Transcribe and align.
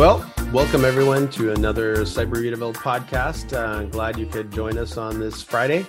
Well, 0.00 0.24
welcome 0.50 0.86
everyone 0.86 1.28
to 1.32 1.52
another 1.52 1.98
Cyberitaville 1.98 2.72
podcast. 2.72 3.52
Uh, 3.52 3.84
glad 3.84 4.18
you 4.18 4.24
could 4.24 4.50
join 4.50 4.78
us 4.78 4.96
on 4.96 5.20
this 5.20 5.42
Friday. 5.42 5.84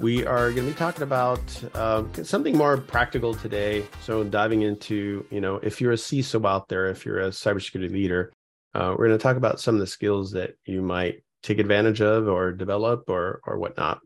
We 0.00 0.26
are 0.26 0.52
going 0.52 0.66
to 0.66 0.72
be 0.72 0.78
talking 0.78 1.02
about 1.02 1.40
uh, 1.72 2.04
something 2.22 2.54
more 2.54 2.76
practical 2.76 3.32
today. 3.32 3.86
So, 4.02 4.22
diving 4.22 4.60
into, 4.60 5.24
you 5.30 5.40
know, 5.40 5.56
if 5.62 5.80
you're 5.80 5.92
a 5.92 5.96
CISO 5.96 6.46
out 6.46 6.68
there, 6.68 6.90
if 6.90 7.06
you're 7.06 7.20
a 7.20 7.30
cybersecurity 7.30 7.90
leader, 7.90 8.34
uh, 8.74 8.94
we're 8.98 9.06
going 9.06 9.18
to 9.18 9.22
talk 9.22 9.38
about 9.38 9.60
some 9.60 9.76
of 9.76 9.80
the 9.80 9.86
skills 9.86 10.30
that 10.32 10.50
you 10.66 10.82
might 10.82 11.24
take 11.42 11.58
advantage 11.58 12.02
of 12.02 12.28
or 12.28 12.52
develop 12.52 13.08
or 13.08 13.40
or 13.46 13.58
whatnot. 13.58 14.00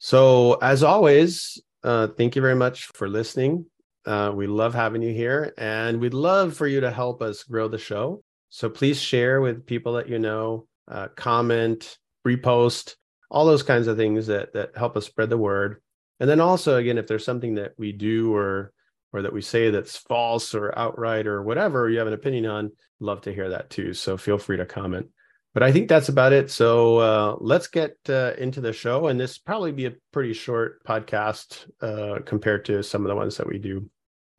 So, 0.00 0.58
as 0.60 0.82
always, 0.82 1.58
uh, 1.82 2.08
thank 2.08 2.36
you 2.36 2.42
very 2.42 2.56
much 2.56 2.88
for 2.88 3.08
listening. 3.08 3.64
Uh, 4.04 4.32
we 4.34 4.46
love 4.46 4.74
having 4.74 5.00
you 5.00 5.14
here, 5.14 5.54
and 5.56 5.98
we'd 5.98 6.12
love 6.12 6.54
for 6.54 6.66
you 6.66 6.82
to 6.82 6.90
help 6.90 7.22
us 7.22 7.42
grow 7.44 7.68
the 7.68 7.78
show. 7.78 8.22
So 8.54 8.68
please 8.68 9.00
share 9.00 9.40
with 9.40 9.64
people 9.64 9.94
that 9.94 10.10
you 10.10 10.18
know, 10.18 10.66
uh, 10.86 11.08
comment, 11.16 11.96
repost, 12.28 12.96
all 13.30 13.46
those 13.46 13.62
kinds 13.62 13.86
of 13.86 13.96
things 13.96 14.26
that 14.26 14.52
that 14.52 14.76
help 14.76 14.94
us 14.94 15.06
spread 15.06 15.30
the 15.30 15.38
word. 15.38 15.80
And 16.20 16.28
then 16.28 16.38
also, 16.38 16.76
again, 16.76 16.98
if 16.98 17.06
there's 17.06 17.24
something 17.24 17.54
that 17.54 17.72
we 17.78 17.92
do 17.92 18.34
or 18.34 18.74
or 19.14 19.22
that 19.22 19.32
we 19.32 19.40
say 19.40 19.70
that's 19.70 19.96
false 19.96 20.54
or 20.54 20.78
outright 20.78 21.26
or 21.26 21.42
whatever 21.42 21.88
you 21.88 21.96
have 21.96 22.06
an 22.06 22.12
opinion 22.12 22.44
on, 22.44 22.72
love 23.00 23.22
to 23.22 23.32
hear 23.32 23.48
that 23.48 23.70
too. 23.70 23.94
So 23.94 24.18
feel 24.18 24.36
free 24.36 24.58
to 24.58 24.66
comment. 24.66 25.06
But 25.54 25.62
I 25.62 25.72
think 25.72 25.88
that's 25.88 26.10
about 26.10 26.34
it. 26.34 26.50
So 26.50 26.98
uh, 26.98 27.36
let's 27.40 27.68
get 27.68 27.96
uh, 28.10 28.34
into 28.36 28.60
the 28.60 28.74
show, 28.74 29.06
and 29.06 29.18
this 29.18 29.38
probably 29.38 29.72
be 29.72 29.86
a 29.86 29.94
pretty 30.12 30.34
short 30.34 30.84
podcast 30.84 31.70
uh, 31.80 32.20
compared 32.26 32.66
to 32.66 32.82
some 32.82 33.00
of 33.00 33.08
the 33.08 33.16
ones 33.16 33.38
that 33.38 33.48
we 33.48 33.58
do. 33.58 33.88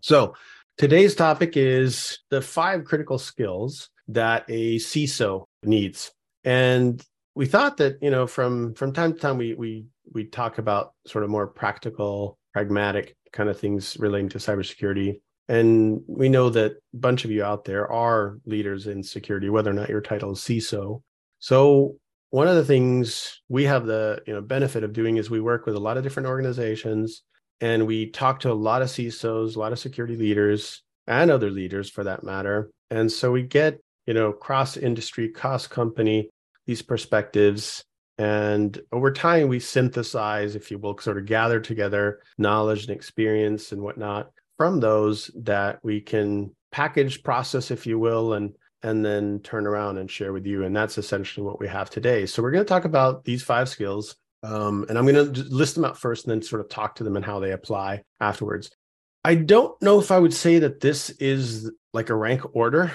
So 0.02 0.36
today's 0.78 1.16
topic 1.16 1.58
is 1.58 2.20
the 2.30 2.44
five 2.44 2.86
critical 2.86 3.18
skills 3.18 3.90
that 4.10 4.46
a 4.50 4.78
CISO 4.78 5.46
needs, 5.64 6.12
and 6.44 7.04
we 7.36 7.46
thought 7.46 7.78
that 7.78 7.98
you 8.02 8.12
know 8.12 8.28
from 8.28 8.74
from 8.74 8.94
time 8.94 9.14
to 9.14 9.20
time 9.20 9.38
we 9.38 9.54
we 9.54 9.86
we 10.12 10.26
talk 10.26 10.58
about 10.58 10.94
sort 11.08 11.24
of 11.24 11.30
more 11.30 11.48
practical, 11.48 12.38
pragmatic 12.54 13.16
kind 13.32 13.50
of 13.50 13.60
things 13.60 13.98
relating 14.00 14.30
to 14.30 14.38
cybersecurity. 14.38 15.20
And 15.50 16.02
we 16.08 16.30
know 16.30 16.50
that 16.52 16.72
a 16.72 16.98
bunch 16.98 17.26
of 17.26 17.32
you 17.32 17.44
out 17.44 17.66
there 17.66 17.92
are 17.92 18.38
leaders 18.46 18.88
in 18.88 19.04
security, 19.04 19.50
whether 19.50 19.72
or 19.72 19.74
not 19.74 19.90
your 19.90 20.02
title 20.02 20.32
is 20.32 20.40
CISO. 20.40 21.02
So 21.40 21.98
one 22.30 22.48
of 22.48 22.56
the 22.56 22.64
things 22.66 23.42
we 23.50 23.66
have 23.66 23.86
the 23.86 24.22
you 24.26 24.34
know 24.34 24.42
benefit 24.42 24.84
of 24.84 24.94
doing 24.94 25.18
is 25.18 25.30
we 25.30 25.42
work 25.42 25.66
with 25.66 25.76
a 25.76 25.80
lot 25.80 25.98
of 25.98 26.04
different 26.04 26.28
organizations 26.28 27.24
and 27.62 27.86
we 27.86 28.10
talk 28.10 28.40
to 28.42 28.52
a 28.52 28.54
lot 28.54 28.82
of 28.82 28.88
CISOs, 28.88 29.56
a 29.56 29.60
lot 29.60 29.72
of 29.72 29.80
security 29.80 30.16
leaders, 30.16 30.82
and 31.08 31.32
other 31.32 31.50
leaders 31.50 31.90
for 31.90 32.04
that 32.04 32.24
matter. 32.24 32.70
And 32.90 33.12
so 33.12 33.32
we 33.32 33.44
get 33.44 33.80
you 34.06 34.14
know 34.14 34.32
cross 34.32 34.78
industry, 34.78 35.30
cross 35.30 35.68
company 35.68 36.30
these 36.66 36.82
perspectives 36.82 37.84
and 38.18 38.80
over 38.92 39.12
time, 39.12 39.48
we 39.48 39.60
synthesize, 39.60 40.56
if 40.56 40.70
you 40.70 40.78
will, 40.78 40.98
sort 41.00 41.18
of 41.18 41.26
gather 41.26 41.60
together 41.60 42.22
knowledge 42.38 42.84
and 42.84 42.96
experience 42.96 43.72
and 43.72 43.82
whatnot 43.82 44.30
from 44.58 44.80
those 44.80 45.32
that 45.36 45.80
we 45.84 46.00
can 46.00 46.52
package, 46.72 47.24
process, 47.24 47.72
if 47.72 47.88
you 47.88 47.98
will, 47.98 48.34
and 48.34 48.54
and 48.84 49.04
then 49.04 49.40
turn 49.40 49.66
around 49.66 49.98
and 49.98 50.12
share 50.12 50.34
with 50.34 50.46
you. 50.46 50.66
And 50.66 50.76
that's 50.76 50.98
essentially 50.98 51.46
what 51.46 51.60
we 51.60 51.70
have 51.70 51.90
today. 51.90 52.26
So 52.26 52.44
we're 52.44 52.52
going 52.52 52.66
to 52.66 52.70
talk 52.70 52.84
about 52.84 53.24
these 53.24 53.42
five 53.42 53.70
skills. 53.70 54.18
Um, 54.44 54.86
and 54.90 54.98
I'm 54.98 55.06
going 55.06 55.34
to 55.34 55.44
list 55.44 55.76
them 55.76 55.86
out 55.86 55.98
first 55.98 56.26
and 56.26 56.32
then 56.32 56.42
sort 56.42 56.60
of 56.60 56.68
talk 56.68 56.96
to 56.96 57.06
them 57.06 57.16
and 57.16 57.24
how 57.24 57.40
they 57.40 57.54
apply 57.54 58.04
afterwards. 58.20 58.70
I 59.24 59.36
don't 59.36 59.82
know 59.82 60.02
if 60.02 60.12
I 60.12 60.20
would 60.20 60.34
say 60.34 60.60
that 60.60 60.82
this 60.82 61.12
is 61.12 61.72
like 61.94 62.10
a 62.10 62.16
rank 62.16 62.42
order. 62.54 62.92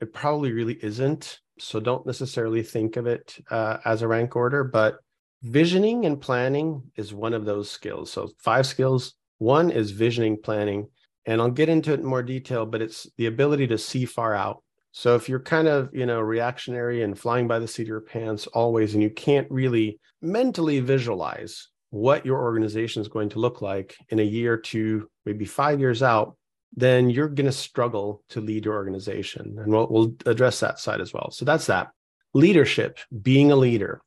It 0.00 0.12
probably 0.12 0.52
really 0.52 0.78
isn't. 0.82 1.38
So 1.58 1.80
don't 1.80 2.06
necessarily 2.06 2.62
think 2.62 2.96
of 2.96 3.06
it 3.06 3.36
uh, 3.50 3.78
as 3.84 4.02
a 4.02 4.08
rank 4.08 4.34
order, 4.36 4.64
but 4.64 4.96
visioning 5.42 6.06
and 6.06 6.20
planning 6.20 6.82
is 6.96 7.12
one 7.12 7.34
of 7.34 7.44
those 7.44 7.70
skills. 7.70 8.10
So 8.10 8.30
five 8.38 8.66
skills. 8.66 9.14
One 9.38 9.70
is 9.70 9.90
visioning, 9.90 10.38
planning, 10.40 10.88
and 11.26 11.40
I'll 11.40 11.50
get 11.50 11.68
into 11.68 11.92
it 11.92 12.00
in 12.00 12.06
more 12.06 12.22
detail, 12.22 12.64
but 12.64 12.80
it's 12.80 13.08
the 13.18 13.26
ability 13.26 13.66
to 13.68 13.78
see 13.78 14.04
far 14.04 14.34
out. 14.34 14.62
So 14.92 15.16
if 15.16 15.28
you're 15.28 15.40
kind 15.40 15.68
of, 15.68 15.90
you 15.92 16.06
know, 16.06 16.20
reactionary 16.20 17.02
and 17.02 17.18
flying 17.18 17.48
by 17.48 17.58
the 17.58 17.66
seat 17.66 17.82
of 17.82 17.88
your 17.88 18.02
pants 18.02 18.46
always, 18.46 18.94
and 18.94 19.02
you 19.02 19.10
can't 19.10 19.50
really 19.50 19.98
mentally 20.20 20.80
visualize 20.80 21.68
what 21.90 22.24
your 22.24 22.40
organization 22.40 23.02
is 23.02 23.08
going 23.08 23.30
to 23.30 23.38
look 23.40 23.62
like 23.62 23.96
in 24.10 24.18
a 24.18 24.22
year, 24.22 24.56
two, 24.56 25.08
maybe 25.26 25.44
five 25.44 25.80
years 25.80 26.02
out, 26.02 26.36
then 26.74 27.10
you're 27.10 27.28
going 27.28 27.46
to 27.46 27.52
struggle 27.52 28.22
to 28.30 28.40
lead 28.40 28.64
your 28.64 28.74
organization. 28.74 29.56
And 29.58 29.72
we'll, 29.72 29.88
we'll 29.90 30.14
address 30.26 30.60
that 30.60 30.78
side 30.78 31.00
as 31.00 31.12
well. 31.12 31.30
So 31.30 31.44
that's 31.44 31.66
that. 31.66 31.90
Leadership, 32.34 32.98
being 33.22 33.52
a 33.52 33.56
leader. 33.56 34.00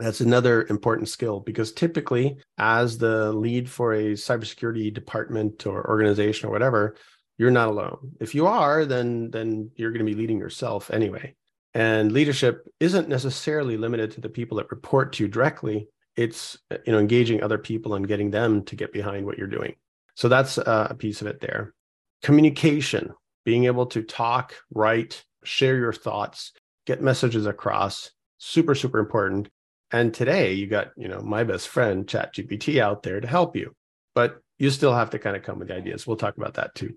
That's 0.00 0.20
another 0.20 0.64
important 0.68 1.08
skill 1.08 1.40
because 1.40 1.72
typically, 1.72 2.36
as 2.56 2.98
the 2.98 3.32
lead 3.32 3.68
for 3.68 3.92
a 3.92 4.12
cybersecurity 4.12 4.94
department 4.94 5.66
or 5.66 5.88
organization 5.88 6.48
or 6.48 6.52
whatever, 6.52 6.96
you're 7.36 7.50
not 7.50 7.68
alone. 7.68 8.12
If 8.20 8.34
you 8.34 8.46
are, 8.46 8.84
then 8.84 9.30
then 9.30 9.70
you're 9.74 9.90
going 9.90 10.04
to 10.04 10.12
be 10.12 10.16
leading 10.16 10.38
yourself 10.38 10.90
anyway. 10.92 11.34
And 11.74 12.12
leadership 12.12 12.64
isn't 12.78 13.08
necessarily 13.08 13.76
limited 13.76 14.12
to 14.12 14.20
the 14.20 14.28
people 14.28 14.58
that 14.58 14.70
report 14.70 15.14
to 15.14 15.24
you 15.24 15.28
directly. 15.28 15.88
It's 16.16 16.56
you 16.86 16.92
know 16.92 16.98
engaging 16.98 17.42
other 17.42 17.58
people 17.58 17.94
and 17.94 18.06
getting 18.06 18.30
them 18.30 18.64
to 18.66 18.76
get 18.76 18.92
behind 18.92 19.26
what 19.26 19.36
you're 19.36 19.48
doing. 19.48 19.74
So 20.14 20.28
that's 20.28 20.58
uh, 20.58 20.88
a 20.90 20.94
piece 20.94 21.22
of 21.22 21.26
it 21.26 21.40
there 21.40 21.74
communication, 22.22 23.12
being 23.44 23.64
able 23.64 23.86
to 23.86 24.02
talk, 24.02 24.54
write, 24.72 25.24
share 25.44 25.76
your 25.76 25.92
thoughts, 25.92 26.52
get 26.86 27.02
messages 27.02 27.46
across, 27.46 28.10
super, 28.38 28.74
super 28.74 28.98
important. 28.98 29.48
And 29.90 30.12
today 30.12 30.52
you 30.52 30.66
got, 30.66 30.88
you 30.96 31.08
know, 31.08 31.20
my 31.20 31.44
best 31.44 31.68
friend, 31.68 32.06
ChatGPT 32.06 32.80
out 32.80 33.02
there 33.02 33.20
to 33.20 33.28
help 33.28 33.56
you, 33.56 33.74
but 34.14 34.40
you 34.58 34.70
still 34.70 34.94
have 34.94 35.10
to 35.10 35.18
kind 35.18 35.36
of 35.36 35.42
come 35.42 35.58
with 35.58 35.70
ideas. 35.70 36.06
We'll 36.06 36.16
talk 36.16 36.36
about 36.36 36.54
that 36.54 36.74
too. 36.74 36.94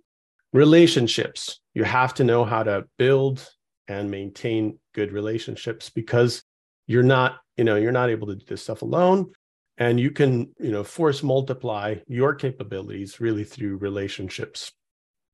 Relationships. 0.54 1.60
You 1.74 1.84
have 1.84 2.14
to 2.16 2.24
know 2.24 2.44
how 2.44 2.64
to 2.64 2.86
build 2.98 3.48
and 3.88 4.12
maintain 4.12 4.78
good 4.94 5.12
relationships 5.12 5.90
because 5.90 6.44
you're 6.88 7.04
not, 7.04 7.38
you 7.56 7.64
know, 7.64 7.76
you're 7.76 7.92
not 7.92 8.10
able 8.10 8.28
to 8.28 8.36
do 8.36 8.46
this 8.46 8.64
stuff 8.64 8.82
alone 8.82 9.32
and 9.78 10.00
you 10.00 10.12
can 10.12 10.52
you 10.60 10.72
know 10.72 10.84
force 10.84 11.24
multiply 11.24 11.96
your 12.08 12.36
capabilities 12.36 13.20
really 13.20 13.44
through 13.44 13.78
relationships 13.78 14.72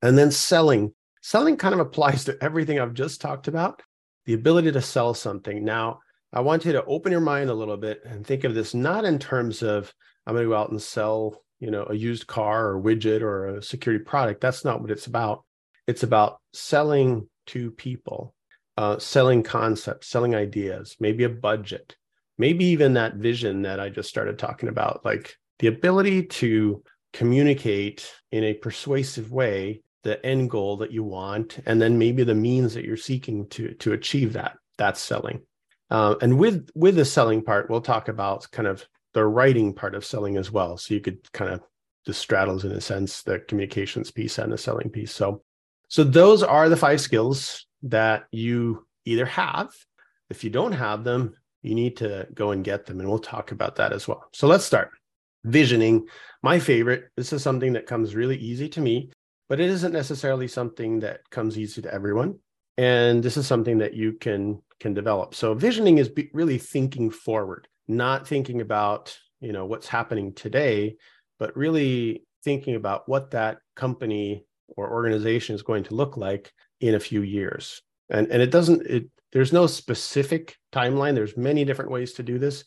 and 0.02 0.16
then 0.16 0.30
selling. 0.30 0.92
Selling 1.20 1.56
kind 1.56 1.74
of 1.74 1.80
applies 1.86 2.24
to 2.24 2.38
everything 2.42 2.78
I've 2.78 2.94
just 2.94 3.20
talked 3.20 3.48
about 3.48 3.82
the 4.28 4.34
ability 4.34 4.70
to 4.70 4.82
sell 4.82 5.14
something. 5.14 5.64
Now, 5.64 6.00
I 6.34 6.40
want 6.40 6.66
you 6.66 6.72
to 6.72 6.84
open 6.84 7.12
your 7.12 7.22
mind 7.22 7.48
a 7.48 7.54
little 7.54 7.78
bit 7.78 8.02
and 8.04 8.26
think 8.26 8.44
of 8.44 8.54
this 8.54 8.74
not 8.74 9.06
in 9.06 9.18
terms 9.18 9.62
of 9.62 9.90
I'm 10.26 10.34
going 10.34 10.44
to 10.44 10.50
go 10.50 10.54
out 10.54 10.70
and 10.70 10.82
sell, 10.82 11.42
you 11.60 11.70
know, 11.70 11.86
a 11.88 11.94
used 11.94 12.26
car 12.26 12.68
or 12.68 12.82
widget 12.82 13.22
or 13.22 13.46
a 13.46 13.62
security 13.62 14.04
product. 14.04 14.42
That's 14.42 14.66
not 14.66 14.82
what 14.82 14.90
it's 14.90 15.06
about. 15.06 15.44
It's 15.86 16.02
about 16.02 16.40
selling 16.52 17.26
to 17.46 17.70
people, 17.70 18.34
uh, 18.76 18.98
selling 18.98 19.42
concepts, 19.42 20.08
selling 20.08 20.34
ideas, 20.34 20.96
maybe 21.00 21.24
a 21.24 21.30
budget, 21.30 21.96
maybe 22.36 22.66
even 22.66 22.92
that 22.92 23.14
vision 23.14 23.62
that 23.62 23.80
I 23.80 23.88
just 23.88 24.10
started 24.10 24.38
talking 24.38 24.68
about, 24.68 25.06
like 25.06 25.34
the 25.60 25.68
ability 25.68 26.24
to 26.24 26.82
communicate 27.14 28.12
in 28.30 28.44
a 28.44 28.52
persuasive 28.52 29.32
way 29.32 29.80
the 30.04 30.24
end 30.24 30.50
goal 30.50 30.76
that 30.76 30.92
you 30.92 31.02
want 31.02 31.58
and 31.66 31.80
then 31.80 31.98
maybe 31.98 32.22
the 32.22 32.34
means 32.34 32.74
that 32.74 32.84
you're 32.84 32.96
seeking 32.96 33.48
to 33.48 33.74
to 33.74 33.92
achieve 33.92 34.32
that 34.32 34.56
that's 34.76 35.00
selling. 35.00 35.42
Uh, 35.90 36.14
and 36.22 36.38
with 36.38 36.68
with 36.74 36.96
the 36.96 37.04
selling 37.04 37.42
part 37.42 37.68
we'll 37.68 37.80
talk 37.80 38.08
about 38.08 38.50
kind 38.52 38.68
of 38.68 38.86
the 39.14 39.24
writing 39.24 39.72
part 39.72 39.94
of 39.94 40.04
selling 40.04 40.36
as 40.36 40.50
well. 40.50 40.76
So 40.76 40.94
you 40.94 41.00
could 41.00 41.30
kind 41.32 41.52
of 41.52 41.60
the 42.06 42.14
straddles 42.14 42.64
in 42.64 42.72
a 42.72 42.80
sense 42.80 43.22
the 43.22 43.40
communications 43.40 44.10
piece 44.10 44.38
and 44.38 44.52
the 44.52 44.58
selling 44.58 44.90
piece. 44.90 45.12
So 45.12 45.42
so 45.88 46.04
those 46.04 46.42
are 46.42 46.68
the 46.68 46.76
five 46.76 47.00
skills 47.00 47.66
that 47.82 48.24
you 48.30 48.86
either 49.04 49.26
have. 49.26 49.70
If 50.30 50.44
you 50.44 50.50
don't 50.50 50.72
have 50.72 51.04
them 51.04 51.34
you 51.62 51.74
need 51.74 51.96
to 51.96 52.28
go 52.34 52.52
and 52.52 52.64
get 52.64 52.86
them 52.86 53.00
and 53.00 53.08
we'll 53.08 53.18
talk 53.18 53.50
about 53.50 53.76
that 53.76 53.92
as 53.92 54.06
well. 54.06 54.28
So 54.32 54.46
let's 54.46 54.64
start. 54.64 54.90
Visioning. 55.44 56.06
My 56.42 56.60
favorite 56.60 57.08
this 57.16 57.32
is 57.32 57.42
something 57.42 57.72
that 57.72 57.86
comes 57.86 58.14
really 58.14 58.36
easy 58.36 58.68
to 58.70 58.80
me 58.80 59.10
but 59.48 59.60
it 59.60 59.70
isn't 59.70 59.92
necessarily 59.92 60.48
something 60.48 61.00
that 61.00 61.28
comes 61.30 61.58
easy 61.58 61.82
to 61.82 61.92
everyone. 61.92 62.38
And 62.76 63.22
this 63.22 63.36
is 63.36 63.46
something 63.46 63.78
that 63.78 63.94
you 63.94 64.12
can 64.12 64.62
can 64.80 64.94
develop. 64.94 65.34
So 65.34 65.54
visioning 65.54 65.98
is 65.98 66.10
really 66.32 66.58
thinking 66.58 67.10
forward 67.10 67.66
not 67.88 68.28
thinking 68.28 68.60
about 68.60 69.18
you 69.40 69.52
know 69.52 69.64
what's 69.64 69.88
happening 69.88 70.34
today 70.34 70.96
but 71.38 71.56
really 71.56 72.24
thinking 72.44 72.74
about 72.74 73.08
what 73.08 73.30
that 73.30 73.58
company 73.76 74.44
or 74.76 74.90
organization 74.90 75.54
is 75.54 75.62
going 75.62 75.84
to 75.84 75.94
look 75.94 76.16
like 76.16 76.52
in 76.80 76.94
a 76.94 77.00
few 77.00 77.22
years. 77.22 77.80
And 78.10 78.28
and 78.30 78.42
it 78.42 78.50
doesn't 78.50 78.86
it 78.86 79.08
there's 79.32 79.52
no 79.52 79.66
specific 79.66 80.56
timeline. 80.72 81.14
There's 81.14 81.36
many 81.36 81.64
different 81.64 81.90
ways 81.90 82.14
to 82.14 82.22
do 82.22 82.38
this. 82.38 82.64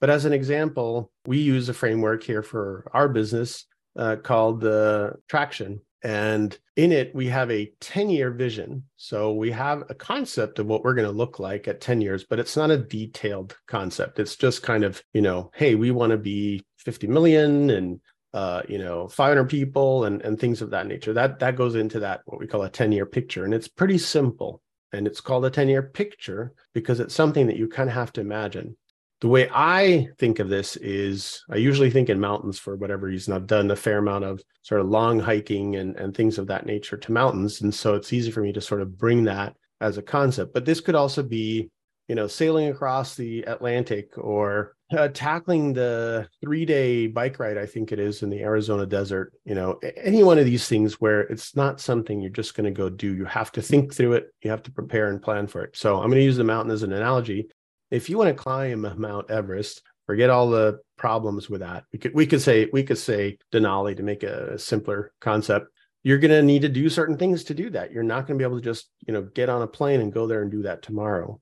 But 0.00 0.10
as 0.10 0.24
an 0.24 0.32
example 0.32 1.12
we 1.26 1.38
use 1.38 1.68
a 1.68 1.74
framework 1.74 2.22
here 2.22 2.42
for 2.42 2.90
our 2.92 3.08
business 3.08 3.66
uh, 3.96 4.16
called 4.16 4.60
the 4.60 5.14
traction 5.28 5.80
And 6.02 6.58
in 6.74 6.90
it, 6.90 7.14
we 7.14 7.28
have 7.28 7.50
a 7.50 7.72
10 7.80 8.10
year 8.10 8.30
vision. 8.30 8.84
So 8.96 9.32
we 9.32 9.52
have 9.52 9.84
a 9.88 9.94
concept 9.94 10.58
of 10.58 10.66
what 10.66 10.82
we're 10.82 10.94
going 10.94 11.08
to 11.08 11.12
look 11.12 11.38
like 11.38 11.68
at 11.68 11.80
10 11.80 12.00
years, 12.00 12.24
but 12.24 12.40
it's 12.40 12.56
not 12.56 12.70
a 12.70 12.78
detailed 12.78 13.56
concept. 13.68 14.18
It's 14.18 14.36
just 14.36 14.62
kind 14.62 14.82
of, 14.82 15.02
you 15.12 15.22
know, 15.22 15.50
hey, 15.54 15.74
we 15.76 15.90
want 15.92 16.10
to 16.10 16.18
be 16.18 16.64
50 16.78 17.06
million 17.06 17.70
and 17.70 18.00
uh, 18.34 18.62
you 18.66 18.78
know, 18.78 19.08
500 19.08 19.44
people 19.44 20.04
and, 20.04 20.22
and 20.22 20.40
things 20.40 20.62
of 20.62 20.70
that 20.70 20.86
nature. 20.86 21.12
That 21.12 21.38
that 21.40 21.56
goes 21.56 21.74
into 21.74 22.00
that 22.00 22.22
what 22.24 22.40
we 22.40 22.46
call 22.46 22.62
a 22.62 22.70
10 22.70 22.90
year 22.92 23.06
picture. 23.06 23.44
And 23.44 23.52
it's 23.52 23.68
pretty 23.68 23.98
simple. 23.98 24.62
And 24.92 25.06
it's 25.06 25.20
called 25.20 25.44
a 25.44 25.50
10 25.50 25.68
year 25.68 25.82
picture 25.82 26.54
because 26.72 26.98
it's 26.98 27.14
something 27.14 27.46
that 27.46 27.56
you 27.56 27.68
kind 27.68 27.88
of 27.88 27.94
have 27.94 28.12
to 28.14 28.20
imagine 28.20 28.76
the 29.22 29.28
way 29.28 29.48
I 29.54 30.08
think 30.18 30.40
of 30.40 30.48
this 30.48 30.74
is 30.78 31.44
I 31.48 31.54
usually 31.54 31.92
think 31.92 32.08
in 32.08 32.18
mountains 32.18 32.58
for 32.58 32.74
whatever 32.74 33.06
reason. 33.06 33.32
I've 33.32 33.46
done 33.46 33.70
a 33.70 33.76
fair 33.76 33.98
amount 33.98 34.24
of 34.24 34.42
sort 34.62 34.80
of 34.80 34.88
long 34.88 35.20
hiking 35.20 35.76
and, 35.76 35.94
and 35.94 36.12
things 36.12 36.38
of 36.38 36.48
that 36.48 36.66
nature 36.66 36.96
to 36.96 37.12
mountains. 37.12 37.60
And 37.60 37.72
so 37.72 37.94
it's 37.94 38.12
easy 38.12 38.32
for 38.32 38.40
me 38.40 38.52
to 38.52 38.60
sort 38.60 38.82
of 38.82 38.98
bring 38.98 39.22
that 39.24 39.54
as 39.80 39.96
a 39.96 40.02
concept. 40.02 40.52
But 40.52 40.64
this 40.64 40.80
could 40.80 40.96
also 40.96 41.22
be, 41.22 41.70
you 42.08 42.16
know, 42.16 42.26
sailing 42.26 42.66
across 42.66 43.14
the 43.14 43.42
Atlantic 43.42 44.10
or 44.18 44.74
uh, 44.92 45.06
tackling 45.14 45.72
the 45.72 46.26
three 46.40 46.64
day 46.64 47.06
bike 47.06 47.38
ride, 47.38 47.58
I 47.58 47.64
think 47.66 47.92
it 47.92 48.00
is 48.00 48.24
in 48.24 48.28
the 48.28 48.42
Arizona 48.42 48.86
desert. 48.86 49.34
You 49.44 49.54
know, 49.54 49.78
any 49.96 50.24
one 50.24 50.40
of 50.40 50.46
these 50.46 50.66
things 50.66 51.00
where 51.00 51.20
it's 51.20 51.54
not 51.54 51.80
something 51.80 52.20
you're 52.20 52.30
just 52.30 52.56
going 52.56 52.64
to 52.64 52.76
go 52.76 52.90
do. 52.90 53.14
You 53.14 53.24
have 53.26 53.52
to 53.52 53.62
think 53.62 53.94
through 53.94 54.14
it, 54.14 54.34
you 54.42 54.50
have 54.50 54.64
to 54.64 54.72
prepare 54.72 55.10
and 55.10 55.22
plan 55.22 55.46
for 55.46 55.62
it. 55.62 55.76
So 55.76 55.94
I'm 56.00 56.08
going 56.08 56.18
to 56.18 56.24
use 56.24 56.36
the 56.36 56.42
mountain 56.42 56.72
as 56.72 56.82
an 56.82 56.92
analogy 56.92 57.48
if 57.92 58.08
you 58.08 58.16
want 58.16 58.28
to 58.28 58.42
climb 58.42 58.86
Mount 58.98 59.30
Everest, 59.30 59.82
forget 60.06 60.30
all 60.30 60.48
the 60.48 60.80
problems 60.96 61.50
with 61.50 61.60
that. 61.60 61.84
We 61.92 61.98
could 61.98 62.14
we 62.14 62.26
could 62.26 62.40
say 62.40 62.68
we 62.72 62.82
could 62.82 62.98
say 62.98 63.38
Denali 63.52 63.96
to 63.96 64.02
make 64.02 64.22
a 64.22 64.58
simpler 64.58 65.12
concept. 65.20 65.68
You're 66.02 66.18
going 66.18 66.32
to 66.32 66.42
need 66.42 66.62
to 66.62 66.68
do 66.68 66.88
certain 66.88 67.16
things 67.16 67.44
to 67.44 67.54
do 67.54 67.70
that. 67.70 67.92
You're 67.92 68.02
not 68.02 68.26
going 68.26 68.36
to 68.36 68.42
be 68.42 68.48
able 68.48 68.58
to 68.58 68.64
just 68.64 68.88
you 69.06 69.12
know 69.12 69.22
get 69.22 69.50
on 69.50 69.62
a 69.62 69.66
plane 69.66 70.00
and 70.00 70.12
go 70.12 70.26
there 70.26 70.42
and 70.42 70.50
do 70.50 70.62
that 70.62 70.82
tomorrow. 70.82 71.38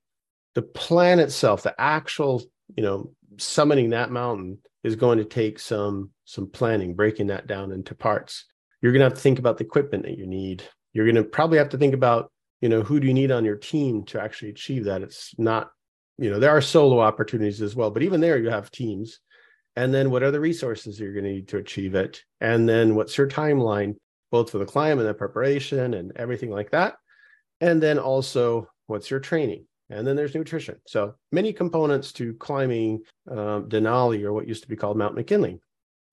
The 0.55 0.63
plan 0.63 1.21
itself, 1.21 1.63
the 1.63 1.81
actual 1.81 2.43
you 2.77 2.83
know 2.83 3.13
summiting 3.37 3.91
that 3.91 4.11
mountain 4.11 4.59
is 4.83 4.97
going 4.97 5.19
to 5.19 5.25
take 5.25 5.61
some 5.61 6.11
some 6.25 6.49
planning, 6.49 6.95
breaking 6.95 7.29
that 7.29 7.47
down 7.47 7.71
into 7.71 7.95
parts. 7.95 8.45
You're 8.83 8.93
going 8.93 9.01
to 9.01 9.07
have 9.07 9.15
to 9.15 9.21
think 9.21 9.39
about 9.39 9.59
the 9.59 9.65
equipment 9.65 10.05
that 10.05 10.19
you 10.19 10.27
need. 10.27 10.65
You're 10.95 11.05
going 11.05 11.15
to 11.15 11.25
probably 11.25 11.59
have 11.59 11.69
to 11.71 11.79
think 11.79 11.95
about 11.95 12.33
you 12.61 12.69
know 12.69 12.83
who 12.83 12.99
do 12.99 13.07
you 13.07 13.15
need 13.15 13.31
on 13.31 13.45
your 13.45 13.57
team 13.57 14.05
to 14.07 14.21
actually 14.21 14.51
achieve 14.51 14.85
that. 14.87 15.03
It's 15.03 15.33
not 15.39 15.71
you 16.21 16.31
know 16.31 16.39
there 16.39 16.51
are 16.51 16.61
solo 16.61 17.01
opportunities 17.01 17.63
as 17.63 17.75
well 17.75 17.91
but 17.91 18.03
even 18.03 18.21
there 18.21 18.39
you 18.39 18.51
have 18.51 18.71
teams. 18.71 19.19
And 19.77 19.95
then 19.95 20.11
what 20.11 20.23
are 20.23 20.31
the 20.31 20.41
resources 20.41 20.99
you're 20.99 21.13
going 21.13 21.25
to 21.25 21.33
need 21.33 21.49
to 21.49 21.59
achieve 21.59 21.95
it? 21.95 22.23
And 22.41 22.69
then 22.69 22.95
what's 22.97 23.17
your 23.17 23.29
timeline 23.29 23.95
both 24.31 24.51
for 24.51 24.59
the 24.59 24.67
climb 24.67 24.99
and 24.99 25.09
the 25.09 25.15
preparation 25.15 25.95
and 25.95 26.13
everything 26.17 26.51
like 26.51 26.73
that? 26.73 26.97
And 27.61 27.83
then 27.83 27.99
also 27.99 28.69
what's 28.89 29.11
your 29.11 29.21
training? 29.21 29.67
And 29.89 30.07
then 30.07 30.17
there's 30.17 30.35
nutrition. 30.35 30.77
So 30.87 31.15
many 31.33 31.53
components 31.53 32.13
to 32.15 32.35
climbing 32.35 33.03
um, 33.31 33.69
denali 33.69 34.23
or 34.25 34.33
what 34.33 34.49
used 34.49 34.63
to 34.63 34.69
be 34.69 34.77
called 34.77 34.97
mount 34.97 35.17
mckinley. 35.17 35.61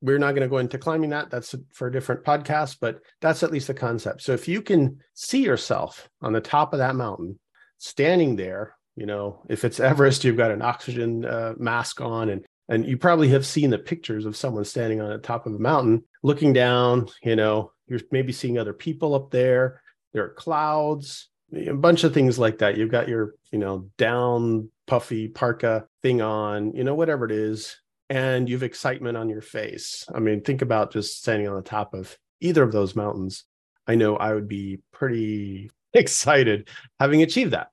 We're 0.01 0.19
not 0.19 0.33
going 0.33 0.43
to 0.43 0.47
go 0.47 0.59
into 0.59 0.77
climbing 0.77 1.09
that. 1.09 1.31
That's 1.31 1.55
for 1.73 1.87
a 1.87 1.91
different 1.91 2.23
podcast 2.23 2.77
but 2.79 2.99
that's 3.21 3.43
at 3.43 3.51
least 3.51 3.67
the 3.67 3.73
concept. 3.73 4.21
So 4.21 4.33
if 4.33 4.47
you 4.47 4.61
can 4.61 4.99
see 5.13 5.43
yourself 5.43 6.07
on 6.21 6.31
the 6.31 6.41
top 6.41 6.73
of 6.73 6.79
that 6.79 6.95
mountain 6.95 7.39
standing 7.79 8.35
there 8.35 8.76
you 8.97 9.05
know 9.05 9.41
if 9.47 9.63
it's 9.63 9.79
everest 9.79 10.23
you've 10.23 10.37
got 10.37 10.51
an 10.51 10.61
oxygen 10.61 11.23
uh, 11.25 11.53
mask 11.57 12.01
on 12.01 12.29
and 12.29 12.45
and 12.69 12.85
you 12.85 12.97
probably 12.97 13.29
have 13.29 13.45
seen 13.45 13.69
the 13.69 13.77
pictures 13.77 14.25
of 14.25 14.35
someone 14.35 14.65
standing 14.65 14.99
on 14.99 15.09
the 15.09 15.17
top 15.17 15.45
of 15.45 15.53
a 15.53 15.59
mountain 15.59 16.03
looking 16.23 16.51
down 16.51 17.07
you 17.23 17.35
know 17.35 17.71
you're 17.87 18.01
maybe 18.11 18.33
seeing 18.33 18.57
other 18.57 18.73
people 18.73 19.15
up 19.15 19.31
there 19.31 19.81
there 20.13 20.25
are 20.25 20.33
clouds 20.33 21.29
a 21.53 21.73
bunch 21.73 22.03
of 22.03 22.13
things 22.13 22.37
like 22.37 22.57
that. 22.59 22.77
You've 22.77 22.91
got 22.91 23.07
your 23.07 23.35
you 23.51 23.59
know 23.59 23.89
down 23.97 24.69
puffy 24.85 25.27
parka 25.27 25.87
thing 26.01 26.21
on 26.21 26.73
you 26.73 26.83
know 26.83 26.95
whatever 26.95 27.25
it 27.25 27.31
is 27.31 27.77
and 28.09 28.47
you've 28.47 28.63
excitement 28.63 29.17
on 29.17 29.29
your 29.29 29.41
face. 29.41 30.05
I 30.13 30.19
mean 30.19 30.41
think 30.41 30.61
about 30.61 30.91
just 30.91 31.19
standing 31.19 31.47
on 31.47 31.55
the 31.55 31.61
top 31.61 31.93
of 31.93 32.17
either 32.41 32.63
of 32.63 32.71
those 32.71 32.95
mountains. 32.95 33.45
I 33.89 33.95
know 33.95 34.17
i 34.17 34.33
would 34.33 34.49
be 34.49 34.79
pretty 34.91 35.71
excited 35.93 36.67
having 36.99 37.21
achieved 37.23 37.51
that 37.51 37.69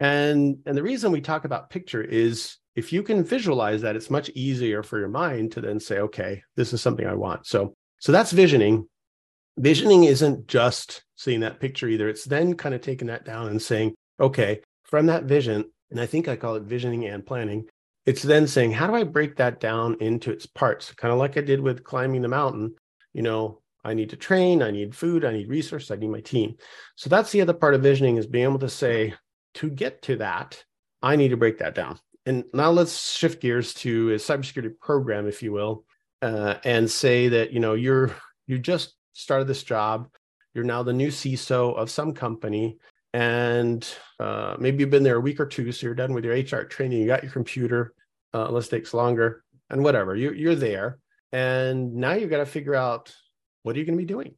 and 0.00 0.56
and 0.66 0.76
the 0.76 0.82
reason 0.82 1.12
we 1.12 1.20
talk 1.20 1.44
about 1.44 1.70
picture 1.70 2.02
is 2.02 2.56
if 2.74 2.92
you 2.92 3.02
can 3.02 3.22
visualize 3.22 3.82
that, 3.82 3.96
it's 3.96 4.10
much 4.10 4.30
easier 4.30 4.82
for 4.82 4.98
your 4.98 5.08
mind 5.08 5.52
to 5.52 5.60
then 5.60 5.78
say, 5.78 5.98
okay, 6.00 6.42
this 6.56 6.72
is 6.72 6.80
something 6.80 7.06
I 7.06 7.14
want. 7.14 7.46
So 7.46 7.74
so 7.98 8.10
that's 8.10 8.32
visioning. 8.32 8.88
Visioning 9.58 10.04
isn't 10.04 10.46
just 10.46 11.04
seeing 11.16 11.40
that 11.40 11.60
picture 11.60 11.86
either. 11.86 12.08
It's 12.08 12.24
then 12.24 12.54
kind 12.54 12.74
of 12.74 12.80
taking 12.80 13.08
that 13.08 13.26
down 13.26 13.48
and 13.48 13.60
saying, 13.60 13.94
okay, 14.18 14.60
from 14.84 15.06
that 15.06 15.24
vision, 15.24 15.64
and 15.90 16.00
I 16.00 16.06
think 16.06 16.28
I 16.28 16.36
call 16.36 16.54
it 16.54 16.62
visioning 16.62 17.04
and 17.06 17.26
planning. 17.26 17.66
It's 18.06 18.22
then 18.22 18.46
saying, 18.46 18.72
how 18.72 18.86
do 18.86 18.94
I 18.94 19.04
break 19.04 19.36
that 19.36 19.60
down 19.60 19.96
into 20.00 20.30
its 20.30 20.46
parts? 20.46 20.92
Kind 20.94 21.12
of 21.12 21.18
like 21.18 21.36
I 21.36 21.42
did 21.42 21.60
with 21.60 21.84
climbing 21.84 22.22
the 22.22 22.28
mountain. 22.28 22.74
You 23.12 23.22
know, 23.22 23.60
I 23.84 23.92
need 23.92 24.10
to 24.10 24.16
train, 24.16 24.62
I 24.62 24.70
need 24.70 24.94
food, 24.94 25.24
I 25.24 25.32
need 25.32 25.48
resources, 25.48 25.90
I 25.90 25.96
need 25.96 26.10
my 26.10 26.20
team. 26.20 26.56
So 26.96 27.10
that's 27.10 27.30
the 27.30 27.42
other 27.42 27.52
part 27.52 27.74
of 27.74 27.82
visioning 27.82 28.16
is 28.16 28.26
being 28.26 28.44
able 28.44 28.58
to 28.60 28.68
say, 28.68 29.14
to 29.54 29.70
get 29.70 30.02
to 30.02 30.16
that, 30.16 30.62
I 31.02 31.16
need 31.16 31.28
to 31.28 31.36
break 31.36 31.58
that 31.58 31.74
down. 31.74 31.98
And 32.26 32.44
now 32.52 32.70
let's 32.70 33.12
shift 33.16 33.40
gears 33.40 33.74
to 33.74 34.12
a 34.12 34.16
cybersecurity 34.16 34.78
program, 34.78 35.26
if 35.26 35.42
you 35.42 35.52
will, 35.52 35.84
uh, 36.22 36.56
and 36.64 36.90
say 36.90 37.28
that 37.28 37.52
you 37.52 37.60
know 37.60 37.74
you're 37.74 38.14
you 38.46 38.58
just 38.58 38.94
started 39.12 39.46
this 39.46 39.62
job, 39.62 40.08
you're 40.54 40.64
now 40.64 40.82
the 40.82 40.92
new 40.92 41.08
CISO 41.08 41.74
of 41.76 41.90
some 41.90 42.12
company, 42.12 42.78
and 43.12 43.86
uh, 44.18 44.56
maybe 44.58 44.80
you've 44.80 44.90
been 44.90 45.02
there 45.02 45.16
a 45.16 45.20
week 45.20 45.40
or 45.40 45.46
two, 45.46 45.72
so 45.72 45.86
you're 45.86 45.94
done 45.94 46.12
with 46.12 46.24
your 46.24 46.34
HR 46.34 46.64
training, 46.64 47.00
you 47.00 47.06
got 47.06 47.22
your 47.22 47.32
computer, 47.32 47.94
uh, 48.34 48.46
unless 48.48 48.66
it 48.66 48.70
takes 48.70 48.94
longer, 48.94 49.42
and 49.70 49.82
whatever, 49.82 50.14
you, 50.14 50.32
you're 50.32 50.54
there, 50.54 50.98
and 51.32 51.94
now 51.94 52.12
you've 52.12 52.30
got 52.30 52.38
to 52.38 52.46
figure 52.46 52.74
out 52.74 53.14
what 53.62 53.76
are 53.76 53.78
you 53.78 53.84
going 53.84 53.98
to 53.98 54.02
be 54.02 54.06
doing, 54.06 54.34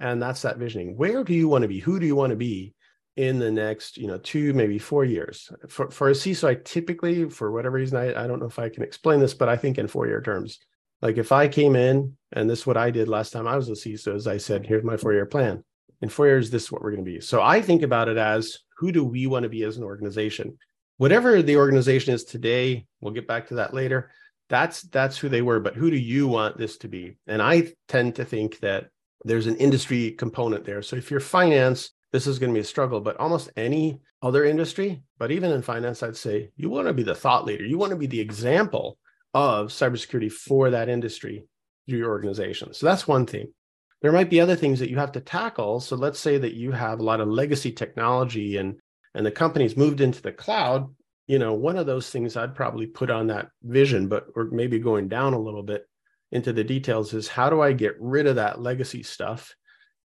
and 0.00 0.20
that's 0.20 0.42
that 0.42 0.58
visioning. 0.58 0.96
Where 0.96 1.24
do 1.24 1.34
you 1.34 1.48
want 1.48 1.62
to 1.62 1.68
be? 1.68 1.80
Who 1.80 1.98
do 1.98 2.06
you 2.06 2.16
want 2.16 2.30
to 2.30 2.36
be? 2.36 2.73
In 3.16 3.38
the 3.38 3.50
next, 3.50 3.96
you 3.96 4.06
know, 4.06 4.18
two, 4.18 4.52
maybe 4.54 4.78
four 4.78 5.04
years. 5.04 5.50
For, 5.68 5.90
for 5.90 6.08
a 6.08 6.12
CISO, 6.12 6.48
I 6.48 6.54
typically, 6.54 7.28
for 7.30 7.52
whatever 7.52 7.76
reason, 7.76 7.96
I, 7.96 8.24
I 8.24 8.26
don't 8.26 8.40
know 8.40 8.46
if 8.46 8.58
I 8.58 8.68
can 8.68 8.82
explain 8.82 9.20
this, 9.20 9.34
but 9.34 9.48
I 9.48 9.56
think 9.56 9.78
in 9.78 9.86
four 9.86 10.06
year 10.06 10.20
terms. 10.20 10.58
Like 11.00 11.18
if 11.18 11.32
I 11.32 11.48
came 11.48 11.76
in, 11.76 12.16
and 12.32 12.48
this 12.48 12.60
is 12.60 12.66
what 12.66 12.76
I 12.76 12.90
did 12.90 13.08
last 13.08 13.30
time 13.30 13.46
I 13.46 13.56
was 13.56 13.68
a 13.68 13.72
CISO, 13.72 14.16
is 14.16 14.26
I 14.26 14.38
said, 14.38 14.66
here's 14.66 14.84
my 14.84 14.96
four 14.96 15.12
year 15.12 15.26
plan. 15.26 15.62
In 16.02 16.08
four 16.08 16.26
years, 16.26 16.50
this 16.50 16.64
is 16.64 16.72
what 16.72 16.82
we're 16.82 16.90
going 16.90 17.04
to 17.04 17.10
be. 17.10 17.20
So 17.20 17.40
I 17.40 17.62
think 17.62 17.82
about 17.82 18.08
it 18.08 18.16
as 18.16 18.58
who 18.76 18.90
do 18.90 19.04
we 19.04 19.26
want 19.26 19.44
to 19.44 19.48
be 19.48 19.62
as 19.62 19.76
an 19.76 19.84
organization? 19.84 20.58
Whatever 20.96 21.42
the 21.42 21.56
organization 21.56 22.14
is 22.14 22.24
today, 22.24 22.86
we'll 23.00 23.12
get 23.12 23.28
back 23.28 23.48
to 23.48 23.54
that 23.56 23.74
later. 23.74 24.10
That's 24.48 24.82
that's 24.82 25.16
who 25.16 25.28
they 25.28 25.42
were, 25.42 25.60
but 25.60 25.74
who 25.74 25.90
do 25.90 25.96
you 25.96 26.28
want 26.28 26.58
this 26.58 26.76
to 26.78 26.88
be? 26.88 27.16
And 27.26 27.40
I 27.40 27.72
tend 27.88 28.16
to 28.16 28.24
think 28.24 28.60
that 28.60 28.88
there's 29.24 29.46
an 29.46 29.56
industry 29.56 30.12
component 30.12 30.64
there. 30.64 30.82
So 30.82 30.96
if 30.96 31.10
you're 31.10 31.20
finance, 31.20 31.90
this 32.14 32.28
is 32.28 32.38
going 32.38 32.50
to 32.50 32.54
be 32.54 32.60
a 32.60 32.64
struggle, 32.64 33.00
but 33.00 33.16
almost 33.16 33.50
any 33.56 34.00
other 34.22 34.44
industry, 34.44 35.02
but 35.18 35.32
even 35.32 35.50
in 35.50 35.62
finance, 35.62 36.00
I'd 36.00 36.16
say 36.16 36.52
you 36.54 36.70
want 36.70 36.86
to 36.86 36.94
be 36.94 37.02
the 37.02 37.12
thought 37.12 37.44
leader. 37.44 37.64
You 37.64 37.76
want 37.76 37.90
to 37.90 37.96
be 37.96 38.06
the 38.06 38.20
example 38.20 38.98
of 39.34 39.70
cybersecurity 39.70 40.30
for 40.30 40.70
that 40.70 40.88
industry 40.88 41.44
through 41.88 41.98
your 41.98 42.10
organization. 42.10 42.72
So 42.72 42.86
that's 42.86 43.08
one 43.08 43.26
thing. 43.26 43.52
There 44.00 44.12
might 44.12 44.30
be 44.30 44.40
other 44.40 44.54
things 44.54 44.78
that 44.78 44.90
you 44.90 44.96
have 44.98 45.10
to 45.10 45.20
tackle. 45.20 45.80
So 45.80 45.96
let's 45.96 46.20
say 46.20 46.38
that 46.38 46.54
you 46.54 46.70
have 46.70 47.00
a 47.00 47.02
lot 47.02 47.20
of 47.20 47.26
legacy 47.26 47.72
technology 47.72 48.58
and 48.58 48.78
and 49.16 49.26
the 49.26 49.32
company's 49.32 49.76
moved 49.76 50.00
into 50.00 50.22
the 50.22 50.30
cloud. 50.30 50.94
You 51.26 51.40
know, 51.40 51.54
one 51.54 51.76
of 51.76 51.86
those 51.86 52.10
things 52.10 52.36
I'd 52.36 52.54
probably 52.54 52.86
put 52.86 53.10
on 53.10 53.26
that 53.26 53.48
vision, 53.64 54.06
but 54.06 54.28
or 54.36 54.44
maybe 54.52 54.78
going 54.78 55.08
down 55.08 55.34
a 55.34 55.40
little 55.40 55.64
bit 55.64 55.84
into 56.30 56.52
the 56.52 56.62
details 56.62 57.12
is 57.12 57.26
how 57.26 57.50
do 57.50 57.60
I 57.60 57.72
get 57.72 57.96
rid 57.98 58.28
of 58.28 58.36
that 58.36 58.60
legacy 58.60 59.02
stuff 59.02 59.52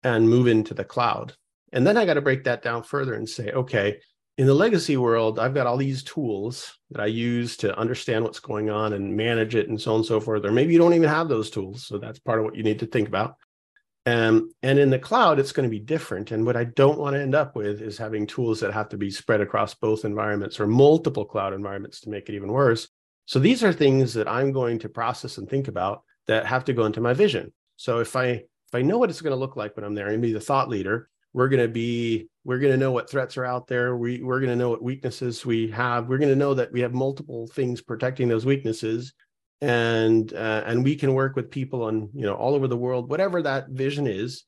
and 0.03 0.29
move 0.29 0.45
into 0.45 0.75
the 0.75 0.83
cloud? 0.83 1.33
And 1.75 1.85
then 1.85 1.97
I 1.97 2.05
got 2.05 2.15
to 2.15 2.21
break 2.21 2.45
that 2.45 2.63
down 2.63 2.83
further 2.83 3.13
and 3.13 3.29
say, 3.29 3.51
okay, 3.51 3.99
in 4.37 4.47
the 4.47 4.53
legacy 4.53 4.97
world, 4.97 5.39
I've 5.39 5.53
got 5.53 5.67
all 5.67 5.77
these 5.77 6.03
tools 6.03 6.77
that 6.91 7.01
I 7.01 7.05
use 7.05 7.57
to 7.57 7.77
understand 7.77 8.23
what's 8.23 8.39
going 8.39 8.69
on 8.69 8.93
and 8.93 9.15
manage 9.15 9.55
it 9.55 9.69
and 9.69 9.79
so 9.79 9.91
on 9.91 9.97
and 9.97 10.05
so 10.05 10.19
forth. 10.19 10.45
Or 10.45 10.51
maybe 10.51 10.73
you 10.73 10.79
don't 10.79 10.93
even 10.93 11.09
have 11.09 11.29
those 11.29 11.49
tools. 11.49 11.85
So 11.85 11.97
that's 11.97 12.19
part 12.19 12.39
of 12.39 12.45
what 12.45 12.55
you 12.55 12.63
need 12.63 12.79
to 12.79 12.85
think 12.85 13.07
about. 13.07 13.35
Um, 14.05 14.51
and 14.61 14.79
in 14.79 14.89
the 14.89 14.99
cloud, 14.99 15.39
it's 15.39 15.51
going 15.51 15.67
to 15.67 15.69
be 15.69 15.79
different. 15.79 16.31
And 16.31 16.45
what 16.45 16.55
I 16.55 16.63
don't 16.63 16.99
want 16.99 17.15
to 17.15 17.21
end 17.21 17.35
up 17.35 17.55
with 17.55 17.81
is 17.81 17.97
having 17.97 18.25
tools 18.25 18.59
that 18.61 18.73
have 18.73 18.89
to 18.89 18.97
be 18.97 19.09
spread 19.09 19.41
across 19.41 19.73
both 19.73 20.05
environments 20.05 20.59
or 20.59 20.67
multiple 20.67 21.25
cloud 21.25 21.53
environments 21.53 22.01
to 22.01 22.09
make 22.09 22.29
it 22.29 22.35
even 22.35 22.51
worse. 22.51 22.87
So 23.25 23.39
these 23.39 23.63
are 23.63 23.73
things 23.73 24.13
that 24.13 24.27
I'm 24.27 24.51
going 24.51 24.79
to 24.79 24.89
process 24.89 25.37
and 25.37 25.49
think 25.49 25.67
about 25.67 26.03
that 26.27 26.45
have 26.45 26.65
to 26.65 26.73
go 26.73 26.85
into 26.85 27.01
my 27.01 27.13
vision. 27.13 27.51
So 27.77 27.99
if 27.99 28.15
I 28.15 28.27
if 28.27 28.73
I 28.73 28.81
know 28.81 28.97
what 28.97 29.09
it's 29.09 29.21
going 29.21 29.33
to 29.35 29.39
look 29.39 29.55
like 29.55 29.75
when 29.75 29.85
I'm 29.85 29.95
there 29.95 30.07
and 30.07 30.21
be 30.21 30.33
the 30.33 30.39
thought 30.39 30.69
leader, 30.69 31.09
we're 31.35 31.49
going 31.49 31.61
to 31.61 31.67
be 31.67 32.27
we're 32.43 32.59
going 32.59 32.71
to 32.71 32.77
know 32.77 32.91
what 32.91 33.09
threats 33.09 33.37
are 33.37 33.45
out 33.45 33.67
there 33.67 33.95
we, 33.95 34.23
we're 34.23 34.39
going 34.39 34.49
to 34.49 34.55
know 34.55 34.69
what 34.69 34.81
weaknesses 34.81 35.45
we 35.45 35.69
have 35.69 36.07
we're 36.07 36.17
going 36.17 36.29
to 36.29 36.35
know 36.35 36.53
that 36.53 36.71
we 36.71 36.81
have 36.81 36.93
multiple 36.93 37.47
things 37.47 37.81
protecting 37.81 38.27
those 38.27 38.45
weaknesses 38.45 39.13
and 39.61 40.33
uh, 40.33 40.63
and 40.65 40.83
we 40.83 40.95
can 40.95 41.13
work 41.13 41.35
with 41.35 41.51
people 41.51 41.83
on 41.83 42.09
you 42.13 42.25
know 42.25 42.33
all 42.33 42.55
over 42.55 42.67
the 42.67 42.77
world 42.77 43.09
whatever 43.09 43.41
that 43.41 43.69
vision 43.69 44.07
is 44.07 44.45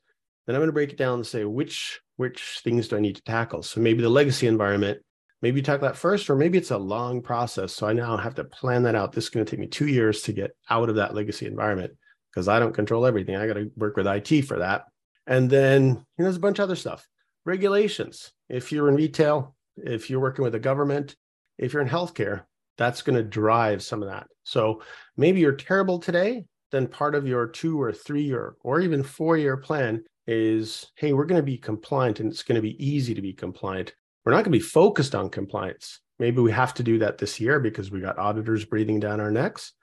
then 0.48 0.56
I'm 0.56 0.62
going 0.62 0.70
to 0.70 0.74
break 0.74 0.91
it 0.91 0.98
down 0.98 1.15
and 1.15 1.27
say 1.27 1.44
which 1.44 2.00
which 2.15 2.62
things 2.63 2.88
do 2.88 2.98
I 2.98 3.00
need 3.00 3.17
to 3.17 3.24
tackle. 3.24 3.62
So 3.62 3.79
maybe 3.79 4.01
the 4.01 4.10
legacy 4.10 4.48
environment, 4.48 5.00
maybe 5.41 5.60
you 5.60 5.63
tackle 5.63 5.88
that 5.88 5.98
first, 5.98 6.29
or 6.29 6.36
maybe 6.36 6.58
it's 6.58 6.72
a 6.72 6.77
long 6.77 7.22
process. 7.22 7.74
So 7.74 7.86
I 7.86 7.94
now 7.94 8.17
have 8.17 8.36
to 8.36 8.44
plan 8.44 8.84
that 8.84 8.96
out. 8.96 9.12
This 9.12 9.25
is 9.25 9.29
going 9.29 9.46
to 9.46 9.50
take 9.50 9.60
me 9.60 9.67
two 9.67 9.88
years 9.88 10.22
to 10.24 10.34
get 10.34 10.56
out 10.70 10.89
of 10.89 10.96
that 10.96 11.13
legacy 11.13 11.46
environment 11.46 11.94
because 12.32 12.48
I 12.48 12.60
don't 12.60 12.74
control 12.74 13.06
everything. 13.06 13.36
I 13.36 13.46
got 13.46 13.53
to 13.53 13.70
work 13.75 13.98
with 13.98 14.08
IT 14.08 14.44
for 14.44 14.60
that. 14.60 14.86
And 15.27 15.50
then 15.50 15.84
you 15.84 15.89
know, 15.89 16.24
there's 16.24 16.38
a 16.38 16.41
bunch 16.41 16.60
of 16.60 16.63
other 16.63 16.75
stuff. 16.75 17.07
Regulations. 17.46 18.31
If 18.50 18.72
you're 18.72 18.89
in 18.89 18.96
retail, 18.96 19.55
if 19.77 20.10
you're 20.10 20.19
working 20.19 20.43
with 20.43 20.53
the 20.53 20.60
government, 20.60 21.15
if 21.57 21.74
you're 21.74 21.81
in 21.81 21.89
healthcare, 21.89 22.43
that's 22.77 23.01
going 23.01 23.15
to 23.15 23.24
drive 23.24 23.84
some 23.84 24.01
of 24.01 24.10
that. 24.10 24.27
So 24.43 24.81
maybe 25.17 25.39
you're 25.39 25.53
terrible 25.53 26.00
today, 26.00 26.46
then 26.72 26.88
part 26.88 27.15
of 27.15 27.27
your 27.27 27.48
two 27.48 27.81
or 27.81 27.91
three 27.91 28.24
year 28.24 28.55
or 28.63 28.79
even 28.79 29.03
four 29.03 29.38
year 29.38 29.57
plan 29.57 30.03
is 30.27 30.91
hey, 30.96 31.13
we're 31.13 31.25
going 31.25 31.41
to 31.41 31.46
be 31.46 31.57
compliant 31.57 32.19
and 32.19 32.31
it's 32.31 32.43
going 32.43 32.55
to 32.55 32.62
be 32.62 32.84
easy 32.86 33.13
to 33.13 33.22
be 33.22 33.34
compliant. 33.34 33.93
We're 34.25 34.34
not 34.34 34.43
going 34.43 34.46
to 34.46 34.50
be 34.51 34.60
focused 34.60 35.15
on 35.15 35.29
compliance. 35.29 36.01
Maybe 36.19 36.41
we 36.41 36.51
have 36.51 36.74
to 36.75 36.84
do 36.84 37.00
that 37.00 37.17
this 37.17 37.39
year 37.39 37.60
because 37.60 37.91
we 37.91 38.01
got 38.01 38.19
auditors 38.19 38.65
breathing 38.65 39.00
down 39.00 39.19
our 39.19 39.31
necks. 39.31 39.74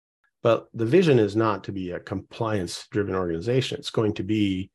But 0.43 0.67
the 0.75 0.85
vision 0.85 1.19
is 1.19 1.35
not 1.35 1.65
to 1.65 1.73
be 1.73 1.93
a 1.93 2.01
compliance 2.01 2.87
driven 2.91 3.15
organization. 3.15 3.79
It's 3.79 3.91
going 3.91 4.13
to 4.15 4.23
be 4.23 4.71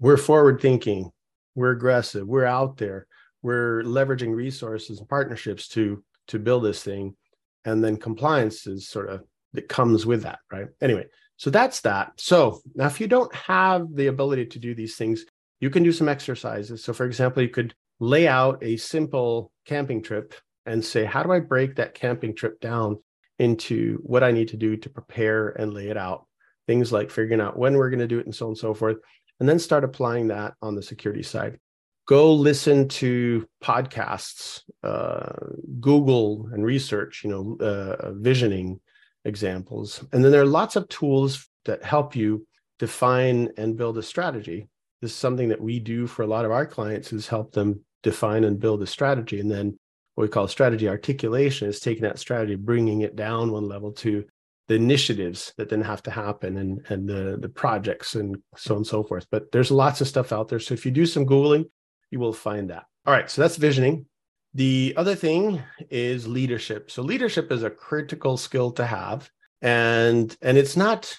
we're 0.00 0.16
forward 0.16 0.60
thinking, 0.60 1.10
we're 1.54 1.70
aggressive, 1.70 2.26
we're 2.26 2.44
out 2.44 2.76
there, 2.78 3.06
we're 3.42 3.82
leveraging 3.82 4.34
resources 4.34 4.98
and 4.98 5.08
partnerships 5.08 5.68
to 5.68 6.02
to 6.28 6.38
build 6.38 6.64
this 6.64 6.82
thing. 6.82 7.16
And 7.64 7.84
then 7.84 7.96
compliance 7.96 8.66
is 8.66 8.88
sort 8.88 9.10
of 9.10 9.22
that 9.52 9.68
comes 9.68 10.06
with 10.06 10.22
that, 10.22 10.38
right? 10.50 10.68
Anyway, 10.80 11.06
so 11.36 11.50
that's 11.50 11.80
that. 11.82 12.12
So 12.16 12.60
now, 12.74 12.86
if 12.86 13.00
you 13.00 13.06
don't 13.06 13.34
have 13.34 13.86
the 13.94 14.06
ability 14.06 14.46
to 14.46 14.58
do 14.58 14.74
these 14.74 14.96
things, 14.96 15.24
you 15.60 15.70
can 15.70 15.82
do 15.82 15.92
some 15.92 16.08
exercises. 16.08 16.82
So, 16.84 16.92
for 16.92 17.04
example, 17.06 17.42
you 17.42 17.48
could 17.48 17.74
lay 17.98 18.28
out 18.28 18.62
a 18.62 18.76
simple 18.76 19.52
camping 19.66 20.02
trip 20.02 20.34
and 20.66 20.84
say, 20.84 21.04
how 21.04 21.22
do 21.22 21.32
I 21.32 21.40
break 21.40 21.76
that 21.76 21.94
camping 21.94 22.34
trip 22.34 22.60
down 22.60 22.98
into 23.38 23.98
what 24.02 24.22
I 24.22 24.32
need 24.32 24.48
to 24.48 24.56
do 24.56 24.76
to 24.76 24.90
prepare 24.90 25.48
and 25.48 25.74
lay 25.74 25.88
it 25.88 25.96
out? 25.96 26.26
Things 26.66 26.92
like 26.92 27.10
figuring 27.10 27.40
out 27.40 27.58
when 27.58 27.74
we're 27.74 27.90
going 27.90 28.00
to 28.00 28.06
do 28.06 28.20
it 28.20 28.26
and 28.26 28.34
so 28.34 28.46
on 28.46 28.50
and 28.50 28.58
so 28.58 28.74
forth. 28.74 28.98
And 29.40 29.48
then 29.48 29.58
start 29.58 29.84
applying 29.84 30.28
that 30.28 30.54
on 30.62 30.74
the 30.74 30.82
security 30.82 31.22
side. 31.22 31.58
Go 32.06 32.32
listen 32.34 32.88
to 32.88 33.46
podcasts, 33.62 34.62
uh, 34.82 35.32
Google 35.80 36.48
and 36.52 36.64
research, 36.64 37.22
you 37.24 37.30
know, 37.30 37.56
uh, 37.64 38.12
visioning, 38.12 38.80
examples. 39.24 40.04
And 40.12 40.24
then 40.24 40.32
there 40.32 40.42
are 40.42 40.46
lots 40.46 40.76
of 40.76 40.88
tools 40.88 41.48
that 41.64 41.84
help 41.84 42.16
you 42.16 42.46
define 42.78 43.50
and 43.56 43.76
build 43.76 43.98
a 43.98 44.02
strategy. 44.02 44.68
This 45.00 45.12
is 45.12 45.16
something 45.16 45.48
that 45.48 45.60
we 45.60 45.78
do 45.78 46.06
for 46.06 46.22
a 46.22 46.26
lot 46.26 46.44
of 46.44 46.50
our 46.50 46.66
clients 46.66 47.12
is 47.12 47.28
help 47.28 47.52
them 47.52 47.84
define 48.02 48.44
and 48.44 48.58
build 48.58 48.82
a 48.82 48.86
strategy. 48.86 49.40
And 49.40 49.50
then 49.50 49.78
what 50.14 50.22
we 50.22 50.28
call 50.28 50.48
strategy 50.48 50.88
articulation 50.88 51.68
is 51.68 51.80
taking 51.80 52.02
that 52.02 52.18
strategy, 52.18 52.56
bringing 52.56 53.02
it 53.02 53.16
down 53.16 53.52
one 53.52 53.68
level 53.68 53.92
to 53.92 54.24
the 54.70 54.76
initiatives 54.76 55.52
that 55.56 55.68
then 55.68 55.82
have 55.82 56.00
to 56.00 56.12
happen 56.12 56.58
and, 56.58 56.86
and 56.90 57.08
the, 57.08 57.36
the 57.40 57.48
projects 57.48 58.14
and 58.14 58.36
so 58.54 58.74
on 58.74 58.76
and 58.78 58.86
so 58.86 59.02
forth. 59.02 59.26
But 59.28 59.50
there's 59.50 59.72
lots 59.72 60.00
of 60.00 60.06
stuff 60.06 60.32
out 60.32 60.46
there. 60.46 60.60
So 60.60 60.74
if 60.74 60.86
you 60.86 60.92
do 60.92 61.06
some 61.06 61.26
Googling, 61.26 61.64
you 62.12 62.20
will 62.20 62.32
find 62.32 62.70
that. 62.70 62.84
All 63.04 63.12
right. 63.12 63.28
So 63.28 63.42
that's 63.42 63.56
visioning. 63.56 64.06
The 64.54 64.94
other 64.96 65.16
thing 65.16 65.60
is 65.90 66.28
leadership. 66.28 66.88
So 66.88 67.02
leadership 67.02 67.50
is 67.50 67.64
a 67.64 67.70
critical 67.70 68.36
skill 68.36 68.70
to 68.72 68.86
have. 68.86 69.28
And 69.60 70.36
and 70.40 70.56
it's 70.56 70.76
not 70.76 71.18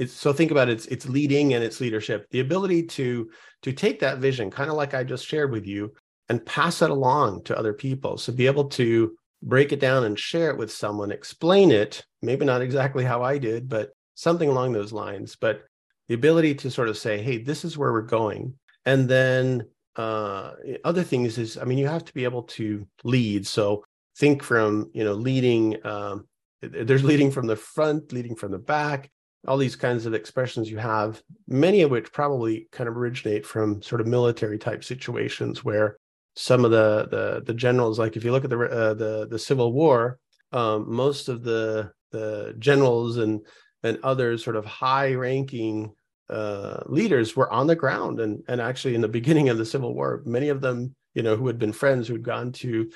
it's 0.00 0.12
so 0.12 0.32
think 0.32 0.50
about 0.50 0.68
it, 0.68 0.72
it's 0.72 0.86
it's 0.86 1.08
leading 1.08 1.54
and 1.54 1.62
it's 1.62 1.80
leadership. 1.80 2.26
The 2.32 2.40
ability 2.40 2.86
to 2.98 3.30
to 3.62 3.72
take 3.72 4.00
that 4.00 4.18
vision, 4.18 4.50
kind 4.50 4.68
of 4.68 4.74
like 4.74 4.94
I 4.94 5.04
just 5.04 5.28
shared 5.28 5.52
with 5.52 5.64
you, 5.64 5.92
and 6.28 6.44
pass 6.44 6.82
it 6.82 6.90
along 6.90 7.44
to 7.44 7.56
other 7.56 7.72
people. 7.72 8.18
So 8.18 8.32
be 8.32 8.48
able 8.48 8.68
to 8.70 9.16
break 9.42 9.72
it 9.72 9.80
down 9.80 10.04
and 10.04 10.18
share 10.18 10.50
it 10.50 10.58
with 10.58 10.72
someone, 10.72 11.10
explain 11.10 11.70
it, 11.70 12.04
maybe 12.22 12.44
not 12.44 12.62
exactly 12.62 13.04
how 13.04 13.22
I 13.22 13.38
did, 13.38 13.68
but 13.68 13.90
something 14.14 14.48
along 14.48 14.72
those 14.72 14.92
lines. 14.92 15.36
But 15.40 15.62
the 16.08 16.14
ability 16.14 16.54
to 16.56 16.70
sort 16.70 16.88
of 16.88 16.98
say, 16.98 17.22
hey, 17.22 17.38
this 17.38 17.64
is 17.64 17.78
where 17.78 17.92
we're 17.92 18.02
going. 18.02 18.54
And 18.84 19.08
then 19.08 19.66
uh, 19.96 20.52
other 20.84 21.02
things 21.02 21.38
is, 21.38 21.56
I 21.56 21.64
mean, 21.64 21.78
you 21.78 21.86
have 21.86 22.04
to 22.04 22.14
be 22.14 22.24
able 22.24 22.42
to 22.44 22.86
lead. 23.04 23.46
So 23.46 23.84
think 24.16 24.42
from, 24.42 24.90
you 24.92 25.04
know, 25.04 25.14
leading, 25.14 25.76
um, 25.86 26.26
there's 26.60 27.04
leading 27.04 27.30
from 27.30 27.46
the 27.46 27.56
front, 27.56 28.12
leading 28.12 28.34
from 28.34 28.52
the 28.52 28.58
back, 28.58 29.10
all 29.46 29.56
these 29.56 29.76
kinds 29.76 30.04
of 30.04 30.12
expressions 30.12 30.70
you 30.70 30.76
have, 30.76 31.22
many 31.48 31.80
of 31.82 31.90
which 31.90 32.12
probably 32.12 32.68
kind 32.72 32.88
of 32.88 32.96
originate 32.96 33.46
from 33.46 33.80
sort 33.80 34.00
of 34.00 34.06
military 34.06 34.58
type 34.58 34.84
situations 34.84 35.64
where 35.64 35.96
some 36.40 36.64
of 36.64 36.70
the 36.70 37.06
the, 37.10 37.42
the 37.44 37.54
generals, 37.54 37.98
like 37.98 38.16
if 38.16 38.24
you 38.24 38.32
look 38.32 38.44
at 38.44 38.50
the 38.50 38.58
uh, 38.58 38.94
the 38.94 39.26
the 39.28 39.38
Civil 39.38 39.72
War, 39.72 40.18
um, 40.52 40.92
most 40.92 41.28
of 41.28 41.42
the 41.42 41.92
the 42.12 42.54
generals 42.58 43.18
and 43.18 43.40
and 43.82 43.98
others 44.02 44.42
sort 44.42 44.56
of 44.56 44.64
high 44.64 45.14
ranking 45.14 45.92
uh, 46.28 46.82
leaders 46.86 47.34
were 47.36 47.52
on 47.52 47.66
the 47.66 47.76
ground 47.76 48.20
and 48.20 48.42
and 48.48 48.60
actually 48.60 48.94
in 48.94 49.00
the 49.00 49.08
beginning 49.08 49.48
of 49.48 49.58
the 49.58 49.66
civil 49.66 49.94
war 49.94 50.22
many 50.24 50.48
of 50.48 50.60
them 50.60 50.94
you 51.14 51.22
know 51.22 51.36
who 51.36 51.46
had 51.46 51.58
been 51.58 51.72
friends 51.72 52.06
who'd 52.06 52.22
gone 52.22 52.52
to 52.52 52.88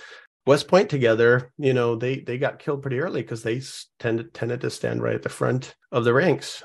west 0.47 0.69
point 0.69 0.89
together 0.89 1.51
you 1.59 1.75
know 1.75 1.97
they 1.97 2.21
they 2.21 2.39
got 2.39 2.61
killed 2.61 2.83
pretty 2.83 3.01
early 3.01 3.23
because 3.23 3.43
they 3.43 3.61
tended 3.99 4.33
tended 4.35 4.61
to 4.61 4.71
stand 4.71 5.03
right 5.03 5.17
at 5.17 5.23
the 5.23 5.29
front 5.29 5.75
of 5.91 6.05
the 6.05 6.15
ranks. 6.15 6.63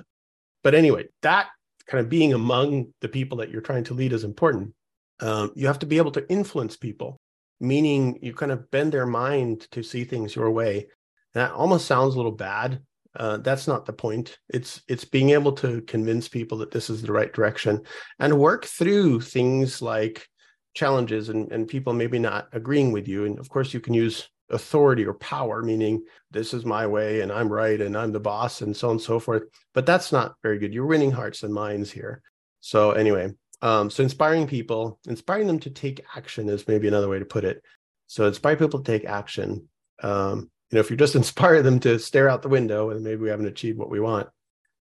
But 0.64 0.76
anyway 0.76 1.06
that 1.22 1.48
kind 1.88 2.04
of 2.04 2.10
being 2.10 2.34
among 2.34 2.94
the 3.02 3.10
people 3.10 3.40
that 3.40 3.50
you're 3.50 3.62
trying 3.62 3.86
to 3.86 3.96
lead 3.96 4.14
is 4.14 4.24
important 4.24 4.74
um, 5.22 5.52
you 5.56 5.68
have 5.68 5.80
to 5.80 5.86
be 5.86 5.98
able 5.98 6.12
to 6.12 6.30
influence 6.30 6.76
people 6.76 7.20
meaning 7.62 8.18
you 8.22 8.34
kind 8.34 8.54
of 8.54 8.72
bend 8.72 8.94
their 8.94 9.06
mind 9.06 9.68
to 9.70 9.84
see 9.84 10.06
things 10.06 10.34
your 10.34 10.50
way. 10.50 10.88
That 11.34 11.52
almost 11.52 11.88
sounds 11.88 12.14
a 12.14 12.18
little 12.18 12.32
bad 12.32 12.82
uh, 13.16 13.38
that's 13.38 13.68
not 13.68 13.86
the 13.86 13.94
point. 13.94 14.38
It's 14.50 14.82
it's 14.88 15.06
being 15.06 15.32
able 15.32 15.54
to 15.54 15.82
convince 15.82 16.28
people 16.28 16.60
that 16.60 16.72
this 16.72 16.90
is 16.90 17.02
the 17.02 17.12
right 17.12 17.32
direction 17.34 17.82
and 18.20 18.40
work 18.40 18.66
through 18.66 19.22
things 19.22 19.82
like 19.82 20.28
challenges 20.76 21.30
and, 21.30 21.52
and 21.52 21.68
people 21.68 21.94
maybe 21.94 22.20
not 22.20 22.48
agreeing 22.54 22.92
with 22.92 23.08
you. 23.08 23.26
And 23.26 23.40
of 23.40 23.50
course 23.50 23.74
you 23.74 23.80
can 23.80 23.94
use 23.94 24.30
authority 24.52 25.06
or 25.06 25.14
power 25.14 25.62
meaning 25.62 26.04
this 26.32 26.56
is 26.56 26.66
my 26.66 26.88
way 26.88 27.22
and 27.22 27.32
i'm 27.32 27.54
right 27.54 27.80
and 27.82 27.96
i'm 27.96 28.12
the 28.12 28.20
boss 28.20 28.62
and 28.62 28.76
so 28.76 28.88
on 28.90 28.94
and 28.94 29.02
so 29.02 29.20
forth. 29.20 29.44
But 29.74 29.86
that's 29.86 30.12
not 30.12 30.36
very 30.44 30.60
good. 30.60 30.74
You're 30.74 30.86
winning 30.86 31.12
hearts 31.12 31.44
and 31.44 31.54
minds 31.54 31.92
here. 31.92 32.22
So 32.60 32.92
anyway 32.92 33.34
um, 33.62 33.90
so 33.90 34.04
inspiring 34.04 34.48
people 34.48 35.00
inspiring 35.08 35.48
them 35.48 35.60
to 35.60 35.70
take 35.70 36.06
action 36.16 36.50
is 36.50 36.68
maybe 36.68 36.88
another 36.88 37.10
way 37.10 37.20
to 37.20 37.26
put 37.26 37.44
it. 37.44 37.62
So 38.08 38.26
inspire 38.26 38.56
people 38.56 38.82
to 38.82 38.92
take 38.92 39.06
action. 39.06 39.68
Um, 40.02 40.50
you 40.72 40.76
know 40.76 40.80
if 40.80 40.90
you 40.90 40.98
just 40.98 41.16
inspire 41.24 41.62
them 41.62 41.80
to 41.82 42.00
stare 42.00 42.30
out 42.30 42.42
the 42.42 42.50
window 42.50 42.90
and 42.90 43.04
maybe 43.04 43.22
we 43.22 43.30
haven't 43.30 43.48
achieved 43.48 43.78
what 43.78 43.90
we 43.90 44.00
want. 44.00 44.28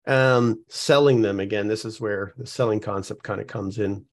Um 0.06 0.64
selling 0.68 1.22
them 1.22 1.38
again 1.38 1.68
this 1.68 1.84
is 1.84 2.00
where 2.00 2.34
the 2.36 2.46
selling 2.46 2.80
concept 2.80 3.22
kind 3.22 3.40
of 3.40 3.46
comes 3.46 3.78
in. 3.78 4.06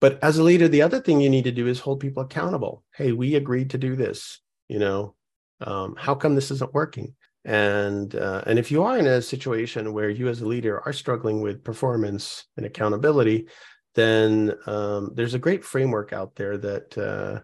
But 0.00 0.22
as 0.22 0.38
a 0.38 0.42
leader 0.42 0.68
the 0.68 0.82
other 0.82 1.00
thing 1.00 1.20
you 1.20 1.30
need 1.30 1.44
to 1.44 1.52
do 1.52 1.66
is 1.66 1.80
hold 1.80 2.00
people 2.00 2.22
accountable. 2.22 2.84
Hey 2.94 3.12
we 3.12 3.34
agreed 3.34 3.70
to 3.70 3.78
do 3.78 3.96
this 3.96 4.40
you 4.72 4.78
know? 4.78 5.14
Um, 5.60 5.94
how 5.96 6.14
come 6.14 6.34
this 6.34 6.50
isn't 6.50 6.74
working? 6.74 7.14
And 7.44 8.14
uh, 8.14 8.42
and 8.46 8.58
if 8.58 8.70
you 8.70 8.84
are 8.84 8.98
in 8.98 9.06
a 9.06 9.20
situation 9.20 9.92
where 9.92 10.08
you 10.08 10.28
as 10.28 10.40
a 10.40 10.46
leader 10.46 10.80
are 10.80 10.92
struggling 10.92 11.40
with 11.40 11.64
performance 11.64 12.46
and 12.56 12.64
accountability 12.64 13.48
then 13.94 14.54
um, 14.66 15.12
there's 15.14 15.34
a 15.34 15.38
great 15.38 15.64
framework 15.64 16.12
out 16.12 16.34
there 16.34 16.56
that 16.58 16.98
uh, 16.98 17.40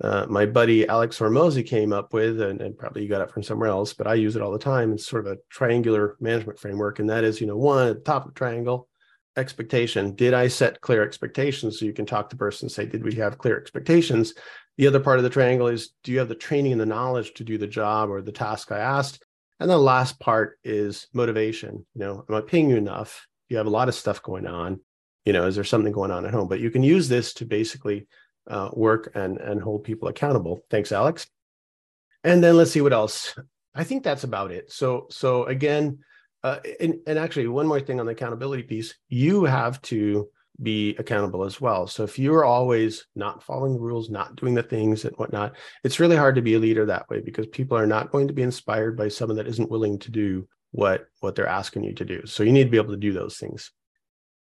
uh, 0.00 0.26
my 0.28 0.46
buddy 0.46 0.88
Alex 0.88 1.18
Hormozi 1.18 1.66
came 1.66 1.92
up 1.92 2.12
with, 2.12 2.40
and, 2.40 2.60
and, 2.60 2.76
probably 2.76 3.02
you 3.02 3.08
got 3.08 3.20
it 3.20 3.30
from 3.30 3.42
somewhere 3.42 3.68
else, 3.68 3.92
but 3.92 4.06
I 4.06 4.14
use 4.14 4.36
it 4.36 4.42
all 4.42 4.50
the 4.50 4.58
time. 4.58 4.92
It's 4.92 5.06
sort 5.06 5.26
of 5.26 5.32
a 5.32 5.38
triangular 5.50 6.16
management 6.18 6.58
framework. 6.58 6.98
And 6.98 7.08
that 7.10 7.24
is, 7.24 7.40
you 7.40 7.46
know, 7.46 7.56
one 7.56 7.88
at 7.88 7.94
the 7.96 8.00
top 8.00 8.24
of 8.24 8.34
the 8.34 8.38
triangle, 8.38 8.88
expectation. 9.36 10.14
Did 10.14 10.34
I 10.34 10.48
set 10.48 10.80
clear 10.80 11.02
expectations? 11.02 11.78
So 11.78 11.84
you 11.84 11.92
can 11.92 12.06
talk 12.06 12.30
to 12.30 12.36
the 12.36 12.38
person 12.38 12.66
and 12.66 12.72
say, 12.72 12.86
did 12.86 13.04
we 13.04 13.14
have 13.16 13.38
clear 13.38 13.58
expectations? 13.58 14.34
The 14.78 14.86
other 14.86 15.00
part 15.00 15.18
of 15.18 15.24
the 15.24 15.30
triangle 15.30 15.68
is, 15.68 15.90
do 16.02 16.12
you 16.12 16.18
have 16.18 16.28
the 16.28 16.34
training 16.34 16.72
and 16.72 16.80
the 16.80 16.86
knowledge 16.86 17.34
to 17.34 17.44
do 17.44 17.58
the 17.58 17.66
job 17.66 18.10
or 18.10 18.22
the 18.22 18.32
task 18.32 18.72
I 18.72 18.78
asked? 18.78 19.22
And 19.60 19.70
the 19.70 19.78
last 19.78 20.18
part 20.18 20.58
is 20.64 21.06
motivation. 21.12 21.86
You 21.94 22.00
know, 22.00 22.24
am 22.28 22.34
I 22.34 22.40
paying 22.40 22.70
you 22.70 22.76
enough? 22.76 23.28
You 23.48 23.58
have 23.58 23.66
a 23.66 23.70
lot 23.70 23.88
of 23.88 23.94
stuff 23.94 24.22
going 24.22 24.46
on. 24.46 24.80
You 25.24 25.32
know, 25.32 25.46
is 25.46 25.54
there 25.54 25.64
something 25.64 25.92
going 25.92 26.10
on 26.10 26.26
at 26.26 26.32
home? 26.32 26.48
But 26.48 26.60
you 26.60 26.70
can 26.70 26.82
use 26.82 27.08
this 27.08 27.32
to 27.34 27.44
basically 27.44 28.06
uh, 28.48 28.70
work 28.72 29.12
and 29.14 29.38
and 29.38 29.62
hold 29.62 29.84
people 29.84 30.08
accountable. 30.08 30.60
Thanks, 30.70 30.92
Alex. 30.92 31.26
And 32.24 32.42
then 32.42 32.56
let's 32.56 32.70
see 32.70 32.80
what 32.80 32.92
else. 32.92 33.34
I 33.74 33.84
think 33.84 34.02
that's 34.02 34.24
about 34.24 34.50
it. 34.50 34.70
So 34.70 35.06
so 35.10 35.44
again, 35.44 35.98
uh, 36.42 36.58
and, 36.80 36.96
and 37.06 37.18
actually 37.18 37.48
one 37.48 37.66
more 37.66 37.80
thing 37.80 38.00
on 38.00 38.06
the 38.06 38.12
accountability 38.12 38.64
piece, 38.64 38.94
you 39.08 39.44
have 39.44 39.80
to 39.82 40.28
be 40.60 40.94
accountable 40.96 41.44
as 41.44 41.60
well. 41.60 41.86
So 41.86 42.04
if 42.04 42.18
you're 42.18 42.44
always 42.44 43.06
not 43.16 43.42
following 43.42 43.72
the 43.74 43.80
rules, 43.80 44.10
not 44.10 44.36
doing 44.36 44.54
the 44.54 44.62
things 44.62 45.04
and 45.04 45.16
whatnot, 45.16 45.56
it's 45.82 45.98
really 45.98 46.16
hard 46.16 46.34
to 46.34 46.42
be 46.42 46.54
a 46.54 46.58
leader 46.58 46.86
that 46.86 47.08
way 47.08 47.20
because 47.20 47.46
people 47.46 47.76
are 47.76 47.86
not 47.86 48.10
going 48.10 48.28
to 48.28 48.34
be 48.34 48.42
inspired 48.42 48.96
by 48.96 49.08
someone 49.08 49.36
that 49.36 49.48
isn't 49.48 49.70
willing 49.70 49.98
to 50.00 50.10
do 50.10 50.46
what 50.72 51.06
what 51.20 51.34
they're 51.34 51.46
asking 51.46 51.84
you 51.84 51.94
to 51.94 52.04
do. 52.04 52.26
So 52.26 52.42
you 52.42 52.52
need 52.52 52.64
to 52.64 52.70
be 52.70 52.76
able 52.76 52.92
to 52.92 52.96
do 52.96 53.12
those 53.12 53.36
things. 53.38 53.70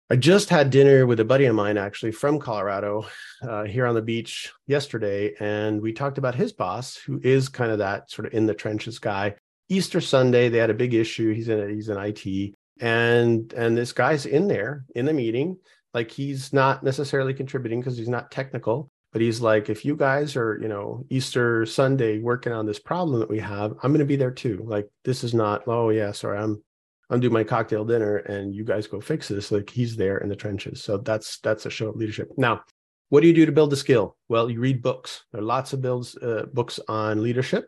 I 0.07 0.15
just 0.15 0.49
had 0.49 0.69
dinner 0.69 1.07
with 1.07 1.19
a 1.19 1.25
buddy 1.25 1.45
of 1.45 1.55
mine, 1.55 1.77
actually 1.77 2.11
from 2.11 2.37
Colorado, 2.37 3.07
uh, 3.41 3.63
here 3.63 3.87
on 3.87 3.95
the 3.95 4.03
beach 4.03 4.53
yesterday, 4.67 5.33
and 5.39 5.81
we 5.81 5.93
talked 5.93 6.19
about 6.19 6.35
his 6.35 6.53
boss, 6.53 6.95
who 6.95 7.19
is 7.23 7.49
kind 7.49 7.71
of 7.71 7.79
that 7.79 8.11
sort 8.11 8.27
of 8.27 8.33
in 8.35 8.45
the 8.45 8.53
trenches 8.53 8.99
guy. 8.99 9.33
Easter 9.67 9.99
Sunday, 9.99 10.49
they 10.49 10.59
had 10.59 10.69
a 10.69 10.75
big 10.75 10.93
issue. 10.93 11.33
He's 11.33 11.49
in 11.49 11.73
he's 11.73 11.89
in 11.89 11.97
IT, 11.97 12.53
and 12.79 13.51
and 13.53 13.75
this 13.75 13.93
guy's 13.93 14.27
in 14.27 14.47
there 14.47 14.85
in 14.93 15.05
the 15.05 15.13
meeting, 15.13 15.57
like 15.95 16.11
he's 16.11 16.53
not 16.53 16.83
necessarily 16.83 17.33
contributing 17.33 17.79
because 17.79 17.97
he's 17.97 18.07
not 18.07 18.29
technical, 18.29 18.91
but 19.11 19.23
he's 19.23 19.41
like, 19.41 19.71
if 19.71 19.85
you 19.85 19.95
guys 19.95 20.35
are, 20.35 20.59
you 20.61 20.67
know, 20.67 21.03
Easter 21.09 21.65
Sunday 21.65 22.19
working 22.19 22.53
on 22.53 22.67
this 22.67 22.79
problem 22.79 23.21
that 23.21 23.29
we 23.29 23.39
have, 23.39 23.71
I'm 23.81 23.91
going 23.91 23.99
to 23.99 24.05
be 24.05 24.17
there 24.17 24.29
too. 24.29 24.61
Like 24.67 24.87
this 25.03 25.23
is 25.23 25.33
not, 25.33 25.63
oh 25.67 25.89
yeah, 25.89 26.11
sorry, 26.11 26.37
I'm 26.37 26.61
I'm 27.09 27.31
my 27.31 27.43
cocktail 27.43 27.85
dinner 27.85 28.17
and 28.17 28.53
you 28.53 28.63
guys 28.63 28.87
go 28.87 28.99
fix 28.99 29.27
this. 29.27 29.51
Like 29.51 29.69
he's 29.69 29.95
there 29.95 30.17
in 30.17 30.29
the 30.29 30.35
trenches. 30.35 30.83
So 30.83 30.97
that's 30.97 31.39
that's 31.39 31.65
a 31.65 31.69
show 31.69 31.89
of 31.89 31.95
leadership. 31.95 32.31
Now, 32.37 32.61
what 33.09 33.21
do 33.21 33.27
you 33.27 33.33
do 33.33 33.45
to 33.45 33.51
build 33.51 33.71
a 33.73 33.75
skill? 33.75 34.17
Well, 34.27 34.49
you 34.49 34.59
read 34.59 34.81
books. 34.81 35.23
There 35.31 35.41
are 35.41 35.45
lots 35.45 35.73
of 35.73 35.81
builds 35.81 36.17
uh, 36.17 36.45
books 36.51 36.79
on 36.87 37.21
leadership. 37.21 37.67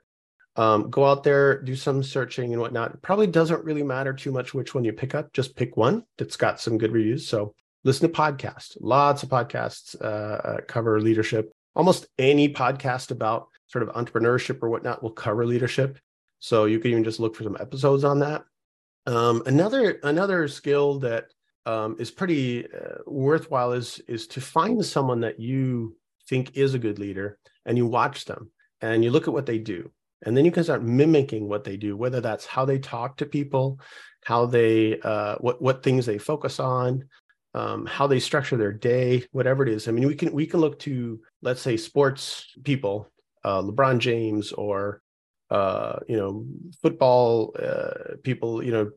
Um, 0.55 0.89
go 0.89 1.05
out 1.05 1.23
there, 1.23 1.61
do 1.61 1.75
some 1.75 2.01
searching 2.01 2.51
and 2.51 2.61
whatnot. 2.61 2.99
Probably 3.03 3.27
doesn't 3.27 3.63
really 3.63 3.83
matter 3.83 4.11
too 4.11 4.31
much 4.31 4.55
which 4.55 4.73
one 4.73 4.83
you 4.83 4.91
pick 4.91 5.13
up. 5.13 5.31
Just 5.33 5.55
pick 5.55 5.77
one 5.77 6.03
that's 6.17 6.35
got 6.35 6.59
some 6.59 6.79
good 6.79 6.91
reviews. 6.91 7.27
So 7.27 7.53
listen 7.83 8.11
to 8.11 8.17
podcasts. 8.17 8.75
Lots 8.79 9.21
of 9.21 9.29
podcasts 9.29 9.95
uh, 10.01 10.05
uh 10.05 10.61
cover 10.67 10.99
leadership. 10.99 11.51
Almost 11.75 12.07
any 12.17 12.51
podcast 12.51 13.11
about 13.11 13.49
sort 13.67 13.87
of 13.87 13.93
entrepreneurship 13.93 14.63
or 14.63 14.69
whatnot 14.69 15.03
will 15.03 15.11
cover 15.11 15.45
leadership. 15.45 15.99
So 16.39 16.65
you 16.65 16.79
can 16.79 16.91
even 16.91 17.03
just 17.03 17.19
look 17.19 17.35
for 17.35 17.43
some 17.43 17.57
episodes 17.59 18.03
on 18.03 18.19
that. 18.19 18.43
Um, 19.07 19.41
another 19.45 19.99
another 20.03 20.47
skill 20.49 20.99
that 20.99 21.27
um, 21.65 21.95
is 21.97 22.11
pretty 22.11 22.65
uh, 22.65 22.97
worthwhile 23.07 23.71
is 23.71 23.99
is 24.07 24.27
to 24.27 24.41
find 24.41 24.85
someone 24.85 25.21
that 25.21 25.39
you 25.39 25.95
think 26.29 26.57
is 26.57 26.73
a 26.73 26.79
good 26.79 26.99
leader 26.99 27.39
and 27.65 27.77
you 27.77 27.85
watch 27.85 28.25
them 28.25 28.51
and 28.81 29.03
you 29.03 29.11
look 29.11 29.27
at 29.27 29.33
what 29.33 29.45
they 29.45 29.59
do 29.59 29.89
and 30.23 30.35
then 30.35 30.43
you 30.43 30.51
can 30.51 30.63
start 30.63 30.83
mimicking 30.83 31.47
what 31.47 31.63
they 31.63 31.77
do 31.77 31.95
whether 31.95 32.19
that's 32.19 32.45
how 32.45 32.65
they 32.65 32.77
talk 32.77 33.15
to 33.17 33.25
people 33.25 33.79
how 34.25 34.45
they 34.45 34.99
uh, 35.01 35.35
what 35.37 35.61
what 35.61 35.83
things 35.83 36.05
they 36.05 36.17
focus 36.17 36.59
on 36.59 37.05
um, 37.53 37.85
how 37.85 38.07
they 38.07 38.19
structure 38.19 38.57
their 38.57 38.73
day 38.73 39.23
whatever 39.31 39.63
it 39.63 39.69
is. 39.69 39.87
I 39.87 39.91
mean 39.91 40.07
we 40.07 40.15
can 40.15 40.33
we 40.33 40.45
can 40.45 40.59
look 40.59 40.79
to 40.79 41.21
let's 41.41 41.61
say 41.61 41.77
sports 41.77 42.45
people 42.65 43.09
uh, 43.45 43.61
lebron 43.61 43.99
james 43.99 44.51
or 44.51 45.01
uh, 45.49 45.99
you 46.07 46.17
know, 46.17 46.45
football 46.81 47.55
uh, 47.61 48.15
people, 48.23 48.63
you 48.63 48.71
know, 48.71 48.91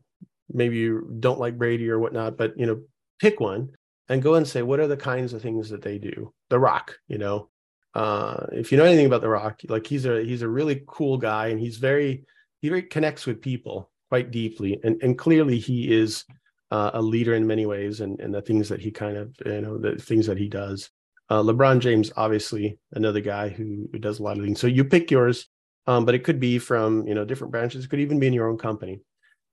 maybe 0.51 0.77
you 0.77 1.15
don't 1.19 1.39
like 1.39 1.57
Brady 1.57 1.89
or 1.89 1.99
whatnot, 1.99 2.37
but 2.37 2.57
you 2.57 2.65
know, 2.65 2.81
pick 3.19 3.39
one 3.39 3.69
and 4.09 4.21
go 4.21 4.35
and 4.35 4.47
say 4.47 4.61
what 4.61 4.79
are 4.79 4.87
the 4.87 4.97
kinds 4.97 5.33
of 5.33 5.41
things 5.41 5.69
that 5.69 5.81
they 5.81 5.97
do. 5.97 6.33
The 6.49 6.59
Rock, 6.59 6.97
you 7.07 7.17
know, 7.17 7.49
uh, 7.93 8.47
if 8.51 8.71
you 8.71 8.77
know 8.77 8.85
anything 8.85 9.05
about 9.05 9.21
The 9.21 9.29
Rock, 9.29 9.61
like 9.67 9.87
he's 9.87 10.05
a 10.05 10.23
he's 10.23 10.41
a 10.41 10.49
really 10.49 10.83
cool 10.87 11.17
guy 11.17 11.47
and 11.47 11.59
he's 11.59 11.77
very 11.77 12.25
he 12.61 12.69
very 12.69 12.83
connects 12.83 13.25
with 13.25 13.41
people 13.41 13.89
quite 14.09 14.31
deeply, 14.31 14.79
and 14.83 15.01
and 15.01 15.17
clearly 15.17 15.57
he 15.57 15.93
is 15.93 16.25
uh, 16.71 16.91
a 16.93 17.01
leader 17.01 17.33
in 17.35 17.47
many 17.47 17.65
ways, 17.65 18.01
and 18.01 18.19
and 18.19 18.33
the 18.33 18.41
things 18.41 18.69
that 18.69 18.81
he 18.81 18.91
kind 18.91 19.17
of 19.17 19.33
you 19.45 19.61
know 19.61 19.77
the 19.77 19.95
things 19.95 20.25
that 20.27 20.37
he 20.37 20.49
does. 20.49 20.89
Uh, 21.29 21.41
LeBron 21.41 21.79
James, 21.79 22.11
obviously, 22.17 22.77
another 22.91 23.21
guy 23.21 23.47
who, 23.47 23.87
who 23.93 23.99
does 23.99 24.19
a 24.19 24.23
lot 24.23 24.37
of 24.37 24.43
things. 24.43 24.59
So 24.59 24.67
you 24.67 24.83
pick 24.83 25.09
yours 25.09 25.47
um, 25.87 26.05
but 26.05 26.15
it 26.15 26.23
could 26.23 26.39
be 26.39 26.59
from 26.59 27.07
you 27.07 27.15
know 27.15 27.25
different 27.25 27.51
branches. 27.51 27.85
It 27.85 27.89
could 27.89 27.99
even 27.99 28.19
be 28.19 28.27
in 28.27 28.33
your 28.33 28.49
own 28.49 28.57
company. 28.57 29.01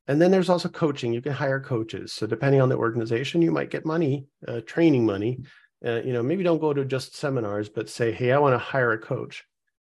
And 0.06 0.20
then 0.20 0.30
there's 0.30 0.48
also 0.48 0.70
coaching. 0.70 1.12
You 1.12 1.20
can 1.20 1.32
hire 1.32 1.60
coaches. 1.60 2.14
So 2.14 2.26
depending 2.26 2.62
on 2.62 2.70
the 2.70 2.78
organization, 2.78 3.42
you 3.42 3.52
might 3.52 3.70
get 3.70 3.84
money, 3.84 4.26
uh, 4.46 4.62
training 4.62 5.04
money. 5.04 5.40
Uh, 5.84 6.00
you 6.02 6.14
know, 6.14 6.22
maybe 6.22 6.42
don't 6.42 6.60
go 6.60 6.72
to 6.72 6.84
just 6.84 7.14
seminars, 7.14 7.68
but 7.68 7.90
say, 7.90 8.10
hey, 8.10 8.32
I 8.32 8.38
want 8.38 8.54
to 8.54 8.58
hire 8.58 8.92
a 8.92 8.98
coach. 8.98 9.44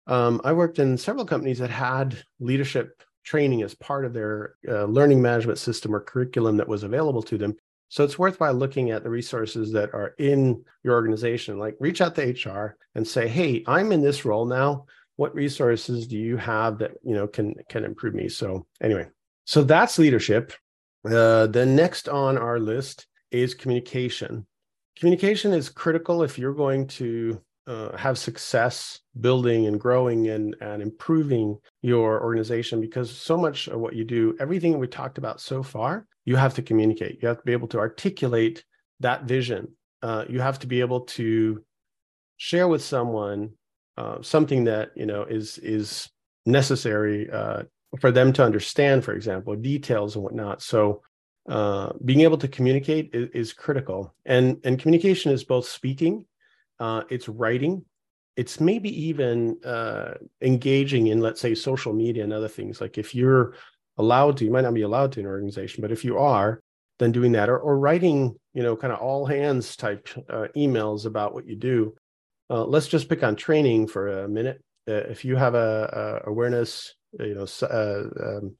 Um, 0.06 0.40
I 0.42 0.52
worked 0.52 0.78
in 0.78 0.96
several 0.96 1.26
companies 1.26 1.58
that 1.58 1.70
had 1.70 2.22
leadership 2.40 3.02
training 3.24 3.62
as 3.62 3.74
part 3.74 4.04
of 4.04 4.12
their 4.12 4.54
uh, 4.66 4.84
learning 4.84 5.20
management 5.20 5.58
system 5.58 5.94
or 5.94 6.00
curriculum 6.00 6.56
that 6.56 6.68
was 6.68 6.82
available 6.82 7.22
to 7.24 7.36
them. 7.36 7.54
So 7.88 8.02
it's 8.02 8.18
worthwhile 8.18 8.54
looking 8.54 8.90
at 8.90 9.04
the 9.04 9.10
resources 9.10 9.72
that 9.72 9.92
are 9.94 10.14
in 10.18 10.64
your 10.82 10.94
organization. 10.94 11.58
Like 11.58 11.76
reach 11.78 12.00
out 12.00 12.14
to 12.16 12.22
HR 12.22 12.76
and 12.94 13.06
say, 13.06 13.28
hey, 13.28 13.62
I'm 13.66 13.92
in 13.92 14.00
this 14.00 14.24
role 14.24 14.46
now 14.46 14.86
what 15.16 15.34
resources 15.34 16.06
do 16.06 16.16
you 16.16 16.36
have 16.36 16.78
that 16.78 16.92
you 17.02 17.14
know 17.14 17.26
can 17.26 17.54
can 17.68 17.84
improve 17.84 18.14
me? 18.14 18.28
So 18.28 18.66
anyway 18.80 19.08
so 19.46 19.62
that's 19.62 19.98
leadership. 19.98 20.52
Uh, 21.04 21.46
the 21.46 21.64
next 21.64 22.08
on 22.08 22.36
our 22.36 22.58
list 22.58 23.06
is 23.30 23.54
communication. 23.54 24.44
Communication 24.98 25.52
is 25.52 25.68
critical 25.68 26.24
if 26.24 26.36
you're 26.36 26.52
going 26.54 26.88
to 26.88 27.40
uh, 27.68 27.96
have 27.96 28.18
success 28.18 29.00
building 29.20 29.66
and 29.66 29.80
growing 29.80 30.28
and, 30.28 30.56
and 30.60 30.82
improving 30.82 31.56
your 31.82 32.22
organization 32.22 32.80
because 32.80 33.10
so 33.10 33.36
much 33.36 33.68
of 33.68 33.80
what 33.80 33.94
you 33.94 34.04
do 34.04 34.36
everything 34.40 34.78
we 34.78 34.86
talked 34.86 35.18
about 35.18 35.40
so 35.40 35.62
far 35.62 36.06
you 36.24 36.36
have 36.36 36.54
to 36.54 36.62
communicate. 36.62 37.18
You 37.22 37.28
have 37.28 37.38
to 37.38 37.44
be 37.44 37.52
able 37.52 37.68
to 37.68 37.78
articulate 37.78 38.64
that 39.00 39.24
vision. 39.24 39.68
Uh, 40.02 40.24
you 40.28 40.40
have 40.40 40.58
to 40.60 40.66
be 40.66 40.80
able 40.80 41.02
to 41.02 41.62
share 42.36 42.66
with 42.66 42.82
someone 42.82 43.52
uh, 43.96 44.20
something 44.22 44.64
that 44.64 44.90
you 44.94 45.06
know 45.06 45.24
is 45.24 45.58
is 45.58 46.08
necessary 46.44 47.30
uh, 47.30 47.62
for 48.00 48.10
them 48.10 48.32
to 48.34 48.44
understand, 48.44 49.04
for 49.04 49.14
example, 49.14 49.54
details 49.56 50.14
and 50.14 50.24
whatnot. 50.24 50.62
So 50.62 51.02
uh, 51.48 51.92
being 52.04 52.20
able 52.20 52.38
to 52.38 52.48
communicate 52.48 53.10
is, 53.12 53.28
is, 53.32 53.52
critical, 53.52 54.14
and 54.24 54.58
and 54.64 54.78
communication 54.78 55.32
is 55.32 55.44
both 55.44 55.66
speaking, 55.66 56.24
uh, 56.78 57.02
it's 57.08 57.28
writing, 57.28 57.84
it's 58.36 58.60
maybe 58.60 58.90
even 59.06 59.58
uh, 59.64 60.14
engaging 60.42 61.06
in 61.06 61.20
let's 61.20 61.40
say 61.40 61.54
social 61.54 61.92
media 61.92 62.24
and 62.24 62.32
other 62.32 62.48
things. 62.48 62.80
Like 62.80 62.98
if 62.98 63.14
you're 63.14 63.54
allowed 63.96 64.36
to, 64.38 64.44
you 64.44 64.50
might 64.50 64.62
not 64.62 64.74
be 64.74 64.82
allowed 64.82 65.12
to 65.12 65.20
in 65.20 65.26
an 65.26 65.32
organization, 65.32 65.80
but 65.80 65.92
if 65.92 66.04
you 66.04 66.18
are, 66.18 66.60
then 66.98 67.12
doing 67.12 67.32
that 67.32 67.48
or, 67.48 67.58
or 67.58 67.78
writing, 67.78 68.34
you 68.52 68.62
know, 68.62 68.76
kind 68.76 68.92
of 68.92 68.98
all 68.98 69.24
hands 69.24 69.76
type 69.76 70.08
uh, 70.28 70.48
emails 70.56 71.06
about 71.06 71.32
what 71.32 71.46
you 71.46 71.56
do 71.56 71.94
uh, 72.50 72.64
let's 72.64 72.88
just 72.88 73.08
pick 73.08 73.22
on 73.22 73.36
training 73.36 73.88
for 73.88 74.24
a 74.24 74.28
minute. 74.28 74.62
Uh, 74.88 74.94
if 74.94 75.24
you 75.24 75.36
have 75.36 75.54
a, 75.54 76.22
a 76.26 76.30
awareness, 76.30 76.94
you 77.18 77.34
know, 77.34 77.46
uh, 77.62 78.02
um, 78.24 78.56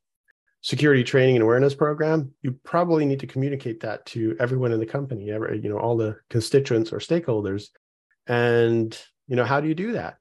security 0.61 1.05
training 1.05 1.37
and 1.37 1.43
awareness 1.43 1.75
program, 1.75 2.33
you 2.43 2.53
probably 2.65 3.05
need 3.05 3.21
to 3.21 3.27
communicate 3.27 3.81
that 3.81 4.05
to 4.07 4.37
everyone 4.41 4.73
in 4.73 4.81
the 4.81 4.87
company, 4.87 5.31
every, 5.31 5.61
you 5.61 5.69
know, 5.69 5.79
all 5.79 5.97
the 5.97 6.17
constituents 6.31 6.93
or 6.93 6.99
stakeholders. 6.99 7.69
And 8.27 8.99
you 9.29 9.37
know, 9.37 9.45
how 9.45 9.61
do 9.61 9.69
you 9.69 9.75
do 9.75 9.93
that? 9.93 10.17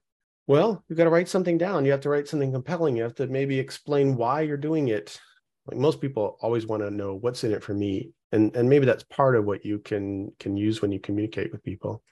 Well, 0.46 0.84
you've 0.88 0.98
got 0.98 1.04
to 1.04 1.10
write 1.10 1.28
something 1.28 1.58
down. 1.58 1.84
You 1.84 1.90
have 1.90 2.02
to 2.02 2.08
write 2.08 2.28
something 2.28 2.52
compelling. 2.52 2.96
You 2.96 3.02
have 3.02 3.16
to 3.16 3.26
maybe 3.26 3.58
explain 3.58 4.16
why 4.16 4.42
you're 4.42 4.56
doing 4.56 4.88
it. 4.88 5.18
Like 5.66 5.78
most 5.78 6.00
people 6.00 6.38
always 6.40 6.66
want 6.66 6.82
to 6.82 6.90
know 6.90 7.14
what's 7.14 7.42
in 7.42 7.52
it 7.52 7.64
for 7.64 7.74
me, 7.74 8.12
and 8.30 8.54
and 8.54 8.68
maybe 8.68 8.86
that's 8.86 9.02
part 9.02 9.34
of 9.34 9.44
what 9.44 9.64
you 9.64 9.80
can 9.80 10.30
can 10.38 10.56
use 10.56 10.80
when 10.80 10.92
you 10.92 11.00
communicate 11.00 11.50
with 11.50 11.64
people. 11.64 12.04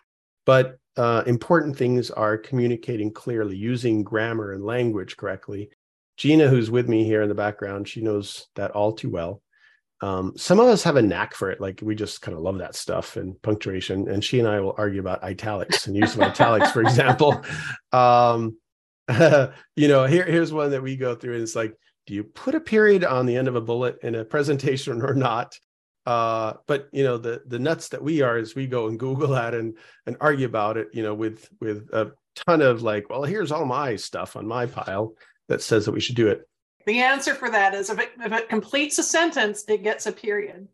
But 0.44 0.78
uh, 0.96 1.22
important 1.26 1.76
things 1.76 2.10
are 2.10 2.38
communicating 2.38 3.12
clearly, 3.12 3.56
using 3.56 4.02
grammar 4.02 4.52
and 4.52 4.64
language 4.64 5.16
correctly. 5.16 5.70
Gina, 6.16 6.48
who's 6.48 6.70
with 6.70 6.88
me 6.88 7.04
here 7.04 7.22
in 7.22 7.28
the 7.28 7.34
background, 7.34 7.88
she 7.88 8.00
knows 8.00 8.46
that 8.54 8.70
all 8.70 8.92
too 8.92 9.10
well. 9.10 9.42
Um, 10.00 10.34
some 10.36 10.60
of 10.60 10.68
us 10.68 10.82
have 10.82 10.96
a 10.96 11.02
knack 11.02 11.34
for 11.34 11.50
it, 11.50 11.60
like 11.60 11.80
we 11.82 11.94
just 11.94 12.20
kind 12.20 12.36
of 12.36 12.42
love 12.42 12.58
that 12.58 12.74
stuff 12.74 13.16
and 13.16 13.40
punctuation. 13.42 14.08
And 14.08 14.22
she 14.22 14.38
and 14.38 14.46
I 14.46 14.60
will 14.60 14.74
argue 14.76 15.00
about 15.00 15.24
italics 15.24 15.86
and 15.86 15.96
use 15.96 16.14
of 16.14 16.20
italics, 16.20 16.70
for 16.70 16.82
example. 16.82 17.42
Um, 17.92 18.56
you 19.76 19.86
know, 19.86 20.04
here, 20.06 20.24
here's 20.24 20.52
one 20.52 20.70
that 20.72 20.82
we 20.82 20.96
go 20.96 21.14
through, 21.14 21.34
and 21.34 21.42
it's 21.42 21.54
like, 21.54 21.76
do 22.06 22.14
you 22.14 22.24
put 22.24 22.56
a 22.56 22.60
period 22.60 23.04
on 23.04 23.24
the 23.24 23.36
end 23.36 23.46
of 23.46 23.54
a 23.54 23.60
bullet 23.60 23.98
in 24.02 24.14
a 24.14 24.24
presentation 24.24 25.00
or 25.00 25.14
not? 25.14 25.54
Uh, 26.06 26.54
but 26.66 26.88
you 26.92 27.02
know 27.02 27.16
the 27.16 27.42
the 27.46 27.58
nuts 27.58 27.88
that 27.88 28.02
we 28.02 28.20
are 28.20 28.38
is 28.38 28.54
we 28.54 28.66
go 28.66 28.88
and 28.88 28.98
google 28.98 29.28
that 29.28 29.54
and 29.54 29.76
and 30.06 30.16
argue 30.20 30.46
about 30.46 30.76
it 30.76 30.88
you 30.92 31.02
know 31.02 31.14
with 31.14 31.48
with 31.60 31.88
a 31.92 32.12
ton 32.34 32.60
of 32.60 32.82
like 32.82 33.08
well 33.08 33.22
here's 33.22 33.52
all 33.52 33.64
my 33.64 33.96
stuff 33.96 34.36
on 34.36 34.46
my 34.46 34.66
pile 34.66 35.14
that 35.48 35.62
says 35.62 35.84
that 35.84 35.92
we 35.92 36.00
should 36.00 36.16
do 36.16 36.28
it. 36.28 36.48
The 36.86 37.00
answer 37.00 37.34
for 37.34 37.50
that 37.50 37.74
is 37.74 37.90
if 37.90 37.98
it, 37.98 38.10
if 38.18 38.32
it 38.32 38.48
completes 38.48 38.98
a 38.98 39.02
sentence 39.02 39.64
it 39.68 39.82
gets 39.82 40.06
a 40.06 40.12
period. 40.12 40.68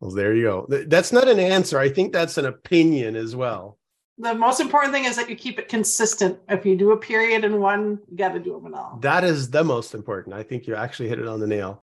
Well 0.00 0.12
there 0.12 0.34
you 0.34 0.42
go. 0.44 0.66
That's 0.86 1.12
not 1.12 1.28
an 1.28 1.40
answer. 1.40 1.78
I 1.78 1.88
think 1.88 2.12
that's 2.12 2.38
an 2.38 2.46
opinion 2.46 3.16
as 3.16 3.34
well. 3.34 3.78
The 4.18 4.34
most 4.34 4.60
important 4.60 4.94
thing 4.94 5.04
is 5.04 5.16
that 5.16 5.28
you 5.28 5.36
keep 5.36 5.58
it 5.58 5.68
consistent. 5.68 6.38
If 6.48 6.64
you 6.64 6.76
do 6.76 6.92
a 6.92 6.96
period 6.96 7.44
in 7.44 7.60
one 7.60 7.98
you 8.08 8.16
got 8.16 8.32
to 8.32 8.38
do 8.38 8.52
them 8.52 8.66
in 8.66 8.74
all. 8.74 8.98
That 9.00 9.24
is 9.24 9.50
the 9.50 9.64
most 9.64 9.94
important. 9.94 10.34
I 10.34 10.42
think 10.42 10.66
you 10.66 10.74
actually 10.74 11.08
hit 11.08 11.18
it 11.18 11.26
on 11.26 11.40
the 11.40 11.46
nail. 11.46 11.82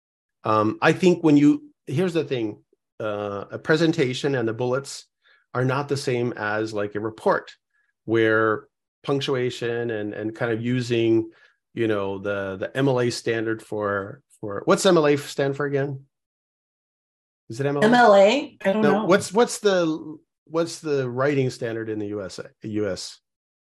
Um, 0.44 0.78
i 0.82 0.94
think 0.94 1.24
when 1.24 1.38
you 1.38 1.64
here's 1.88 2.14
the 2.14 2.24
thing 2.24 2.60
uh, 3.00 3.46
a 3.52 3.60
presentation 3.60 4.36
and 4.36 4.48
the 4.48 4.54
bullets 4.54 5.06
are 5.54 5.66
not 5.66 5.88
the 5.88 5.98
same 5.98 6.34
as 6.38 6.74
like 6.74 6.96
a 6.96 7.00
report 7.00 7.54
where 8.06 8.68
punctuation 9.04 9.92
and 9.92 10.14
and 10.14 10.36
kind 10.36 10.52
of 10.52 10.62
using 10.62 11.30
you 11.74 11.88
know 11.88 12.18
the 12.18 12.58
the 12.58 12.68
MLA 12.80 13.12
standard 13.12 13.62
for 13.62 14.22
for 14.42 14.64
what's 14.66 14.86
MLA 14.86 15.20
stand 15.20 15.56
for 15.56 15.66
again? 15.66 16.06
Is 17.50 17.60
it 17.60 17.66
MLA? 17.66 17.84
MLA? 17.84 18.58
I 18.66 18.74
don't 18.74 18.82
No, 18.82 18.92
know. 18.92 19.06
What's 19.06 19.32
what's 19.32 19.60
the 19.60 20.18
what's 20.46 20.80
the 20.80 21.10
writing 21.10 21.50
standard 21.50 21.90
in 21.90 22.00
the 22.00 22.08
USA? 22.08 22.48
US. 22.64 23.20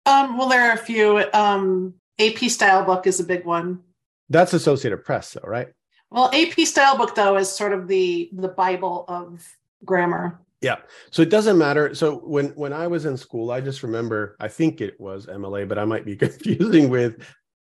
Um, 0.06 0.38
well, 0.38 0.47
there 0.47 0.69
are 0.69 0.73
a 0.73 0.77
few. 0.77 1.23
Um, 1.34 1.95
AP 2.19 2.38
style 2.49 2.86
book 2.86 3.06
is 3.08 3.19
a 3.19 3.23
big 3.23 3.45
one. 3.45 3.82
That's 4.30 4.53
Associated 4.53 5.03
Press, 5.03 5.34
though, 5.34 5.47
right? 5.47 5.67
Well, 6.10 6.32
AP 6.34 6.60
style 6.65 6.98
book 6.98 7.15
though 7.15 7.38
is 7.38 7.52
sort 7.52 7.74
of 7.74 7.88
the 7.88 8.30
the 8.34 8.48
Bible 8.48 9.06
of 9.08 9.46
grammar. 9.86 10.39
Yeah. 10.62 10.78
So 11.12 11.22
it 11.22 11.30
doesn't 11.30 11.58
matter. 11.58 11.93
So 11.93 12.17
when 12.17 12.48
when 12.50 12.74
I 12.74 12.88
was 12.88 13.06
in 13.06 13.17
school, 13.17 13.52
I 13.52 13.62
just 13.62 13.84
remember 13.84 14.36
I 14.39 14.48
think 14.48 14.82
it 14.82 15.00
was 15.00 15.28
MLA, 15.28 15.67
but 15.67 15.78
I 15.78 15.86
might 15.86 16.06
be 16.06 16.15
confusing 16.17 16.89
with 16.89 17.24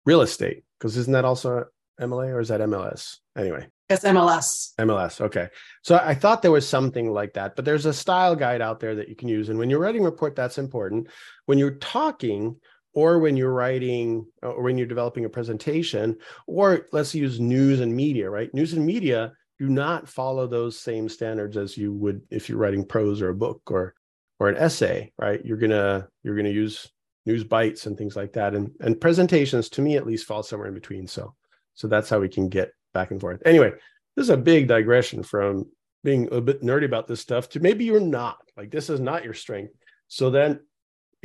real 0.06 0.22
estate 0.22 0.64
because 0.80 0.96
isn't 0.98 1.14
that 1.14 1.26
also 1.26 1.66
MLA 2.00 2.28
or 2.28 2.40
is 2.40 2.48
that 2.50 2.62
MLS? 2.62 3.18
Anyway, 3.36 3.68
It's 3.90 4.04
MLS. 4.04 4.74
MLS. 4.80 5.20
Okay. 5.20 5.50
So 5.82 6.00
I 6.02 6.14
thought 6.14 6.42
there 6.42 6.52
was 6.52 6.68
something 6.68 7.12
like 7.12 7.34
that, 7.34 7.56
but 7.56 7.66
there's 7.66 7.86
a 7.86 7.94
style 7.94 8.36
guide 8.36 8.62
out 8.62 8.80
there 8.80 8.96
that 8.96 9.10
you 9.10 9.16
can 9.16 9.28
use. 9.28 9.50
And 9.50 9.60
when 9.60 9.70
you're 9.70 9.80
writing 9.80 10.02
a 10.02 10.06
report, 10.06 10.36
that's 10.36 10.58
important. 10.58 11.08
When 11.46 11.58
you're 11.58 11.76
talking 11.76 12.56
or 12.98 13.20
when 13.20 13.38
you're 13.38 13.54
writing 13.54 14.26
uh, 14.42 14.50
or 14.50 14.64
when 14.64 14.76
you're 14.76 14.88
developing 14.88 15.24
a 15.24 15.30
presentation, 15.30 16.18
or 16.48 16.88
let's 16.92 17.14
use 17.14 17.40
news 17.40 17.80
and 17.80 17.96
media, 17.96 18.28
right? 18.28 18.52
News 18.56 18.74
and 18.74 18.84
media 18.84 19.34
do 19.60 19.70
not 19.70 20.10
follow 20.10 20.48
those 20.48 20.80
same 20.80 21.08
standards 21.08 21.58
as 21.58 21.78
you 21.78 21.94
would 21.94 22.24
if 22.32 22.50
you're 22.50 22.58
writing 22.58 22.84
prose 22.84 23.22
or 23.22 23.30
a 23.30 23.36
book 23.36 23.62
or 23.70 23.94
or 24.40 24.50
an 24.50 24.58
essay, 24.58 25.12
right? 25.20 25.46
You're 25.46 25.58
gonna 25.58 26.08
you're 26.24 26.36
gonna 26.36 26.50
use 26.50 26.92
news 27.28 27.44
bites 27.44 27.86
and 27.86 27.96
things 27.96 28.16
like 28.16 28.34
that. 28.34 28.56
And 28.56 28.72
and 28.80 29.00
presentations 29.00 29.70
to 29.70 29.84
me 29.84 29.96
at 29.96 30.08
least 30.08 30.26
fall 30.26 30.42
somewhere 30.42 30.68
in 30.68 30.74
between. 30.74 31.06
So 31.06 31.36
so 31.76 31.88
that's 31.88 32.10
how 32.10 32.20
we 32.20 32.30
can 32.30 32.50
get 32.50 32.72
back 32.96 33.12
and 33.12 33.22
forth. 33.22 33.44
Anyway, 33.46 33.74
this 34.16 34.24
is 34.24 34.32
a 34.32 34.38
big 34.38 34.68
digression 34.68 35.22
from 35.22 35.68
being 36.04 36.28
a 36.32 36.42
bit 36.42 36.64
nerdy 36.64 36.86
about 36.86 37.06
this 37.06 37.22
stuff 37.22 37.48
to 37.50 37.60
maybe 37.60 37.86
you're 37.86 38.00
not 38.00 38.40
like 38.58 38.72
this 38.72 38.90
is 38.90 39.00
not 39.00 39.24
your 39.24 39.36
strength. 39.36 39.74
So 40.08 40.32
then 40.32 40.62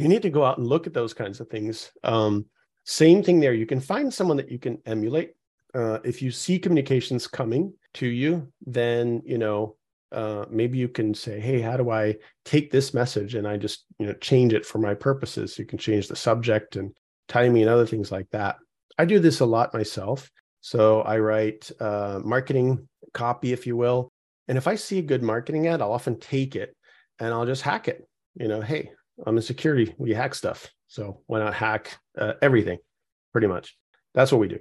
you 0.02 0.08
need 0.08 0.22
to 0.22 0.30
go 0.30 0.44
out 0.44 0.58
and 0.58 0.66
look 0.66 0.86
at 0.86 0.94
those 0.94 1.14
kinds 1.14 1.40
of 1.40 1.48
things. 1.48 1.92
Um, 2.02 2.46
same 2.84 3.22
thing 3.22 3.40
there. 3.40 3.54
You 3.54 3.66
can 3.66 3.80
find 3.80 4.12
someone 4.12 4.36
that 4.38 4.50
you 4.50 4.58
can 4.58 4.78
emulate. 4.86 5.32
Uh, 5.74 5.98
if 6.04 6.20
you 6.20 6.30
see 6.30 6.58
communications 6.58 7.26
coming 7.26 7.72
to 7.94 8.06
you, 8.06 8.52
then 8.66 9.22
you 9.24 9.38
know 9.38 9.76
uh, 10.10 10.44
maybe 10.50 10.78
you 10.78 10.88
can 10.88 11.14
say, 11.14 11.40
"Hey, 11.40 11.60
how 11.60 11.76
do 11.76 11.90
I 11.90 12.16
take 12.44 12.70
this 12.70 12.92
message 12.92 13.34
and 13.34 13.46
I 13.46 13.56
just 13.56 13.86
you 13.98 14.06
know 14.06 14.12
change 14.14 14.52
it 14.52 14.66
for 14.66 14.78
my 14.78 14.94
purposes?" 14.94 15.58
You 15.58 15.64
can 15.64 15.78
change 15.78 16.08
the 16.08 16.16
subject 16.16 16.76
and 16.76 16.94
timing 17.28 17.62
and 17.62 17.70
other 17.70 17.86
things 17.86 18.10
like 18.10 18.28
that. 18.30 18.56
I 18.98 19.04
do 19.04 19.18
this 19.18 19.40
a 19.40 19.46
lot 19.46 19.72
myself. 19.72 20.30
So 20.60 21.00
I 21.02 21.18
write 21.18 21.70
uh, 21.80 22.20
marketing 22.22 22.88
copy, 23.14 23.52
if 23.52 23.66
you 23.66 23.76
will, 23.76 24.12
and 24.48 24.58
if 24.58 24.68
I 24.68 24.74
see 24.74 24.98
a 24.98 25.02
good 25.02 25.22
marketing 25.22 25.66
ad, 25.66 25.80
I'll 25.80 25.92
often 25.92 26.18
take 26.18 26.56
it 26.56 26.76
and 27.18 27.32
I'll 27.32 27.46
just 27.46 27.62
hack 27.62 27.88
it. 27.88 28.06
You 28.34 28.48
know, 28.48 28.60
hey, 28.60 28.90
I'm 29.26 29.36
in 29.36 29.42
security. 29.42 29.94
We 29.98 30.12
hack 30.14 30.34
stuff. 30.34 30.70
So 30.88 31.22
why 31.26 31.40
not 31.40 31.54
hack 31.54 31.96
uh, 32.18 32.34
everything? 32.42 32.78
Pretty 33.32 33.46
much. 33.46 33.76
That's 34.14 34.32
what 34.32 34.38
we 34.40 34.48
do. 34.48 34.60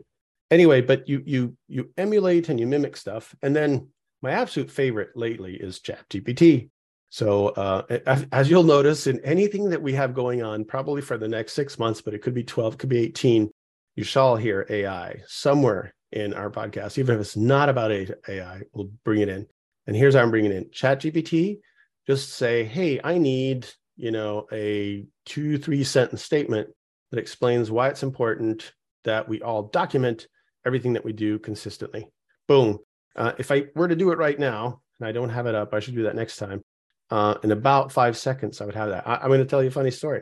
Anyway, 0.49 0.81
but 0.81 1.07
you 1.07 1.23
you 1.25 1.57
you 1.67 1.89
emulate 1.97 2.49
and 2.49 2.59
you 2.59 2.67
mimic 2.67 2.97
stuff, 2.97 3.33
and 3.41 3.55
then 3.55 3.87
my 4.21 4.31
absolute 4.31 4.69
favorite 4.69 5.15
lately 5.15 5.55
is 5.55 5.79
ChatGPT. 5.79 6.69
So 7.09 7.49
uh, 7.49 7.97
as, 8.31 8.49
you'll 8.49 8.63
notice 8.63 9.05
in 9.05 9.19
anything 9.19 9.69
that 9.69 9.81
we 9.81 9.91
have 9.93 10.13
going 10.13 10.43
on, 10.43 10.63
probably 10.63 11.01
for 11.01 11.17
the 11.17 11.27
next 11.27 11.53
six 11.53 11.77
months, 11.77 12.01
but 12.01 12.13
it 12.13 12.21
could 12.21 12.33
be 12.33 12.43
12, 12.43 12.77
could 12.77 12.87
be 12.87 12.99
18, 12.99 13.51
you 13.95 14.03
shall 14.05 14.37
hear 14.37 14.65
AI 14.69 15.21
somewhere 15.27 15.93
in 16.13 16.33
our 16.33 16.49
podcast, 16.49 16.97
even 16.97 17.15
if 17.15 17.21
it's 17.21 17.35
not 17.35 17.67
about 17.67 17.91
AI, 17.91 18.61
we'll 18.73 18.91
bring 19.03 19.19
it 19.21 19.27
in. 19.27 19.45
And 19.87 19.95
here's 19.95 20.15
how 20.15 20.21
I'm 20.21 20.31
bringing 20.31 20.51
it 20.51 20.57
in 20.57 20.69
ChatGPT. 20.69 21.59
Just 22.07 22.33
say, 22.33 22.63
hey, 22.63 23.01
I 23.03 23.17
need 23.17 23.67
you 23.95 24.11
know 24.11 24.47
a 24.51 25.05
two 25.25 25.57
three 25.57 25.83
sentence 25.83 26.23
statement 26.23 26.69
that 27.11 27.19
explains 27.19 27.69
why 27.69 27.89
it's 27.89 28.03
important 28.03 28.73
that 29.03 29.27
we 29.27 29.41
all 29.41 29.63
document 29.63 30.27
everything 30.65 30.93
that 30.93 31.05
we 31.05 31.13
do 31.13 31.39
consistently. 31.39 32.07
Boom. 32.47 32.79
Uh, 33.15 33.33
if 33.37 33.51
i 33.51 33.65
were 33.75 33.89
to 33.89 33.95
do 33.95 34.11
it 34.11 34.17
right 34.17 34.39
now 34.39 34.79
and 34.99 35.07
i 35.07 35.11
don't 35.11 35.29
have 35.29 35.45
it 35.45 35.53
up 35.53 35.73
i 35.73 35.81
should 35.81 35.95
do 35.95 36.03
that 36.03 36.15
next 36.15 36.37
time 36.37 36.63
uh, 37.09 37.35
in 37.43 37.51
about 37.51 37.91
five 37.91 38.15
seconds 38.15 38.61
i 38.61 38.65
would 38.65 38.75
have 38.75 38.89
that. 38.89 39.05
I, 39.05 39.15
i'm 39.15 39.27
going 39.27 39.41
to 39.41 39.45
tell 39.45 39.61
you 39.61 39.67
a 39.67 39.71
funny 39.71 39.91
story. 39.91 40.21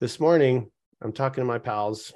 This 0.00 0.20
morning 0.20 0.70
i'm 1.02 1.12
talking 1.12 1.42
to 1.42 1.46
my 1.46 1.58
pals. 1.58 2.12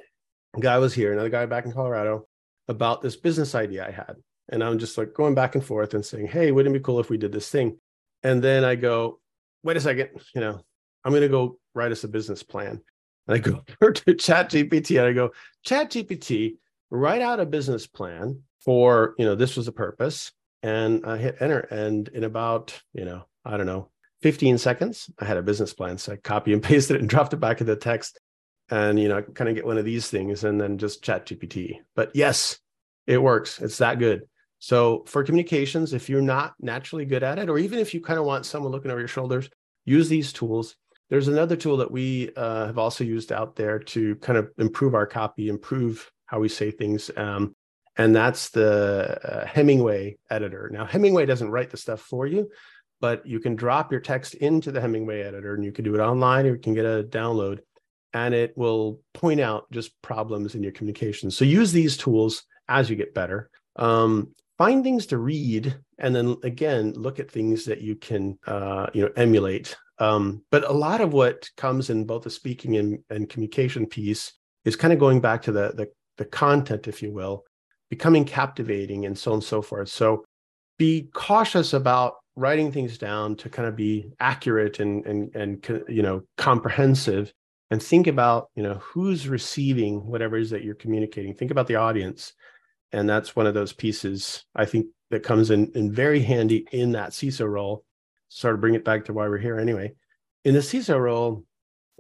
A 0.57 0.61
guy 0.61 0.79
was 0.79 0.95
here 0.95 1.13
another 1.13 1.29
guy 1.29 1.47
back 1.47 1.65
in 1.65 1.73
colorado 1.73 2.29
about 2.69 3.03
this 3.03 3.17
business 3.17 3.57
idea 3.57 3.85
i 3.85 3.91
had. 3.91 4.15
And 4.49 4.63
i'm 4.63 4.79
just 4.79 4.97
like 4.97 5.13
going 5.13 5.35
back 5.35 5.57
and 5.57 5.65
forth 5.65 5.95
and 5.95 6.07
saying 6.07 6.29
hey 6.29 6.53
wouldn't 6.53 6.77
it 6.77 6.79
be 6.79 6.85
cool 6.85 7.01
if 7.01 7.11
we 7.11 7.19
did 7.19 7.33
this 7.33 7.51
thing? 7.51 7.79
And 8.23 8.41
then 8.45 8.63
i 8.63 8.77
go 8.77 9.19
wait 9.65 9.77
a 9.77 9.81
second 9.81 10.11
you 10.37 10.41
know 10.41 10.61
I'm 11.05 11.13
going 11.13 11.23
to 11.23 11.29
go 11.29 11.59
write 11.75 11.93
us 11.93 12.05
a 12.05 12.09
business 12.09 12.43
plan. 12.43 12.81
And 13.27 13.37
I 13.37 13.39
go 13.39 13.63
to 13.93 14.15
Chat 14.15 14.51
GPT 14.51 14.99
and 14.99 15.09
I 15.09 15.13
go, 15.13 15.31
Chat 15.65 15.91
GPT, 15.91 16.57
write 16.91 17.23
out 17.23 17.41
a 17.41 17.47
business 17.47 17.87
plan 17.87 18.43
for, 18.61 19.15
you 19.19 19.25
know, 19.25 19.35
this 19.35 19.57
was 19.57 19.67
the 19.67 19.73
purpose. 19.73 20.33
And 20.63 21.05
I 21.05 21.17
hit 21.17 21.37
enter. 21.41 21.61
And 21.61 22.09
in 22.09 22.25
about, 22.25 22.81
you 22.93 23.05
know, 23.05 23.25
I 23.45 23.57
don't 23.57 23.67
know, 23.67 23.89
15 24.23 24.59
seconds, 24.59 25.11
I 25.19 25.25
had 25.25 25.37
a 25.37 25.43
business 25.43 25.75
plan. 25.75 25.99
So 25.99 26.13
I 26.13 26.17
copy 26.17 26.53
and 26.53 26.63
pasted 26.63 26.97
it 26.97 27.01
and 27.01 27.09
dropped 27.09 27.33
it 27.33 27.39
back 27.39 27.61
in 27.61 27.67
the 27.67 27.77
text. 27.77 28.19
And, 28.71 28.99
you 28.99 29.09
know, 29.09 29.21
kind 29.23 29.51
of 29.51 29.57
get 29.57 29.67
one 29.67 29.77
of 29.77 29.85
these 29.85 30.09
things 30.09 30.45
and 30.45 30.61
then 30.61 30.79
just 30.79 31.03
Chat 31.03 31.27
GPT. 31.27 31.79
But 31.95 32.13
yes, 32.15 32.59
it 33.07 33.21
works. 33.21 33.61
It's 33.61 33.79
that 33.79 33.99
good. 33.99 34.23
So 34.61 35.03
for 35.07 35.25
communications, 35.25 35.93
if 35.93 36.09
you're 36.09 36.23
not 36.23 36.55
naturally 36.61 37.05
good 37.05 37.25
at 37.25 37.39
it, 37.39 37.51
or 37.51 37.59
even 37.59 37.81
if 37.81 37.93
you 37.93 38.01
kind 38.01 38.19
of 38.19 38.25
want 38.25 38.47
someone 38.47 38.71
looking 38.71 38.93
over 38.93 39.01
your 39.01 39.09
shoulders, 39.09 39.51
use 39.85 40.09
these 40.09 40.33
tools 40.33 40.77
there's 41.13 41.29
another 41.29 41.57
tool 41.57 41.77
that 41.77 41.91
we 41.91 42.31
uh, 42.37 42.65
have 42.65 42.79
also 42.79 43.05
used 43.05 43.33
out 43.33 43.55
there 43.55 43.79
to 43.79 44.17
kind 44.17 44.39
of 44.39 44.51
improve 44.57 44.95
our 44.95 45.05
copy, 45.05 45.51
improve 45.51 46.11
how 46.25 46.41
we 46.41 46.49
say 46.49 46.71
things. 46.71 47.11
Um, 47.15 47.55
and 47.99 48.17
that's 48.17 48.49
the 48.49 49.21
uh, 49.23 49.47
Hemingway 49.47 50.17
editor. 50.31 50.71
Now, 50.73 50.87
Hemingway 50.87 51.27
doesn't 51.27 51.51
write 51.51 51.69
the 51.69 51.77
stuff 51.77 52.01
for 52.01 52.27
you, 52.27 52.51
but 53.03 53.27
you 53.27 53.41
can 53.41 53.57
drop 53.57 53.93
your 53.93 54.01
text 54.01 54.33
into 54.33 54.73
the 54.73 54.81
Hemingway 54.81 55.21
editor 55.21 55.55
and 55.55 55.63
you 55.63 55.71
can 55.71 55.85
do 55.85 55.95
it 55.95 56.01
online 56.01 56.47
or 56.47 56.55
you 56.55 56.59
can 56.59 56.73
get 56.73 56.87
a 56.87 57.05
download 57.05 57.59
and 58.15 58.33
it 58.33 58.57
will 58.57 58.99
point 59.13 59.39
out 59.39 59.71
just 59.71 60.01
problems 60.01 60.55
in 60.55 60.63
your 60.63 60.73
communication. 60.73 61.31
So 61.31 61.45
use 61.45 61.73
these 61.73 61.99
tools 61.99 62.45
as 62.69 62.89
you 62.89 62.97
get 62.97 63.13
better. 63.13 63.51
Um, 63.77 64.35
find 64.57 64.83
things 64.83 65.05
to 65.09 65.19
read 65.19 65.77
and 65.99 66.17
then 66.17 66.39
again 66.43 66.93
look 66.93 67.21
at 67.21 67.31
things 67.31 67.67
that 67.67 67.83
you 67.83 67.97
can 67.97 68.39
uh, 68.47 68.87
you 68.95 69.03
know 69.03 69.11
emulate 69.15 69.77
um, 69.99 70.43
but 70.51 70.69
a 70.69 70.73
lot 70.73 71.01
of 71.01 71.13
what 71.13 71.49
comes 71.57 71.91
in 71.91 72.05
both 72.05 72.25
the 72.25 72.31
speaking 72.31 72.77
and, 72.77 72.99
and 73.11 73.29
communication 73.29 73.87
piece 73.87 74.33
is 74.65 74.77
kind 74.77 74.93
of 74.93 74.99
going 74.99 75.21
back 75.21 75.43
to 75.43 75.53
the, 75.53 75.73
the, 75.75 75.89
the 76.19 76.25
content, 76.25 76.89
if 76.89 77.03
you 77.03 77.13
will, 77.13 77.45
becoming 77.91 78.25
captivating 78.25 79.07
and 79.07 79.17
so 79.17 79.33
on 79.33 79.37
and 79.37 79.45
so 79.45 79.61
forth. 79.61 79.89
So 79.89 80.25
be 80.79 81.09
cautious 81.15 81.73
about 81.73 82.15
writing 82.37 82.73
things 82.73 82.97
down 82.97 83.37
to 83.37 83.51
kind 83.51 83.69
of 83.69 83.77
be 83.77 84.11
accurate 84.19 84.81
and 84.81 85.05
and 85.05 85.37
and 85.37 85.85
you 85.87 86.03
know 86.03 86.23
comprehensive 86.39 87.31
and 87.71 87.83
think 87.83 88.07
about 88.07 88.49
you 88.55 88.63
know 88.63 88.75
who's 88.77 89.29
receiving 89.29 90.07
whatever 90.07 90.39
it 90.39 90.43
is 90.43 90.51
that 90.51 90.65
you're 90.65 90.75
communicating. 90.75 91.35
Think 91.35 91.51
about 91.51 91.67
the 91.67 91.77
audience. 91.77 92.33
And 92.95 93.09
that's 93.09 93.35
one 93.35 93.47
of 93.47 93.55
those 93.55 93.73
pieces 93.73 94.45
i 94.55 94.67
think 94.67 94.87
that 95.11 95.23
comes 95.23 95.51
in 95.51 95.71
in 95.75 95.93
very 95.93 96.21
handy 96.21 96.67
in 96.73 96.93
that 96.93 97.11
ciso 97.11 97.49
role 97.49 97.85
sort 98.35 98.55
of 98.55 98.61
bring 98.61 98.75
it 98.75 98.85
back 98.85 99.05
to 99.05 99.13
why 99.13 99.29
we're 99.29 99.39
here 99.39 99.59
anyway. 99.59 99.93
In 100.45 100.55
the 100.55 100.61
CISO 100.61 100.99
role, 100.99 101.45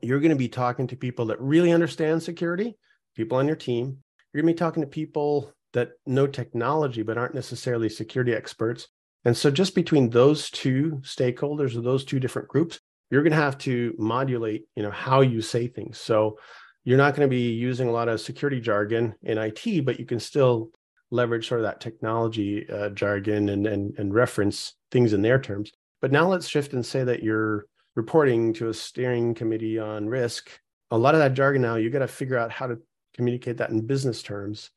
you're 0.03 0.21
going 0.21 0.31
to 0.31 0.37
be 0.37 0.49
talking 0.49 0.87
to 0.89 0.97
people 0.97 1.27
that 1.27 1.41
really 1.41 1.73
understand 1.73 2.23
security, 2.23 2.77
people 3.15 3.39
on 3.39 3.47
your 3.47 3.57
team. 3.57 3.99
You're 4.33 4.43
going 4.43 4.55
to 4.55 4.57
be 4.57 4.65
talking 4.65 4.83
to 4.83 4.89
people 4.89 5.53
that 5.75 5.93
know 6.07 6.27
technology 6.27 7.03
but 7.03 7.19
aren't 7.19 7.35
necessarily 7.35 7.89
security 7.89 8.33
experts. 8.33 8.89
And 9.25 9.37
so, 9.37 9.51
just 9.51 9.75
between 9.75 10.11
those 10.11 10.51
two 10.51 11.01
stakeholders 11.05 11.77
or 11.77 11.83
those 11.83 12.05
two 12.05 12.19
different 12.19 12.49
groups, 12.49 12.81
you're 13.11 13.23
going 13.23 13.33
to 13.33 13.37
have 13.37 13.59
to 13.59 13.95
modulate, 13.99 14.65
you 14.75 14.83
know, 14.83 14.91
how 14.91 15.21
you 15.21 15.43
say 15.43 15.69
things. 15.69 15.99
So, 15.99 16.39
you're 16.85 16.99
not 16.99 17.15
going 17.15 17.29
to 17.29 17.31
be 17.31 17.53
using 17.53 17.89
a 17.89 17.93
lot 17.93 18.09
of 18.09 18.21
security 18.21 18.61
jargon 18.61 19.15
in 19.23 19.39
IT, 19.39 19.85
but 19.85 20.01
you 20.01 20.07
can 20.07 20.19
still 20.19 20.71
leverage 21.13 21.47
sort 21.47 21.61
of 21.61 21.67
that 21.67 21.81
technology 21.81 22.69
uh, 22.69 22.89
jargon 22.89 23.51
and, 23.51 23.67
and 23.67 23.95
and 23.99 24.15
reference 24.15 24.75
things 24.91 25.13
in 25.13 25.23
their 25.23 25.39
terms. 25.39 25.71
But 26.03 26.13
now 26.13 26.29
let's 26.29 26.49
shift 26.49 26.75
and 26.75 26.85
say 26.85 27.05
that 27.05 27.23
you're 27.23 27.67
reporting 27.95 28.53
to 28.55 28.69
a 28.69 28.75
steering 28.75 29.35
committee 29.35 29.79
on 29.79 30.09
risk. 30.09 30.51
A 30.91 30.99
lot 30.99 31.15
of 31.15 31.21
that 31.21 31.35
jargon 31.35 31.63
now, 31.63 31.77
you 31.77 31.89
got 31.89 32.01
to 32.01 32.09
figure 32.09 32.37
out 32.37 32.51
how 32.51 32.67
to 32.67 32.79
communicate 33.15 33.57
that 33.59 33.71
in 33.71 33.87
business 33.87 34.23
terms. 34.23 34.71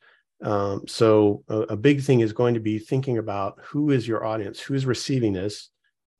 Um, 0.44 0.84
so 0.88 1.44
a, 1.48 1.60
a, 1.62 1.78
big 1.78 2.02
thing 2.02 2.20
is 2.20 2.34
going 2.34 2.54
to 2.56 2.60
be 2.60 2.78
thinking 2.78 3.18
about 3.18 3.58
who 3.64 3.92
is 3.92 4.08
your 4.08 4.26
audience, 4.26 4.60
who's 4.60 4.86
receiving 4.86 5.32
this. 5.32 5.70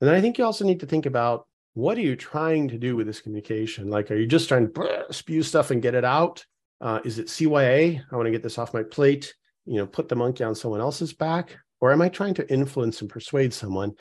And 0.00 0.08
then 0.08 0.16
I 0.16 0.22
think 0.22 0.38
you 0.38 0.44
also 0.44 0.64
need 0.64 0.80
to 0.80 0.86
think 0.86 1.04
about 1.04 1.46
what 1.74 1.98
are 1.98 2.02
you 2.02 2.16
trying 2.16 2.68
to 2.68 2.78
do 2.78 2.96
with 2.96 3.06
this 3.06 3.20
communication? 3.20 3.90
Like, 3.90 4.10
are 4.10 4.16
you 4.16 4.26
just 4.26 4.48
trying 4.48 4.72
to 4.72 5.06
spew 5.10 5.42
stuff 5.42 5.70
and 5.70 5.82
get 5.82 5.94
it 5.94 6.04
out? 6.04 6.44
Uh, 6.80 7.00
is 7.04 7.18
it 7.18 7.26
CYA? 7.26 8.00
I 8.10 8.16
want 8.16 8.26
to 8.26 8.32
get 8.32 8.42
this 8.42 8.56
off 8.56 8.72
my 8.72 8.82
plate, 8.82 9.34
you 9.66 9.76
know, 9.76 9.86
put 9.86 10.08
the 10.08 10.16
monkey 10.16 10.44
on 10.44 10.54
someone 10.54 10.80
else's 10.80 11.12
back? 11.12 11.58
Or 11.80 11.92
am 11.92 12.00
I 12.00 12.08
trying 12.08 12.34
to 12.34 12.50
influence 12.50 13.02
and 13.02 13.10
persuade 13.10 13.52
someone? 13.52 13.92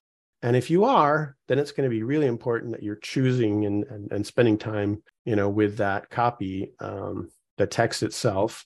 And 0.45 0.55
if 0.55 0.69
you 0.69 0.85
are, 0.85 1.35
then 1.47 1.57
it's 1.57 1.71
going 1.71 1.89
to 1.89 1.93
be 1.93 2.03
really 2.03 2.27
important 2.27 2.71
that 2.73 2.83
you're 2.83 2.97
choosing 2.97 3.65
and, 3.65 3.83
and, 3.85 4.11
and 4.11 4.23
spending 4.23 4.59
time, 4.59 5.01
you 5.25 5.35
know, 5.35 5.49
with 5.49 5.77
that 5.77 6.11
copy, 6.11 6.71
um, 6.79 7.29
the 7.57 7.65
text 7.65 8.03
itself, 8.03 8.63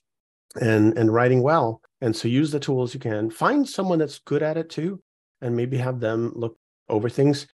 and 0.60 0.98
and 0.98 1.10
writing 1.10 1.40
well. 1.40 1.80
And 2.02 2.14
so 2.14 2.28
use 2.28 2.50
the 2.50 2.60
tools 2.60 2.92
you 2.92 3.00
can. 3.00 3.30
Find 3.30 3.66
someone 3.66 3.98
that's 3.98 4.18
good 4.18 4.42
at 4.42 4.58
it 4.58 4.68
too, 4.68 5.02
and 5.40 5.56
maybe 5.56 5.78
have 5.78 6.00
them 6.00 6.32
look 6.36 6.58
over 6.90 7.08
things. 7.08 7.46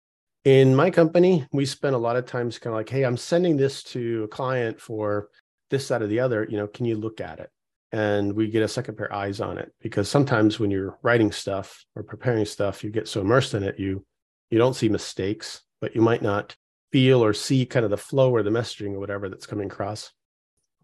In 0.47 0.75
my 0.75 0.91
company, 0.91 1.47
we 1.53 1.67
spend 1.67 1.95
a 1.95 1.99
lot 1.99 2.17
of 2.17 2.25
times 2.25 2.59
kind 2.59 2.73
of 2.73 2.79
like, 2.79 2.89
hey, 2.89 3.03
I'm 3.03 3.19
sending 3.19 3.59
this 3.59 3.83
to 3.93 4.25
a 4.25 4.29
client 4.29 4.81
for 4.81 5.29
this, 5.69 5.89
that, 5.89 6.01
or 6.01 6.07
the 6.07 6.21
other. 6.21 6.47
You 6.49 6.57
know, 6.57 6.67
can 6.67 6.87
you 6.87 6.97
look 6.97 7.21
at 7.21 7.41
it? 7.41 7.51
and 7.93 8.33
we 8.33 8.49
get 8.49 8.61
a 8.61 8.67
second 8.67 8.97
pair 8.97 9.07
of 9.07 9.17
eyes 9.17 9.41
on 9.41 9.57
it 9.57 9.73
because 9.81 10.09
sometimes 10.09 10.59
when 10.59 10.69
you're 10.69 10.99
writing 11.03 11.31
stuff 11.31 11.85
or 11.95 12.03
preparing 12.03 12.45
stuff 12.45 12.83
you 12.83 12.91
get 12.91 13.07
so 13.07 13.21
immersed 13.21 13.55
in 13.55 13.63
it 13.63 13.79
you 13.79 14.05
you 14.51 14.59
don't 14.59 14.75
see 14.75 14.89
mistakes 14.89 15.63
but 15.81 15.95
you 15.95 16.01
might 16.01 16.23
not 16.23 16.57
feel 16.93 17.23
or 17.23 17.35
see 17.35 17.67
kind 17.67 17.85
of 17.85 17.91
the 17.91 17.97
flow 17.97 18.31
or 18.31 18.43
the 18.43 18.51
messaging 18.51 18.95
or 18.95 19.01
whatever 19.01 19.29
that's 19.29 19.47
coming 19.47 19.67
across. 19.67 20.13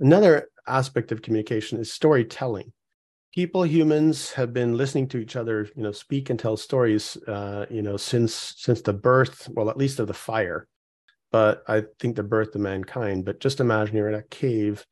Another 0.00 0.48
aspect 0.66 1.12
of 1.12 1.22
communication 1.22 1.78
is 1.78 1.92
storytelling. 1.92 2.72
People 3.32 3.64
humans 3.64 4.32
have 4.32 4.52
been 4.52 4.76
listening 4.76 5.06
to 5.08 5.18
each 5.18 5.36
other 5.36 5.68
you 5.76 5.82
know 5.82 5.92
speak 5.92 6.30
and 6.30 6.38
tell 6.38 6.56
stories 6.56 7.16
uh, 7.28 7.66
you 7.70 7.82
know 7.82 7.96
since 7.96 8.54
since 8.58 8.82
the 8.82 8.92
birth 8.92 9.48
well 9.52 9.70
at 9.70 9.76
least 9.76 10.00
of 10.00 10.06
the 10.06 10.14
fire. 10.14 10.66
But 11.32 11.62
i 11.68 11.84
think 12.00 12.16
the 12.16 12.24
birth 12.24 12.54
of 12.56 12.60
mankind 12.60 13.24
but 13.24 13.40
just 13.40 13.60
imagine 13.60 13.96
you're 13.96 14.08
in 14.08 14.14
a 14.14 14.22
cave 14.24 14.84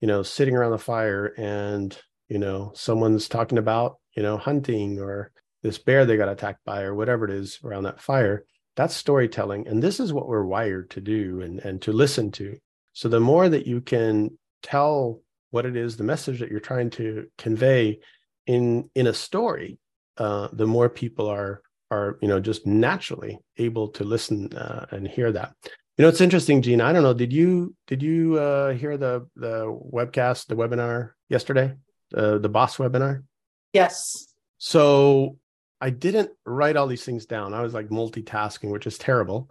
you 0.00 0.08
know, 0.08 0.22
sitting 0.22 0.54
around 0.54 0.70
the 0.72 0.78
fire 0.78 1.34
and, 1.36 1.98
you 2.28 2.38
know, 2.38 2.72
someone's 2.74 3.28
talking 3.28 3.58
about, 3.58 3.98
you 4.16 4.22
know, 4.22 4.36
hunting 4.36 5.00
or 5.00 5.32
this 5.62 5.78
bear 5.78 6.06
they 6.06 6.16
got 6.16 6.28
attacked 6.28 6.64
by 6.64 6.82
or 6.82 6.94
whatever 6.94 7.24
it 7.24 7.30
is 7.30 7.58
around 7.64 7.84
that 7.84 8.00
fire. 8.00 8.44
That's 8.76 8.94
storytelling. 8.94 9.66
And 9.66 9.82
this 9.82 9.98
is 9.98 10.12
what 10.12 10.28
we're 10.28 10.44
wired 10.44 10.90
to 10.90 11.00
do 11.00 11.40
and, 11.40 11.58
and 11.60 11.82
to 11.82 11.92
listen 11.92 12.30
to. 12.32 12.56
So 12.92 13.08
the 13.08 13.20
more 13.20 13.48
that 13.48 13.66
you 13.66 13.80
can 13.80 14.38
tell 14.62 15.20
what 15.50 15.66
it 15.66 15.76
is, 15.76 15.96
the 15.96 16.04
message 16.04 16.40
that 16.40 16.50
you're 16.50 16.60
trying 16.60 16.90
to 16.90 17.26
convey 17.38 18.00
in 18.46 18.90
in 18.94 19.06
a 19.06 19.14
story, 19.14 19.78
uh, 20.16 20.48
the 20.52 20.66
more 20.66 20.88
people 20.88 21.28
are 21.28 21.62
are 21.90 22.18
you 22.20 22.28
know 22.28 22.40
just 22.40 22.66
naturally 22.66 23.38
able 23.56 23.88
to 23.88 24.04
listen 24.04 24.52
uh, 24.56 24.86
and 24.90 25.06
hear 25.06 25.32
that. 25.32 25.54
You 25.96 26.02
know, 26.02 26.08
it's 26.08 26.20
interesting, 26.20 26.62
Gene. 26.62 26.80
I 26.80 26.92
don't 26.92 27.02
know. 27.02 27.14
Did 27.14 27.32
you 27.32 27.74
did 27.86 28.02
you 28.02 28.38
uh, 28.38 28.72
hear 28.72 28.96
the 28.96 29.26
the 29.36 29.66
webcast, 29.66 30.46
the 30.46 30.56
webinar 30.56 31.10
yesterday, 31.28 31.74
uh, 32.14 32.38
the 32.38 32.48
boss 32.48 32.76
webinar? 32.76 33.24
Yes. 33.72 34.32
So 34.58 35.38
I 35.80 35.90
didn't 35.90 36.30
write 36.44 36.76
all 36.76 36.86
these 36.86 37.04
things 37.04 37.26
down. 37.26 37.54
I 37.54 37.62
was 37.62 37.74
like 37.74 37.88
multitasking, 37.88 38.70
which 38.70 38.86
is 38.86 38.98
terrible, 38.98 39.50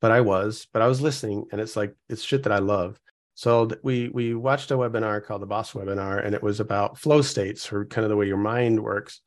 but 0.00 0.10
I 0.10 0.20
was. 0.20 0.66
But 0.72 0.82
I 0.82 0.86
was 0.86 1.00
listening, 1.00 1.46
and 1.52 1.60
it's 1.60 1.76
like 1.76 1.94
it's 2.08 2.22
shit 2.22 2.42
that 2.44 2.52
I 2.52 2.58
love. 2.58 2.98
So 3.34 3.70
we 3.82 4.08
we 4.08 4.34
watched 4.34 4.70
a 4.70 4.76
webinar 4.76 5.24
called 5.24 5.42
the 5.42 5.46
Boss 5.46 5.72
Webinar, 5.72 6.24
and 6.24 6.34
it 6.34 6.42
was 6.42 6.60
about 6.60 6.98
flow 6.98 7.22
states 7.22 7.72
or 7.72 7.86
kind 7.86 8.04
of 8.04 8.10
the 8.10 8.16
way 8.16 8.26
your 8.26 8.36
mind 8.36 8.82
works. 8.82 9.20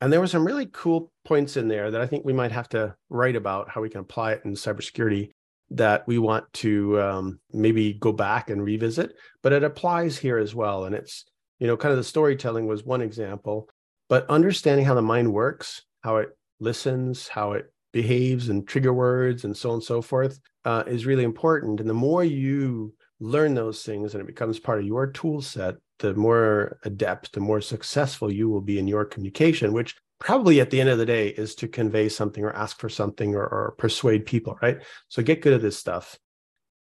And 0.00 0.12
there 0.12 0.20
were 0.20 0.28
some 0.28 0.46
really 0.46 0.66
cool 0.66 1.10
points 1.24 1.56
in 1.56 1.66
there 1.66 1.90
that 1.90 2.00
I 2.00 2.06
think 2.06 2.24
we 2.24 2.32
might 2.32 2.52
have 2.52 2.68
to 2.70 2.94
write 3.08 3.34
about 3.34 3.68
how 3.68 3.80
we 3.80 3.90
can 3.90 4.00
apply 4.00 4.32
it 4.32 4.42
in 4.44 4.52
cybersecurity 4.52 5.30
that 5.70 6.06
we 6.06 6.18
want 6.18 6.50
to 6.54 7.00
um, 7.00 7.40
maybe 7.52 7.94
go 7.94 8.12
back 8.12 8.48
and 8.48 8.64
revisit, 8.64 9.14
but 9.42 9.52
it 9.52 9.64
applies 9.64 10.16
here 10.16 10.38
as 10.38 10.54
well. 10.54 10.84
And 10.84 10.94
it's, 10.94 11.24
you 11.58 11.66
know, 11.66 11.76
kind 11.76 11.90
of 11.90 11.98
the 11.98 12.04
storytelling 12.04 12.66
was 12.66 12.84
one 12.84 13.02
example, 13.02 13.68
but 14.08 14.30
understanding 14.30 14.86
how 14.86 14.94
the 14.94 15.02
mind 15.02 15.32
works, 15.32 15.82
how 16.08 16.16
it 16.16 16.30
listens, 16.58 17.28
how 17.28 17.52
it 17.52 17.70
behaves 17.92 18.48
and 18.48 18.66
trigger 18.66 18.94
words 18.94 19.44
and 19.44 19.54
so 19.54 19.68
on 19.68 19.74
and 19.74 19.84
so 19.84 20.00
forth 20.00 20.40
uh, 20.64 20.82
is 20.86 21.04
really 21.04 21.22
important. 21.22 21.80
And 21.80 21.88
the 21.88 21.94
more 21.94 22.24
you 22.24 22.94
learn 23.20 23.52
those 23.54 23.82
things 23.82 24.14
and 24.14 24.22
it 24.22 24.26
becomes 24.26 24.58
part 24.58 24.78
of 24.78 24.86
your 24.86 25.08
tool 25.08 25.42
set, 25.42 25.74
the 25.98 26.14
more 26.14 26.78
adept, 26.84 27.34
the 27.34 27.40
more 27.40 27.60
successful 27.60 28.32
you 28.32 28.48
will 28.48 28.62
be 28.62 28.78
in 28.78 28.88
your 28.88 29.04
communication, 29.04 29.74
which 29.74 29.96
probably 30.18 30.62
at 30.62 30.70
the 30.70 30.80
end 30.80 30.88
of 30.88 30.96
the 30.96 31.04
day 31.04 31.28
is 31.28 31.54
to 31.56 31.68
convey 31.68 32.08
something 32.08 32.42
or 32.42 32.56
ask 32.56 32.80
for 32.80 32.88
something 32.88 33.34
or, 33.34 33.46
or, 33.46 33.74
persuade 33.76 34.24
people, 34.24 34.58
right? 34.62 34.78
So 35.08 35.22
get 35.22 35.42
good 35.42 35.52
at 35.52 35.60
this 35.60 35.76
stuff. 35.76 36.18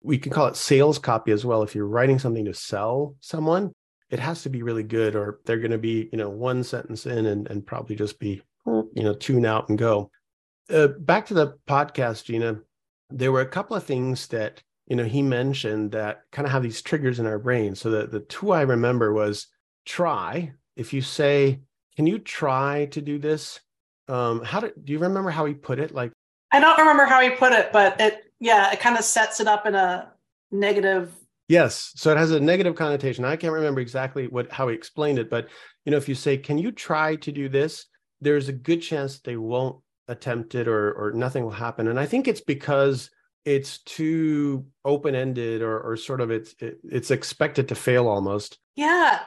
We 0.04 0.20
can 0.20 0.32
call 0.32 0.48
it 0.48 0.56
sales 0.56 1.00
copy 1.00 1.32
as 1.32 1.44
well. 1.44 1.64
If 1.64 1.74
you're 1.74 1.88
writing 1.88 2.20
something 2.20 2.46
to 2.46 2.54
sell 2.54 3.16
someone, 3.22 3.72
it 4.12 4.20
has 4.20 4.44
to 4.44 4.50
be 4.50 4.62
really 4.62 4.84
good, 4.84 5.16
or 5.16 5.40
they're 5.46 5.58
going 5.58 5.72
to 5.72 5.80
be, 5.80 6.10
you 6.12 6.18
know, 6.20 6.30
one 6.30 6.64
sentence 6.64 7.08
in 7.08 7.26
and, 7.26 7.50
and 7.50 7.66
probably 7.66 7.96
just 7.96 8.20
be, 8.20 8.44
you 8.66 9.04
know, 9.04 9.14
tune 9.14 9.46
out 9.46 9.70
and 9.70 9.78
go. 9.78 10.12
Uh, 10.70 10.88
back 10.88 11.26
to 11.28 11.34
the 11.34 11.58
podcast, 11.68 12.26
Gina, 12.26 12.60
there 13.10 13.32
were 13.32 13.42
a 13.42 13.48
couple 13.48 13.76
of 13.76 13.84
things 13.84 14.28
that, 14.28 14.62
you 14.88 14.96
know, 14.96 15.04
he 15.04 15.22
mentioned 15.22 15.92
that 15.92 16.22
kind 16.32 16.46
of 16.46 16.52
have 16.52 16.64
these 16.64 16.82
triggers 16.82 17.20
in 17.20 17.26
our 17.26 17.40
brain. 17.40 17.76
So 17.76 17.90
the, 17.90 18.08
the 18.08 18.22
two 18.22 18.52
I 18.52 18.62
remember 18.62 19.14
was 19.14 19.48
try. 19.86 20.52
If 20.76 20.94
you 20.94 21.02
say, 21.02 21.62
can 21.96 22.08
you 22.08 22.20
try 22.20 22.86
to 22.92 23.02
do 23.02 23.20
this? 23.20 23.60
Um, 24.08 24.44
how 24.44 24.60
did 24.60 24.74
do 24.84 24.94
you 24.94 25.00
remember 25.00 25.32
how 25.32 25.46
he 25.46 25.54
put 25.54 25.80
it? 25.80 25.94
Like 25.94 26.12
I 26.52 26.60
don't 26.60 26.78
remember 26.78 27.06
how 27.06 27.22
he 27.22 27.32
put 27.32 27.54
it, 27.54 27.72
but 27.72 28.00
it 28.00 28.32
yeah, 28.40 28.72
it 28.72 28.80
kind 28.80 28.98
of 28.98 29.04
sets 29.04 29.40
it 29.40 29.48
up 29.48 29.66
in 29.66 29.74
a 29.74 30.12
negative 30.52 31.12
Yes. 31.48 31.92
So 31.96 32.12
it 32.12 32.18
has 32.18 32.32
a 32.32 32.40
negative 32.40 32.76
connotation. 32.76 33.24
I 33.24 33.36
can't 33.36 33.54
remember 33.54 33.80
exactly 33.80 34.28
what 34.28 34.52
how 34.52 34.68
he 34.68 34.76
explained 34.76 35.20
it, 35.20 35.30
but 35.30 35.48
you 35.86 35.92
know, 35.92 35.98
if 35.98 36.10
you 36.10 36.16
say, 36.16 36.38
Can 36.38 36.58
you 36.58 36.72
try 36.72 37.16
to 37.18 37.32
do 37.32 37.50
this? 37.50 37.86
There's 38.26 38.50
a 38.50 38.54
good 38.54 38.82
chance 38.82 39.20
they 39.20 39.38
won't 39.38 39.78
attempt 40.08 40.56
it 40.56 40.68
or 40.68 40.92
or 40.94 41.12
nothing 41.12 41.44
will 41.44 41.52
happen. 41.52 41.88
And 41.88 42.00
I 42.00 42.08
think 42.08 42.28
it's 42.28 42.42
because 42.42 43.12
it's 43.46 43.78
too 43.80 44.66
open-ended 44.84 45.62
or 45.62 45.80
or 45.80 45.96
sort 45.96 46.22
of 46.22 46.32
it's 46.32 46.56
it, 46.60 46.80
it's 46.84 47.12
expected 47.12 47.68
to 47.70 47.76
fail 47.76 48.08
almost. 48.08 48.58
Yeah. 48.76 49.20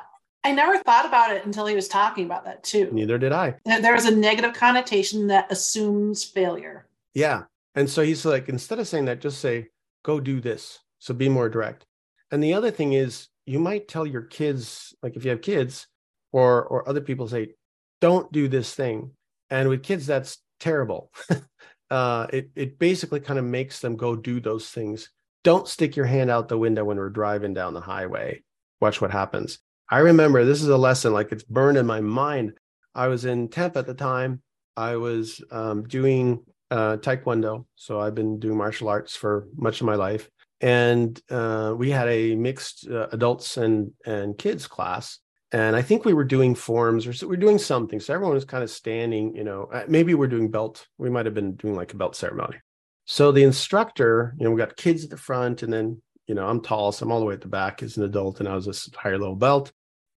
I 0.45 0.53
never 0.53 0.79
thought 0.79 1.07
about 1.07 1.31
it 1.31 1.45
until 1.47 1.67
he 1.67 1.77
was 1.77 1.89
talking 1.89 2.25
about 2.25 2.45
that 2.45 2.65
too. 2.65 2.89
Neither 2.93 3.19
did 3.19 3.33
I. 3.33 3.55
There 3.65 3.95
is 3.95 4.07
a 4.07 4.15
negative 4.15 4.55
connotation 4.55 5.29
that 5.29 5.51
assumes 5.51 6.25
failure. 6.25 6.89
Yeah. 7.15 7.43
And 7.75 7.89
so 7.89 8.03
he's 8.03 8.25
like, 8.25 8.49
instead 8.49 8.79
of 8.79 8.89
saying 8.89 9.05
that, 9.07 9.21
just 9.21 9.41
say, 9.41 9.69
go 10.05 10.21
do 10.21 10.41
this. 10.41 10.79
So 10.99 11.15
be 11.15 11.29
more 11.29 11.49
direct. 11.49 11.87
And 12.31 12.43
the 12.43 12.55
other 12.55 12.71
thing 12.71 12.93
is, 12.95 13.29
you 13.47 13.59
might 13.59 13.89
tell 13.89 14.07
your 14.07 14.23
kids, 14.23 14.95
like 15.03 15.17
if 15.17 15.25
you 15.25 15.31
have 15.31 15.43
kids 15.43 15.87
or 16.33 16.65
or 16.65 16.89
other 16.89 17.01
people 17.01 17.29
say, 17.29 17.55
don't 18.01 18.31
do 18.33 18.49
this 18.49 18.75
thing. 18.75 19.13
And 19.51 19.69
with 19.69 19.83
kids, 19.83 20.07
that's 20.07 20.39
terrible. 20.61 21.11
uh, 21.91 22.27
it 22.33 22.51
it 22.55 22.79
basically 22.79 23.21
kind 23.21 23.39
of 23.39 23.45
makes 23.45 23.81
them 23.81 23.97
go 23.97 24.15
do 24.17 24.41
those 24.41 24.69
things. 24.69 25.11
Don't 25.45 25.69
stick 25.69 25.97
your 25.97 26.07
hand 26.07 26.31
out 26.31 26.49
the 26.49 26.59
window 26.59 26.85
when 26.85 26.99
we're 26.99 27.11
driving 27.11 27.55
down 27.55 27.75
the 27.75 27.81
highway. 27.81 28.43
Watch 28.81 29.01
what 29.01 29.11
happens. 29.11 29.59
I 29.89 30.01
remember 30.01 30.45
this 30.45 30.63
is 30.63 30.69
a 30.69 30.77
lesson 30.77 31.13
like 31.13 31.33
it's 31.33 31.45
burned 31.45 31.79
in 31.79 31.87
my 31.87 32.01
mind. 32.01 32.53
I 32.95 33.09
was 33.09 33.25
in 33.25 33.49
Tampa 33.49 33.79
at 33.79 33.87
the 33.87 33.95
time. 33.95 34.43
I 34.77 34.97
was 34.97 35.43
um, 35.51 35.85
doing 35.85 36.45
uh, 36.71 36.99
Taekwondo. 36.99 37.65
So 37.77 38.01
I've 38.01 38.15
been 38.15 38.39
doing 38.39 38.59
martial 38.59 38.89
arts 38.89 39.17
for 39.17 39.49
much 39.57 39.81
of 39.81 39.87
my 39.87 39.95
life. 39.95 40.29
And 40.61 41.21
uh, 41.31 41.75
we 41.77 41.91
had 41.91 42.09
a 42.09 42.35
mixed 42.35 42.89
uh, 42.89 43.09
adults 43.13 43.57
and, 43.57 43.93
and 44.05 44.37
kids 44.37 44.67
class. 44.67 45.19
And 45.53 45.75
I 45.75 45.83
think 45.83 46.05
we 46.05 46.13
were 46.13 46.25
doing 46.25 46.55
forms 46.55 47.07
or 47.07 47.13
so 47.13 47.27
we 47.27 47.37
are 47.37 47.41
doing 47.41 47.59
something. 47.59 48.01
So 48.01 48.13
everyone 48.13 48.35
was 48.35 48.45
kind 48.45 48.63
of 48.63 48.71
standing, 48.71 49.35
you 49.35 49.45
know, 49.45 49.65
uh, 49.73 49.85
maybe 49.89 50.15
we're 50.15 50.27
doing 50.27 50.51
belt. 50.51 50.87
We 50.99 51.09
might 51.09 51.25
have 51.25 51.35
been 51.35 51.55
doing 51.55 51.75
like 51.75 51.95
a 51.95 51.97
belt 51.97 52.17
ceremony. 52.17 52.59
So 53.07 53.33
the 53.33 53.45
instructor, 53.45 54.35
you 54.39 54.45
know, 54.45 54.51
we 54.51 54.59
got 54.59 54.77
kids 54.77 55.05
at 55.05 55.11
the 55.11 55.17
front 55.17 55.63
and 55.63 55.73
then, 55.73 56.03
you 56.27 56.35
know, 56.35 56.47
I'm 56.47 56.61
tall, 56.61 56.93
so 56.93 57.07
I'm 57.07 57.13
all 57.13 57.21
the 57.21 57.25
way 57.25 57.35
at 57.35 57.41
the 57.41 57.49
back 57.49 57.83
as 57.83 57.97
an 57.97 58.05
adult 58.05 58.41
and 58.41 58.49
I 58.49 58.55
was 58.55 58.67
a 58.67 58.99
higher 58.99 59.17
level 59.17 59.37
belt 59.37 59.73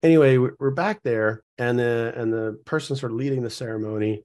anyway, 0.03 0.37
we're 0.37 0.71
back 0.71 1.01
there, 1.03 1.43
and 1.57 1.77
the 1.77 2.13
and 2.15 2.31
the 2.31 2.59
person 2.65 2.95
sort 2.95 3.11
of 3.11 3.17
leading 3.17 3.43
the 3.43 3.49
ceremony 3.49 4.23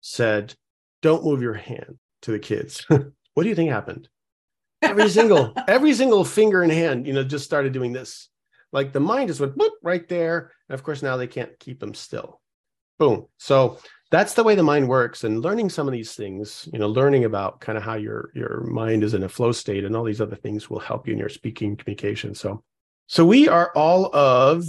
said, 0.00 0.54
"Don't 1.02 1.24
move 1.24 1.42
your 1.42 1.54
hand 1.54 1.98
to 2.22 2.32
the 2.32 2.38
kids." 2.38 2.86
what 2.88 3.42
do 3.42 3.48
you 3.48 3.54
think 3.54 3.70
happened? 3.70 4.08
Every 4.82 5.08
single 5.08 5.52
every 5.68 5.94
single 5.94 6.24
finger 6.24 6.62
and 6.62 6.72
hand, 6.72 7.06
you 7.06 7.12
know, 7.12 7.24
just 7.24 7.44
started 7.44 7.72
doing 7.72 7.92
this. 7.92 8.29
Like 8.72 8.92
the 8.92 9.00
mind 9.00 9.28
just 9.28 9.40
went 9.40 9.56
boop, 9.56 9.70
right 9.82 10.08
there, 10.08 10.52
and 10.68 10.74
of 10.74 10.82
course 10.82 11.02
now 11.02 11.16
they 11.16 11.26
can't 11.26 11.58
keep 11.58 11.80
them 11.80 11.94
still. 11.94 12.40
Boom. 12.98 13.26
So 13.38 13.78
that's 14.10 14.34
the 14.34 14.44
way 14.44 14.54
the 14.54 14.62
mind 14.62 14.88
works 14.88 15.24
and 15.24 15.40
learning 15.42 15.70
some 15.70 15.86
of 15.86 15.92
these 15.92 16.14
things 16.14 16.68
you 16.72 16.80
know 16.80 16.88
learning 16.88 17.24
about 17.24 17.60
kind 17.60 17.78
of 17.78 17.84
how 17.84 17.94
your 17.94 18.30
your 18.34 18.64
mind 18.64 19.04
is 19.04 19.14
in 19.14 19.22
a 19.22 19.28
flow 19.28 19.52
state 19.52 19.84
and 19.84 19.94
all 19.94 20.02
these 20.02 20.20
other 20.20 20.34
things 20.34 20.68
will 20.68 20.80
help 20.80 21.06
you 21.06 21.12
in 21.12 21.18
your 21.18 21.28
speaking 21.28 21.76
communication 21.76 22.34
so 22.34 22.60
so 23.10 23.24
we 23.26 23.48
are 23.48 23.72
all 23.74 24.14
of 24.14 24.66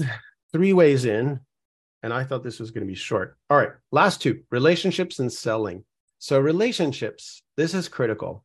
three 0.52 0.74
ways 0.74 1.06
in, 1.06 1.40
and 2.02 2.12
I 2.12 2.24
thought 2.24 2.42
this 2.42 2.60
was 2.60 2.72
going 2.72 2.82
to 2.82 2.92
be 2.92 2.96
short. 2.96 3.38
All 3.52 3.58
right, 3.58 3.70
last 3.92 4.20
two 4.20 4.42
relationships 4.50 5.20
and 5.20 5.32
selling. 5.32 5.84
So, 6.18 6.40
relationships, 6.40 7.44
this 7.56 7.76
is 7.76 7.88
critical. 7.88 8.44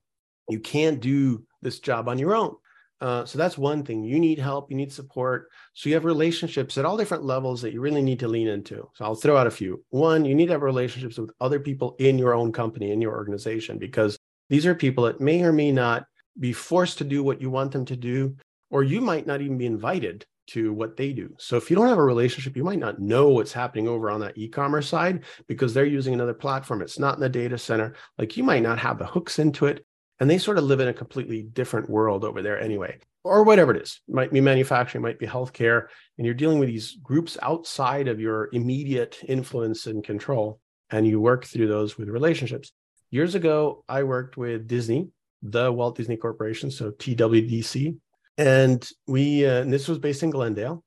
You 0.50 0.60
can't 0.60 1.00
do 1.00 1.46
this 1.62 1.80
job 1.80 2.10
on 2.10 2.18
your 2.18 2.36
own. 2.36 2.56
Uh, 3.00 3.24
so 3.24 3.36
that's 3.36 3.58
one 3.58 3.84
thing. 3.84 4.02
You 4.02 4.18
need 4.18 4.38
help, 4.38 4.70
you 4.70 4.76
need 4.76 4.92
support. 4.92 5.48
So 5.74 5.88
you 5.88 5.94
have 5.94 6.04
relationships 6.04 6.78
at 6.78 6.84
all 6.84 6.96
different 6.96 7.24
levels 7.24 7.60
that 7.62 7.72
you 7.72 7.80
really 7.80 8.02
need 8.02 8.20
to 8.20 8.28
lean 8.28 8.48
into. 8.48 8.88
So 8.94 9.04
I'll 9.04 9.14
throw 9.14 9.36
out 9.36 9.46
a 9.46 9.50
few. 9.50 9.84
One, 9.90 10.24
you 10.24 10.34
need 10.34 10.46
to 10.46 10.52
have 10.52 10.62
relationships 10.62 11.18
with 11.18 11.30
other 11.40 11.60
people 11.60 11.96
in 11.98 12.18
your 12.18 12.34
own 12.34 12.52
company, 12.52 12.92
in 12.92 13.00
your 13.02 13.14
organization, 13.14 13.78
because 13.78 14.16
these 14.48 14.66
are 14.66 14.74
people 14.74 15.04
that 15.04 15.20
may 15.20 15.42
or 15.42 15.52
may 15.52 15.72
not 15.72 16.06
be 16.38 16.52
forced 16.52 16.98
to 16.98 17.04
do 17.04 17.22
what 17.22 17.40
you 17.40 17.50
want 17.50 17.72
them 17.72 17.84
to 17.86 17.96
do, 17.96 18.36
or 18.70 18.82
you 18.82 19.00
might 19.00 19.26
not 19.26 19.40
even 19.40 19.58
be 19.58 19.66
invited 19.66 20.24
to 20.48 20.72
what 20.72 20.96
they 20.96 21.12
do. 21.12 21.34
So 21.38 21.56
if 21.56 21.70
you 21.70 21.76
don't 21.76 21.88
have 21.88 21.98
a 21.98 22.04
relationship, 22.04 22.56
you 22.56 22.64
might 22.64 22.78
not 22.78 23.00
know 23.00 23.30
what's 23.30 23.52
happening 23.52 23.88
over 23.88 24.10
on 24.10 24.20
that 24.20 24.38
e-commerce 24.38 24.88
side 24.88 25.24
because 25.48 25.74
they're 25.74 25.84
using 25.84 26.14
another 26.14 26.34
platform. 26.34 26.82
It's 26.82 26.98
not 26.98 27.14
in 27.14 27.20
the 27.20 27.28
data 27.28 27.58
center. 27.58 27.94
Like 28.16 28.36
you 28.36 28.44
might 28.44 28.62
not 28.62 28.78
have 28.78 28.98
the 28.98 29.06
hooks 29.06 29.38
into 29.38 29.66
it. 29.66 29.84
And 30.18 30.30
they 30.30 30.38
sort 30.38 30.58
of 30.58 30.64
live 30.64 30.80
in 30.80 30.88
a 30.88 30.94
completely 30.94 31.42
different 31.42 31.90
world 31.90 32.24
over 32.24 32.40
there 32.40 32.58
anyway, 32.58 32.98
or 33.22 33.42
whatever 33.42 33.74
it 33.74 33.82
is. 33.82 34.00
Might 34.08 34.32
be 34.32 34.40
manufacturing, 34.40 35.02
might 35.02 35.18
be 35.18 35.26
healthcare, 35.26 35.88
and 36.16 36.24
you're 36.24 36.34
dealing 36.34 36.58
with 36.58 36.68
these 36.68 36.96
groups 37.02 37.36
outside 37.42 38.08
of 38.08 38.20
your 38.20 38.48
immediate 38.52 39.18
influence 39.28 39.86
and 39.86 40.02
control. 40.02 40.60
And 40.90 41.06
you 41.06 41.20
work 41.20 41.44
through 41.44 41.68
those 41.68 41.98
with 41.98 42.08
relationships. 42.08 42.72
Years 43.10 43.34
ago, 43.34 43.84
I 43.88 44.04
worked 44.04 44.36
with 44.36 44.66
Disney, 44.66 45.08
the 45.42 45.70
Walt 45.70 45.96
Disney 45.96 46.16
Corporation, 46.16 46.70
so 46.70 46.92
TWDC, 46.92 47.98
and 48.38 48.88
we 49.06 49.46
uh, 49.46 49.60
and 49.62 49.72
this 49.72 49.88
was 49.88 49.98
based 49.98 50.22
in 50.22 50.30
Glendale. 50.30 50.84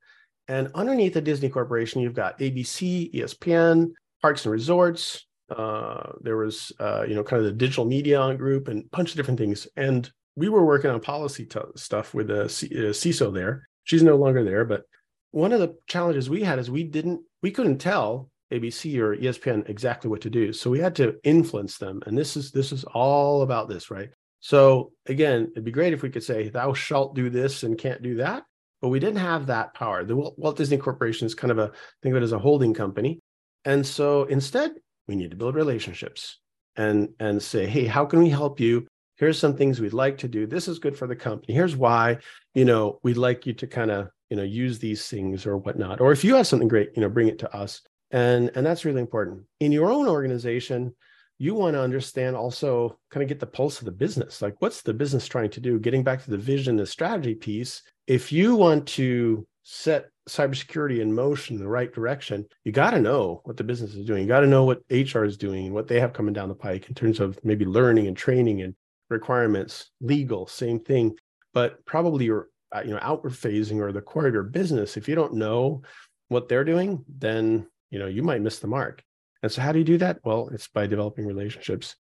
And 0.47 0.71
underneath 0.73 1.13
the 1.13 1.21
Disney 1.21 1.49
Corporation, 1.49 2.01
you've 2.01 2.15
got 2.15 2.39
ABC, 2.39 3.13
ESPN, 3.13 3.91
Parks 4.21 4.45
and 4.45 4.51
Resorts, 4.51 5.27
uh, 5.51 6.13
there 6.21 6.37
was, 6.37 6.71
uh, 6.79 7.03
you 7.07 7.15
know, 7.15 7.23
kind 7.23 7.39
of 7.39 7.45
the 7.45 7.57
digital 7.57 7.85
media 7.85 8.33
group 8.35 8.67
and 8.67 8.83
a 8.83 8.95
bunch 8.95 9.11
of 9.11 9.17
different 9.17 9.39
things. 9.39 9.67
And 9.75 10.09
we 10.35 10.49
were 10.49 10.65
working 10.65 10.89
on 10.89 10.99
policy 10.99 11.45
t- 11.45 11.59
stuff 11.75 12.13
with 12.13 12.27
the 12.27 12.47
C- 12.47 12.67
uh, 12.67 12.91
CISO 12.91 13.33
there. 13.33 13.67
She's 13.83 14.03
no 14.03 14.15
longer 14.15 14.43
there, 14.43 14.65
but 14.65 14.83
one 15.31 15.51
of 15.51 15.59
the 15.59 15.75
challenges 15.87 16.29
we 16.29 16.43
had 16.43 16.59
is 16.59 16.71
we 16.71 16.83
didn't, 16.83 17.21
we 17.41 17.51
couldn't 17.51 17.77
tell 17.79 18.29
ABC 18.51 18.97
or 18.97 19.15
ESPN 19.15 19.69
exactly 19.69 20.09
what 20.09 20.21
to 20.21 20.29
do. 20.29 20.53
So 20.53 20.69
we 20.69 20.79
had 20.79 20.95
to 20.95 21.15
influence 21.23 21.77
them. 21.77 22.01
And 22.05 22.17
this 22.17 22.35
is 22.35 22.51
this 22.51 22.71
is 22.71 22.83
all 22.83 23.41
about 23.41 23.69
this, 23.69 23.91
right? 23.91 24.09
So 24.39 24.91
again, 25.05 25.49
it'd 25.51 25.65
be 25.65 25.71
great 25.71 25.93
if 25.93 26.01
we 26.01 26.09
could 26.09 26.23
say, 26.23 26.49
thou 26.49 26.73
shalt 26.73 27.15
do 27.15 27.29
this 27.29 27.63
and 27.63 27.77
can't 27.77 28.01
do 28.01 28.15
that. 28.15 28.43
But 28.81 28.89
we 28.89 28.99
didn't 28.99 29.19
have 29.19 29.47
that 29.47 29.73
power. 29.73 30.05
The 30.05 30.15
Walt 30.15 30.57
Disney 30.57 30.77
Corporation 30.77 31.25
is 31.25 31.35
kind 31.35 31.51
of 31.51 31.59
a 31.59 31.71
think 32.01 32.15
of 32.15 32.21
it 32.21 32.23
as 32.23 32.31
a 32.31 32.39
holding 32.39 32.73
company. 32.73 33.19
And 33.65 33.85
so 33.85 34.23
instead, 34.23 34.71
we 35.09 35.15
need 35.15 35.31
to 35.31 35.37
build 35.37 35.55
relationships 35.55 36.37
and 36.75 37.09
and 37.19 37.41
say 37.41 37.65
hey 37.65 37.85
how 37.85 38.05
can 38.05 38.19
we 38.19 38.29
help 38.29 38.59
you? 38.59 38.85
Here's 39.17 39.39
some 39.39 39.57
things 39.57 39.81
we'd 39.81 39.91
like 39.91 40.19
to 40.19 40.29
do. 40.29 40.45
This 40.45 40.69
is 40.69 40.79
good 40.79 40.95
for 40.95 41.07
the 41.07 41.15
company. 41.15 41.53
Here's 41.53 41.75
why 41.75 42.19
you 42.53 42.63
know 42.63 42.99
we'd 43.01 43.17
like 43.17 43.47
you 43.47 43.53
to 43.53 43.67
kind 43.67 43.89
of 43.89 44.09
you 44.29 44.37
know 44.37 44.43
use 44.43 44.77
these 44.77 45.05
things 45.07 45.47
or 45.47 45.57
whatnot. 45.57 45.99
Or 45.99 46.11
if 46.11 46.23
you 46.23 46.35
have 46.35 46.45
something 46.45 46.67
great 46.67 46.91
you 46.95 47.01
know 47.01 47.09
bring 47.09 47.27
it 47.27 47.39
to 47.39 47.53
us. 47.53 47.81
And 48.11 48.51
and 48.53 48.63
that's 48.63 48.85
really 48.85 49.01
important. 49.01 49.45
In 49.59 49.71
your 49.71 49.91
own 49.91 50.07
organization 50.07 50.95
you 51.41 51.55
want 51.55 51.73
to 51.73 51.81
understand 51.81 52.35
also 52.35 52.99
kind 53.09 53.23
of 53.23 53.29
get 53.29 53.39
the 53.39 53.47
pulse 53.47 53.79
of 53.79 53.85
the 53.85 53.91
business. 53.91 54.43
Like 54.43 54.57
what's 54.59 54.83
the 54.83 54.93
business 54.93 55.27
trying 55.27 55.49
to 55.51 55.59
do? 55.59 55.79
Getting 55.79 56.03
back 56.03 56.23
to 56.23 56.29
the 56.29 56.37
vision 56.37 56.75
the 56.75 56.85
strategy 56.85 57.33
piece 57.33 57.81
if 58.05 58.31
you 58.31 58.55
want 58.55 58.85
to 58.99 59.47
set 59.63 60.09
cybersecurity 60.27 60.99
in 60.99 61.13
motion 61.13 61.55
in 61.55 61.61
the 61.61 61.67
right 61.67 61.93
direction, 61.93 62.45
you 62.63 62.71
got 62.71 62.91
to 62.91 62.99
know 62.99 63.41
what 63.43 63.57
the 63.57 63.63
business 63.63 63.93
is 63.93 64.05
doing. 64.05 64.23
You 64.23 64.27
got 64.27 64.41
to 64.41 64.47
know 64.47 64.63
what 64.63 64.81
HR 64.89 65.23
is 65.23 65.37
doing, 65.37 65.73
what 65.73 65.87
they 65.87 65.99
have 65.99 66.13
coming 66.13 66.33
down 66.33 66.49
the 66.49 66.55
pike 66.55 66.87
in 66.87 66.95
terms 66.95 67.19
of 67.19 67.39
maybe 67.43 67.65
learning 67.65 68.07
and 68.07 68.15
training 68.15 68.61
and 68.61 68.75
requirements, 69.09 69.91
legal, 70.01 70.47
same 70.47 70.79
thing. 70.79 71.15
But 71.53 71.83
probably 71.85 72.25
your 72.25 72.47
uh, 72.75 72.81
you 72.85 72.91
know 72.91 72.99
outward 73.01 73.33
phasing 73.33 73.79
or 73.79 73.91
the 73.91 74.01
core 74.01 74.27
of 74.27 74.33
your 74.33 74.43
business, 74.43 74.97
if 74.97 75.07
you 75.07 75.15
don't 75.15 75.33
know 75.33 75.81
what 76.27 76.47
they're 76.47 76.63
doing, 76.63 77.03
then 77.07 77.67
you 77.89 77.99
know 77.99 78.07
you 78.07 78.23
might 78.23 78.41
miss 78.41 78.59
the 78.59 78.67
mark. 78.67 79.03
And 79.41 79.51
so 79.51 79.61
how 79.61 79.71
do 79.71 79.79
you 79.79 79.85
do 79.85 79.97
that? 79.99 80.19
Well, 80.23 80.49
it's 80.51 80.67
by 80.67 80.85
developing 80.85 81.25
relationships. 81.25 81.95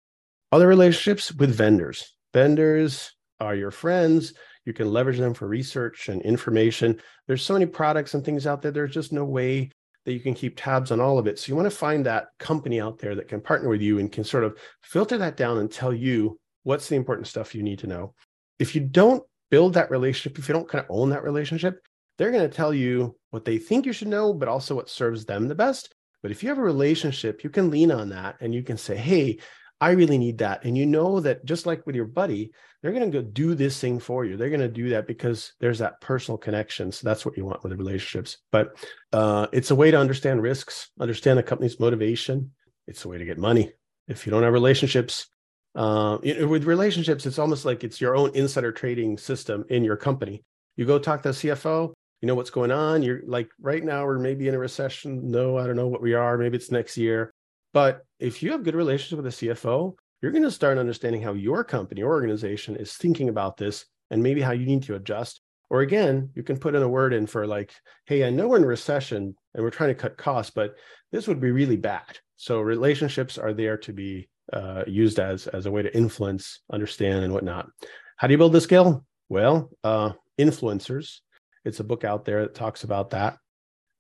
Other 0.51 0.67
relationships 0.67 1.33
with 1.33 1.55
vendors. 1.55 2.15
Vendors 2.35 3.15
are 3.41 3.55
your 3.55 3.71
friends 3.71 4.35
you 4.65 4.73
can 4.73 4.93
leverage 4.93 5.19
them 5.19 5.35
for 5.35 5.49
research 5.49 6.09
and 6.09 6.23
information. 6.23 7.01
There's 7.27 7.43
so 7.43 7.55
many 7.55 7.67
products 7.67 8.15
and 8.15 8.25
things 8.25 8.47
out 8.47 8.63
there. 8.63 8.71
There's 8.71 8.95
just 8.95 9.13
no 9.13 9.25
way 9.25 9.71
that 10.05 10.13
you 10.13 10.21
can 10.21 10.35
keep 10.35 10.55
tabs 10.57 10.91
on 10.91 11.01
all 11.01 11.19
of 11.19 11.27
it. 11.27 11.39
So 11.39 11.51
you 11.51 11.57
want 11.57 11.67
to 11.67 11.77
find 11.77 12.07
that 12.07 12.29
company 12.39 12.81
out 12.81 12.99
there 12.99 13.15
that 13.15 13.29
can 13.29 13.41
partner 13.41 13.69
with 13.69 13.83
you 13.83 13.99
and 13.99 14.11
can 14.11 14.25
sort 14.25 14.45
of 14.45 14.57
filter 14.83 15.19
that 15.19 15.37
down 15.37 15.59
and 15.59 15.71
tell 15.71 15.93
you 15.93 16.39
what's 16.63 16.89
the 16.89 16.97
important 16.97 17.27
stuff 17.27 17.55
you 17.55 17.63
need 17.63 17.81
to 17.81 17.87
know. 17.87 18.15
If 18.59 18.75
you 18.75 18.81
don't 18.81 19.23
build 19.51 19.75
that 19.75 19.91
relationship, 19.91 20.39
if 20.39 20.49
you 20.49 20.55
don't 20.55 20.69
kind 20.69 20.85
of 20.85 20.91
own 20.91 21.11
that 21.11 21.25
relationship, 21.25 21.81
they're 22.17 22.31
going 22.31 22.49
to 22.49 22.55
tell 22.57 22.75
you 22.75 23.17
what 23.31 23.45
they 23.45 23.59
think 23.59 23.87
you 23.87 23.93
should 23.93 24.09
know, 24.09 24.33
but 24.33 24.49
also 24.49 24.75
what 24.75 24.91
serves 24.91 25.25
them 25.25 25.47
the 25.47 25.55
best. 25.55 25.95
But 26.23 26.31
if 26.31 26.43
you 26.43 26.49
have 26.49 26.59
a 26.59 26.63
relationship, 26.63 27.45
you 27.45 27.51
can 27.51 27.71
lean 27.71 27.93
on 27.93 28.09
that 28.09 28.37
and 28.41 28.55
you 28.55 28.63
can 28.63 28.77
say, 28.77 28.97
hey, 28.97 29.39
I 29.81 29.91
really 29.91 30.19
need 30.19 30.39
that. 30.39 30.65
And 30.65 30.77
you 30.77 30.87
know 30.87 31.21
that 31.21 31.45
just 31.45 31.67
like 31.67 31.87
with 31.87 31.95
your 31.95 32.07
buddy, 32.07 32.51
they're 32.83 32.93
going 32.93 33.11
to 33.11 33.23
go 33.23 33.27
do 33.27 33.55
this 33.55 33.81
thing 33.81 33.99
for 33.99 34.25
you. 34.25 34.37
They're 34.37 34.51
going 34.51 34.61
to 34.61 34.69
do 34.69 34.91
that 34.91 35.07
because 35.07 35.53
there's 35.61 35.79
that 35.81 36.01
personal 36.01 36.39
connection. 36.39 36.93
So 36.93 37.09
that's 37.09 37.27
what 37.27 37.37
you 37.37 37.45
want 37.45 37.63
with 37.63 37.71
the 37.71 37.77
relationships. 37.77 38.39
But 38.53 38.77
uh, 39.13 39.49
it's 39.53 39.71
a 39.71 39.75
way 39.75 39.91
to 39.91 39.99
understand 39.99 40.43
risks, 40.43 40.91
understand 41.01 41.39
the 41.39 41.43
company's 41.43 41.81
motivation. 41.81 42.53
It's 42.87 43.05
a 43.05 43.09
way 43.09 43.19
to 43.19 43.25
get 43.25 43.39
money. 43.39 43.73
If 44.07 44.27
you 44.27 44.31
don't 44.31 44.45
have 44.45 44.53
relationships, 44.53 45.29
uh, 45.75 46.19
know, 46.23 46.47
with 46.47 46.65
relationships, 46.65 47.27
it's 47.27 47.39
almost 47.39 47.65
like 47.65 47.85
it's 47.85 48.01
your 48.01 48.17
own 48.17 48.31
insider 48.35 48.73
trading 48.73 49.19
system 49.19 49.65
in 49.69 49.85
your 49.85 49.97
company. 49.97 50.43
You 50.77 50.87
go 50.87 50.99
talk 50.99 51.23
to 51.23 51.33
the 51.33 51.35
CFO, 51.35 51.93
you 52.21 52.27
know 52.27 52.35
what's 52.35 52.51
going 52.51 52.71
on. 52.71 53.03
You're 53.03 53.21
like 53.27 53.49
right 53.61 53.83
now, 53.83 54.05
we're 54.05 54.19
maybe 54.19 54.49
in 54.49 54.55
a 54.55 54.59
recession. 54.59 55.31
No, 55.31 55.57
I 55.57 55.67
don't 55.67 55.77
know 55.77 55.89
what 55.89 56.03
we 56.03 56.15
are. 56.15 56.37
Maybe 56.39 56.57
it's 56.57 56.71
next 56.71 56.97
year. 56.97 57.31
But 57.73 58.05
if 58.19 58.43
you 58.43 58.53
have 58.53 58.65
good 58.65 58.75
relationship 58.75 59.23
with 59.23 59.33
a 59.33 59.37
CFO, 59.37 59.95
you're 60.21 60.33
going 60.33 60.45
to 60.45 60.51
start 60.51 60.79
understanding 60.79 61.23
how 61.23 61.35
your 61.35 61.65
company 61.65 62.03
or 62.03 62.11
organization 62.11 62.77
is 62.77 62.95
thinking 62.95 63.29
about 63.29 63.57
this 63.57 63.87
and 64.11 64.23
maybe 64.23 64.41
how 64.41 64.53
you 64.53 64.67
need 64.67 64.83
to 64.85 64.95
adjust. 64.95 65.41
Or 65.71 65.83
again, 65.83 66.31
you 66.35 66.43
can 66.43 66.59
put 66.59 66.75
in 66.75 66.83
a 66.83 66.89
word 66.89 67.13
in 67.13 67.27
for 67.27 67.47
like, 67.47 67.73
hey, 68.07 68.25
I 68.25 68.31
know 68.31 68.49
we're 68.49 68.57
in 68.57 68.65
recession 68.65 69.37
and 69.55 69.63
we're 69.63 69.71
trying 69.71 69.91
to 69.91 69.95
cut 69.95 70.17
costs, 70.17 70.51
but 70.55 70.75
this 71.13 71.29
would 71.29 71.41
be 71.41 71.51
really 71.51 71.77
bad. 71.77 72.19
So 72.37 72.61
relationships 72.61 73.37
are 73.37 73.53
there 73.53 73.77
to 73.79 73.93
be 73.93 74.29
uh, 74.53 74.85
used 74.87 75.19
as 75.19 75.47
as 75.47 75.67
a 75.67 75.71
way 75.71 75.83
to 75.83 75.95
influence, 75.95 76.61
understand, 76.73 77.25
and 77.25 77.35
whatnot. 77.35 77.69
How 78.17 78.27
do 78.27 78.33
you 78.33 78.39
build 78.39 78.55
the 78.55 78.61
skill? 78.61 79.05
Well, 79.29 79.71
uh, 79.85 80.13
influencers. 80.39 81.19
It's 81.65 81.81
a 81.81 81.85
book 81.85 82.05
out 82.05 82.25
there 82.25 82.43
that 82.43 82.55
talks 82.55 82.85
about 82.85 83.11
that. 83.11 83.37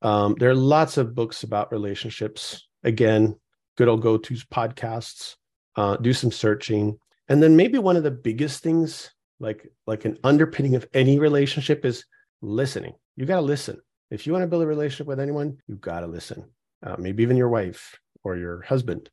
Um, 0.01 0.37
there 0.39 0.51
are 0.51 0.55
lots 0.55 0.97
of 0.97 1.15
books 1.15 1.43
about 1.43 1.73
relationships. 1.73 2.67
Again, 2.83 3.35
good 3.77 3.89
old 3.89 4.01
go 4.01 4.17
tos 4.17 4.45
podcasts, 4.45 5.35
uh, 5.79 5.97
do 5.97 6.13
some 6.13 6.33
searching. 6.33 6.99
And 7.29 7.41
then 7.41 7.57
maybe 7.57 7.79
one 7.79 7.97
of 7.97 8.03
the 8.03 8.11
biggest 8.11 8.65
things, 8.65 9.11
like 9.39 9.71
like 9.87 10.05
an 10.05 10.19
underpinning 10.25 10.75
of 10.75 10.89
any 10.93 11.21
relationship, 11.21 11.85
is 11.85 12.05
listening. 12.43 12.95
You 13.17 13.27
got 13.27 13.37
to 13.37 13.43
listen. 13.43 13.81
If 14.11 14.27
you 14.27 14.33
want 14.33 14.43
to 14.43 14.49
build 14.49 14.65
a 14.65 14.67
relationship 14.67 15.07
with 15.07 15.21
anyone, 15.21 15.59
you 15.69 15.77
got 15.77 16.01
to 16.01 16.09
listen. 16.09 16.51
Uh, 16.83 16.97
maybe 16.99 17.23
even 17.23 17.37
your 17.37 17.49
wife 17.49 17.97
or 18.25 18.37
your 18.37 18.63
husband. 18.63 19.09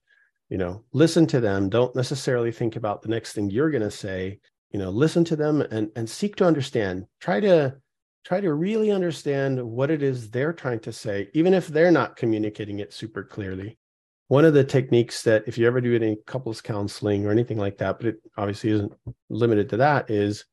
You 0.49 0.57
know, 0.57 0.83
listen 0.91 1.27
to 1.27 1.39
them. 1.39 1.69
Don't 1.69 1.95
necessarily 1.95 2.51
think 2.51 2.75
about 2.75 3.03
the 3.03 3.09
next 3.09 3.33
thing 3.33 3.49
you're 3.49 3.71
going 3.71 3.83
to 3.83 3.91
say. 3.91 4.39
You 4.71 4.79
know, 4.79 4.89
listen 4.89 5.23
to 5.25 5.35
them 5.35 5.61
and 5.61 5.91
and 5.95 6.09
seek 6.09 6.35
to 6.37 6.45
understand. 6.45 7.05
Try 7.19 7.41
to 7.41 7.75
try 8.23 8.41
to 8.41 8.53
really 8.53 8.89
understand 8.89 9.61
what 9.61 9.91
it 9.91 10.01
is 10.01 10.31
they're 10.31 10.53
trying 10.53 10.79
to 10.79 10.91
say, 10.91 11.29
even 11.35 11.53
if 11.53 11.67
they're 11.67 11.91
not 11.91 12.15
communicating 12.15 12.79
it 12.79 12.91
super 12.91 13.23
clearly 13.23 13.77
one 14.27 14.45
of 14.45 14.53
the 14.53 14.63
techniques 14.63 15.23
that 15.23 15.43
if 15.47 15.57
you 15.57 15.67
ever 15.67 15.81
do 15.81 15.95
any 15.95 16.17
couples 16.25 16.61
counseling 16.61 17.25
or 17.25 17.31
anything 17.31 17.57
like 17.57 17.77
that 17.77 17.97
but 17.97 18.07
it 18.07 18.17
obviously 18.37 18.71
isn't 18.71 18.93
limited 19.29 19.69
to 19.69 19.77
that 19.77 20.09
is 20.09 20.45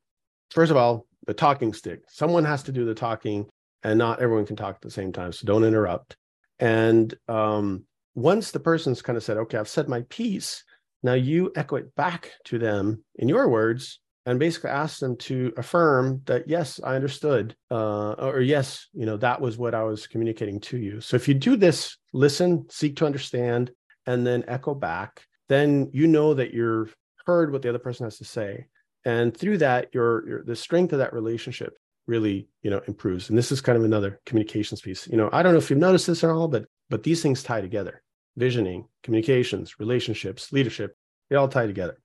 first 0.50 0.70
of 0.70 0.76
all 0.76 1.06
the 1.26 1.35
talking 1.35 1.72
stick. 1.72 2.00
Someone 2.08 2.44
has 2.44 2.64
to 2.64 2.72
do 2.72 2.85
the 2.85 2.94
talking 2.94 3.46
and 3.85 3.98
not 3.98 4.20
everyone 4.20 4.46
can 4.46 4.56
talk 4.56 4.74
at 4.74 4.80
the 4.80 4.90
same 4.90 5.12
time 5.12 5.32
so 5.32 5.46
don't 5.46 5.64
interrupt. 5.64 6.16
And 6.58 7.14
um, 7.28 7.85
once 8.14 8.50
the 8.50 8.60
person's 8.60 9.02
kind 9.02 9.16
of 9.16 9.25
said 9.25 9.37
okay 9.38 9.58
i've 9.58 9.68
said 9.68 9.88
my 9.88 10.02
piece. 10.08 10.64
Now 11.04 11.14
you 11.14 11.50
echo 11.56 11.77
it 11.77 11.94
back 11.96 12.33
to 12.44 12.58
them 12.58 13.02
in 13.16 13.29
your 13.29 13.48
words 13.48 13.98
and 14.27 14.38
basically 14.38 14.70
ask 14.70 15.00
them 15.00 15.16
to 15.16 15.52
affirm 15.56 16.23
that 16.27 16.48
yes 16.48 16.81
i 16.85 16.94
understood 16.94 17.56
uh, 17.70 18.12
or 18.12 18.40
yes 18.40 18.88
you 18.92 19.06
know 19.06 19.16
that 19.16 19.40
was 19.40 19.58
what 19.58 19.75
i 19.75 19.83
was 19.83 20.06
communicating 20.06 20.60
to 20.60 20.79
you. 20.79 21.00
So 21.00 21.16
if 21.16 21.29
you 21.29 21.35
do 21.35 21.56
this 21.56 21.96
listen 22.12 22.66
seek 22.70 22.96
to 22.96 23.06
understand 23.06 23.70
and 24.06 24.27
then 24.27 24.44
echo 24.48 24.75
back 24.75 25.23
then 25.48 25.90
you 25.92 26.06
know 26.06 26.35
that 26.35 26.54
you're 26.54 26.88
heard 27.27 27.52
what 27.52 27.62
the 27.62 27.68
other 27.68 27.79
person 27.79 28.04
has 28.04 28.18
to 28.18 28.25
say. 28.25 28.66
And 29.04 29.37
through 29.37 29.58
that 29.58 29.88
your, 29.92 30.29
your 30.29 30.42
the 30.44 30.56
strength 30.56 30.92
of 30.92 30.98
that 31.00 31.12
relationship 31.12 31.77
really 32.06 32.48
you 32.62 32.70
know 32.70 32.83
improves. 32.87 33.29
And 33.29 33.38
this 33.38 33.52
is 33.52 33.60
kind 33.60 33.79
of 33.79 33.85
another 33.85 34.20
communications 34.27 34.81
piece. 34.81 35.06
You 35.08 35.16
know 35.16 35.29
i 35.33 35.42
don't 35.42 35.52
know 35.52 35.58
if 35.58 35.70
you've 35.70 35.79
noticed 35.79 36.06
this 36.06 36.25
at 36.25 36.31
all 36.31 36.48
but 36.48 36.66
but 36.90 37.02
these 37.02 37.23
things 37.23 37.42
tie 37.42 37.60
together. 37.60 38.02
Visioning 38.37 38.87
communications 39.02 39.79
relationships 39.79 40.52
leadership 40.52 40.96
they 41.29 41.37
all 41.37 41.48
tie 41.48 41.66
together 41.66 41.98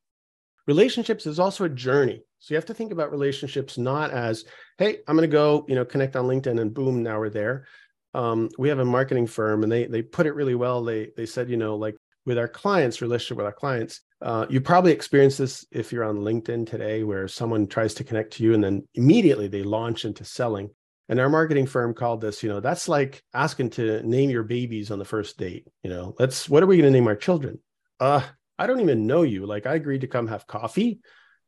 relationships 0.68 1.26
is 1.26 1.40
also 1.40 1.64
a 1.64 1.70
journey 1.70 2.22
So 2.40 2.54
you 2.54 2.58
have 2.58 2.66
to 2.66 2.74
think 2.74 2.92
about 2.92 3.12
relationships 3.12 3.78
not 3.78 4.12
as, 4.12 4.46
hey, 4.78 5.00
I'm 5.08 5.16
going 5.16 5.30
to 5.30 5.34
go, 5.34 5.66
you 5.68 5.76
know, 5.76 5.86
connect 5.86 6.16
on 6.16 6.26
LinkedIn 6.26 6.60
and 6.60 6.74
boom, 6.74 7.02
now 7.02 7.20
we're 7.20 7.30
there. 7.30 7.66
Um, 8.14 8.50
we 8.58 8.70
have 8.70 8.80
a 8.80 8.86
marketing 8.86 9.28
firm 9.28 9.64
and 9.64 9.72
they 9.72 9.86
they 9.86 10.02
put 10.02 10.28
it 10.28 10.34
really 10.34 10.56
well. 10.56 10.84
They 10.84 11.10
they 11.16 11.26
said, 11.26 11.50
you 11.50 11.58
know, 11.58 11.76
like 11.76 11.96
with 12.26 12.38
our 12.38 12.48
clients, 12.48 13.02
relationship 13.02 13.38
with 13.38 13.46
our 13.46 13.54
clients, 13.54 14.02
uh, 14.22 14.46
you 14.50 14.60
probably 14.60 14.92
experience 14.92 15.38
this 15.38 15.66
if 15.72 15.92
you're 15.92 16.04
on 16.04 16.18
LinkedIn 16.18 16.68
today, 16.68 17.04
where 17.04 17.28
someone 17.28 17.68
tries 17.68 17.94
to 17.96 18.04
connect 18.04 18.34
to 18.34 18.44
you 18.44 18.54
and 18.54 18.64
then 18.64 18.88
immediately 18.96 19.48
they 19.48 19.64
launch 19.64 20.04
into 20.06 20.26
selling. 20.26 20.70
And 21.10 21.20
our 21.22 21.30
marketing 21.30 21.68
firm 21.68 21.94
called 21.94 22.20
this, 22.20 22.44
you 22.44 22.50
know, 22.50 22.60
that's 22.60 22.90
like 22.90 23.24
asking 23.34 23.70
to 23.72 24.04
name 24.04 24.30
your 24.30 24.44
babies 24.44 24.92
on 24.92 25.00
the 25.00 25.06
first 25.06 25.38
date. 25.38 25.68
You 25.84 25.90
know, 25.90 26.16
let's 26.20 26.50
what 26.50 26.64
are 26.64 26.68
we 26.68 26.78
going 26.78 26.92
to 26.92 26.98
name 26.98 27.08
our 27.08 27.16
children? 27.16 27.60
Uh, 28.00 28.22
I 28.58 28.68
don't 28.68 28.82
even 28.82 29.08
know 29.08 29.24
you. 29.24 29.46
Like 29.46 29.66
I 29.66 29.76
agreed 29.76 30.02
to 30.02 30.08
come 30.08 30.28
have 30.28 30.48
coffee, 30.48 31.00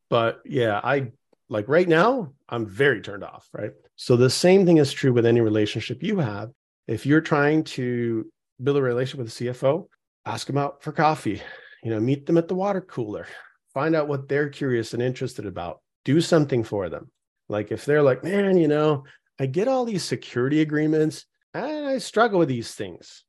but 0.09 0.41
yeah, 0.45 0.79
I 0.83 1.11
like 1.49 1.67
right 1.67 1.87
now, 1.87 2.33
I'm 2.47 2.65
very 2.65 3.01
turned 3.01 3.23
off, 3.23 3.47
right? 3.53 3.71
So 3.95 4.15
the 4.15 4.29
same 4.29 4.65
thing 4.65 4.77
is 4.77 4.91
true 4.91 5.11
with 5.11 5.25
any 5.25 5.41
relationship 5.41 6.03
you 6.03 6.19
have. 6.19 6.51
If 6.87 7.05
you're 7.05 7.21
trying 7.21 7.63
to 7.65 8.31
build 8.63 8.77
a 8.77 8.81
relationship 8.81 9.19
with 9.19 9.41
a 9.41 9.45
CFO, 9.45 9.87
ask 10.25 10.47
them 10.47 10.57
out 10.57 10.83
for 10.83 10.91
coffee, 10.91 11.41
you 11.83 11.89
know, 11.89 11.99
meet 11.99 12.25
them 12.25 12.37
at 12.37 12.47
the 12.47 12.55
water 12.55 12.81
cooler, 12.81 13.27
find 13.73 13.95
out 13.95 14.07
what 14.07 14.27
they're 14.27 14.49
curious 14.49 14.93
and 14.93 15.01
interested 15.01 15.45
about, 15.45 15.81
do 16.05 16.21
something 16.21 16.63
for 16.63 16.89
them. 16.89 17.09
Like 17.47 17.71
if 17.71 17.85
they're 17.85 18.03
like, 18.03 18.23
man, 18.23 18.57
you 18.57 18.67
know, 18.67 19.05
I 19.39 19.47
get 19.47 19.67
all 19.67 19.85
these 19.85 20.03
security 20.03 20.61
agreements 20.61 21.25
and 21.53 21.87
I 21.87 21.97
struggle 21.97 22.39
with 22.39 22.49
these 22.49 22.73
things. 22.73 23.23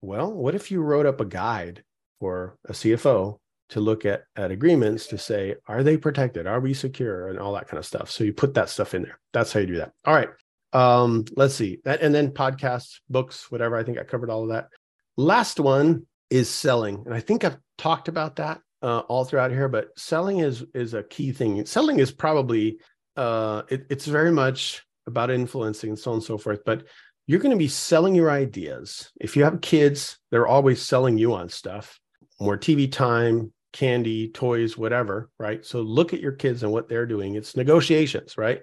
Well, 0.00 0.32
what 0.32 0.54
if 0.54 0.70
you 0.70 0.80
wrote 0.80 1.06
up 1.06 1.20
a 1.20 1.26
guide 1.26 1.84
for 2.20 2.56
a 2.68 2.72
CFO 2.72 3.38
to 3.70 3.80
look 3.80 4.06
at, 4.06 4.24
at 4.36 4.50
agreements 4.50 5.08
to 5.08 5.18
say, 5.18 5.56
are 5.66 5.82
they 5.82 5.96
protected? 5.96 6.46
Are 6.46 6.60
we 6.60 6.72
secure? 6.72 7.28
And 7.28 7.38
all 7.38 7.52
that 7.54 7.68
kind 7.68 7.78
of 7.78 7.86
stuff. 7.86 8.10
So 8.10 8.24
you 8.24 8.32
put 8.32 8.54
that 8.54 8.70
stuff 8.70 8.94
in 8.94 9.02
there. 9.02 9.18
That's 9.32 9.52
how 9.52 9.60
you 9.60 9.66
do 9.66 9.76
that. 9.78 9.92
All 10.04 10.14
right. 10.14 10.28
Um, 10.72 11.24
let's 11.36 11.54
see. 11.54 11.80
That, 11.84 12.00
and 12.02 12.14
then 12.14 12.30
podcasts, 12.30 13.00
books, 13.08 13.50
whatever. 13.50 13.76
I 13.76 13.82
think 13.82 13.98
I 13.98 14.04
covered 14.04 14.30
all 14.30 14.42
of 14.42 14.50
that. 14.50 14.68
Last 15.16 15.58
one 15.58 16.06
is 16.30 16.48
selling. 16.48 17.02
And 17.04 17.14
I 17.14 17.20
think 17.20 17.44
I've 17.44 17.58
talked 17.78 18.08
about 18.08 18.36
that 18.36 18.60
uh, 18.82 19.00
all 19.00 19.24
throughout 19.24 19.50
here, 19.50 19.68
but 19.68 19.88
selling 19.96 20.38
is 20.38 20.64
is 20.74 20.94
a 20.94 21.02
key 21.02 21.32
thing. 21.32 21.64
Selling 21.66 21.98
is 21.98 22.12
probably 22.12 22.78
uh, 23.16 23.62
it, 23.68 23.86
it's 23.90 24.06
very 24.06 24.30
much 24.30 24.84
about 25.06 25.30
influencing 25.30 25.90
and 25.90 25.98
so 25.98 26.10
on 26.10 26.16
and 26.16 26.24
so 26.24 26.36
forth. 26.36 26.60
But 26.64 26.84
you're 27.26 27.40
going 27.40 27.52
to 27.52 27.58
be 27.58 27.68
selling 27.68 28.14
your 28.14 28.30
ideas. 28.30 29.10
If 29.20 29.36
you 29.36 29.44
have 29.44 29.60
kids, 29.60 30.18
they're 30.30 30.46
always 30.46 30.82
selling 30.82 31.18
you 31.18 31.34
on 31.34 31.48
stuff, 31.48 31.98
more 32.40 32.58
TV 32.58 32.90
time, 32.90 33.52
candy, 33.72 34.28
toys, 34.30 34.78
whatever, 34.78 35.30
right? 35.38 35.64
So 35.64 35.80
look 35.80 36.14
at 36.14 36.20
your 36.20 36.32
kids 36.32 36.62
and 36.62 36.72
what 36.72 36.88
they're 36.88 37.06
doing. 37.06 37.34
It's 37.34 37.56
negotiations, 37.56 38.38
right? 38.38 38.62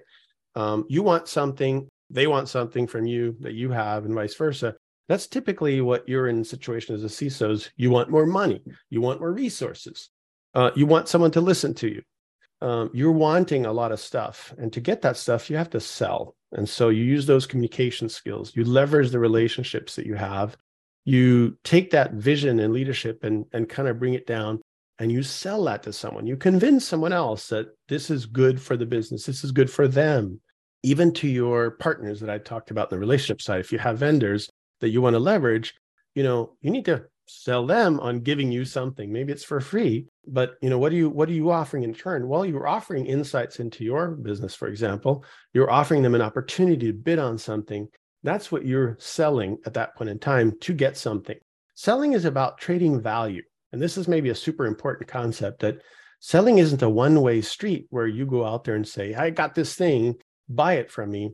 Um, 0.54 0.84
you 0.88 1.02
want 1.02 1.28
something, 1.28 1.88
they 2.10 2.26
want 2.26 2.48
something 2.48 2.86
from 2.86 3.06
you 3.06 3.36
that 3.40 3.54
you 3.54 3.70
have, 3.70 4.04
and 4.04 4.14
vice 4.14 4.34
versa. 4.34 4.74
That's 5.08 5.26
typically 5.26 5.80
what 5.80 6.08
you're 6.08 6.28
in 6.28 6.44
situation 6.44 6.94
as 6.94 7.04
a 7.04 7.08
CISOs. 7.08 7.70
You 7.76 7.90
want 7.90 8.10
more 8.10 8.26
money, 8.26 8.62
you 8.90 9.00
want 9.00 9.20
more 9.20 9.32
resources, 9.32 10.10
uh, 10.54 10.70
you 10.74 10.86
want 10.86 11.08
someone 11.08 11.32
to 11.32 11.40
listen 11.40 11.74
to 11.74 11.88
you. 11.88 12.02
Um, 12.60 12.90
you're 12.94 13.12
wanting 13.12 13.66
a 13.66 13.72
lot 13.72 13.92
of 13.92 14.00
stuff, 14.00 14.54
and 14.58 14.72
to 14.72 14.80
get 14.80 15.02
that 15.02 15.16
stuff, 15.16 15.50
you 15.50 15.56
have 15.56 15.70
to 15.70 15.80
sell. 15.80 16.34
And 16.52 16.68
so 16.68 16.88
you 16.88 17.04
use 17.04 17.26
those 17.26 17.46
communication 17.46 18.08
skills. 18.08 18.52
You 18.54 18.64
leverage 18.64 19.10
the 19.10 19.18
relationships 19.18 19.96
that 19.96 20.06
you 20.06 20.14
have. 20.14 20.56
You 21.04 21.58
take 21.64 21.90
that 21.90 22.14
vision 22.14 22.60
and 22.60 22.72
leadership 22.72 23.24
and 23.24 23.44
and 23.52 23.68
kind 23.68 23.88
of 23.88 23.98
bring 23.98 24.14
it 24.14 24.26
down 24.26 24.60
and 24.98 25.10
you 25.10 25.22
sell 25.22 25.64
that 25.64 25.82
to 25.82 25.92
someone. 25.92 26.26
You 26.26 26.36
convince 26.36 26.84
someone 26.84 27.12
else 27.12 27.48
that 27.48 27.66
this 27.88 28.10
is 28.10 28.26
good 28.26 28.60
for 28.60 28.76
the 28.76 28.86
business, 28.86 29.26
this 29.26 29.44
is 29.44 29.52
good 29.52 29.70
for 29.70 29.88
them, 29.88 30.40
even 30.82 31.12
to 31.14 31.28
your 31.28 31.72
partners 31.72 32.20
that 32.20 32.30
I 32.30 32.38
talked 32.38 32.70
about 32.70 32.90
in 32.90 32.96
the 32.96 33.00
relationship 33.00 33.42
side. 33.42 33.60
If 33.60 33.72
you 33.72 33.78
have 33.78 33.98
vendors 33.98 34.48
that 34.80 34.90
you 34.90 35.02
want 35.02 35.14
to 35.14 35.20
leverage, 35.20 35.74
you 36.14 36.22
know, 36.22 36.56
you 36.60 36.70
need 36.70 36.84
to 36.84 37.04
sell 37.26 37.66
them 37.66 37.98
on 38.00 38.20
giving 38.20 38.52
you 38.52 38.64
something. 38.64 39.12
Maybe 39.12 39.32
it's 39.32 39.44
for 39.44 39.60
free, 39.60 40.06
but 40.26 40.54
you 40.60 40.70
know, 40.70 40.78
what 40.78 40.92
are 40.92 40.96
you 40.96 41.08
what 41.08 41.28
are 41.28 41.32
you 41.32 41.50
offering 41.50 41.82
in 41.82 41.94
turn? 41.94 42.28
Well, 42.28 42.44
you're 42.44 42.68
offering 42.68 43.06
insights 43.06 43.60
into 43.60 43.82
your 43.82 44.10
business, 44.10 44.54
for 44.54 44.68
example. 44.68 45.24
You're 45.52 45.70
offering 45.70 46.02
them 46.02 46.14
an 46.14 46.22
opportunity 46.22 46.86
to 46.86 46.92
bid 46.92 47.18
on 47.18 47.38
something. 47.38 47.88
That's 48.24 48.50
what 48.50 48.64
you're 48.64 48.96
selling 48.98 49.58
at 49.66 49.74
that 49.74 49.94
point 49.94 50.10
in 50.10 50.18
time 50.18 50.54
to 50.62 50.72
get 50.72 50.96
something. 50.96 51.36
Selling 51.76 52.14
is 52.14 52.24
about 52.24 52.58
trading 52.58 53.00
value. 53.00 53.42
And 53.72 53.80
this 53.80 53.98
is 53.98 54.08
maybe 54.08 54.30
a 54.30 54.34
super 54.34 54.66
important 54.66 55.08
concept 55.08 55.60
that 55.60 55.82
selling 56.20 56.58
isn't 56.58 56.82
a 56.82 56.88
one 56.88 57.20
way 57.20 57.42
street 57.42 57.86
where 57.90 58.06
you 58.06 58.24
go 58.24 58.44
out 58.44 58.64
there 58.64 58.76
and 58.76 58.88
say, 58.88 59.14
I 59.14 59.30
got 59.30 59.54
this 59.54 59.74
thing, 59.74 60.14
buy 60.48 60.74
it 60.74 60.90
from 60.90 61.10
me. 61.10 61.32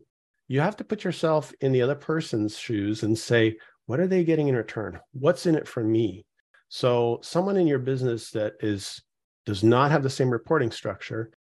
You 0.48 0.60
have 0.60 0.76
to 0.78 0.84
put 0.84 1.04
yourself 1.04 1.52
in 1.60 1.70
the 1.70 1.82
other 1.82 1.94
person's 1.94 2.58
shoes 2.58 3.04
and 3.04 3.16
say, 3.16 3.56
what 3.86 4.00
are 4.00 4.08
they 4.08 4.24
getting 4.24 4.48
in 4.48 4.56
return? 4.56 4.98
What's 5.12 5.46
in 5.46 5.54
it 5.54 5.68
for 5.68 5.84
me? 5.84 6.24
So, 6.68 7.18
someone 7.22 7.56
in 7.56 7.66
your 7.66 7.78
business 7.80 8.30
that 8.30 8.54
is 8.60 9.02
does 9.46 9.64
not 9.64 9.90
have 9.90 10.02
the 10.02 10.10
same 10.10 10.30
reporting 10.30 10.70
structure 10.70 11.32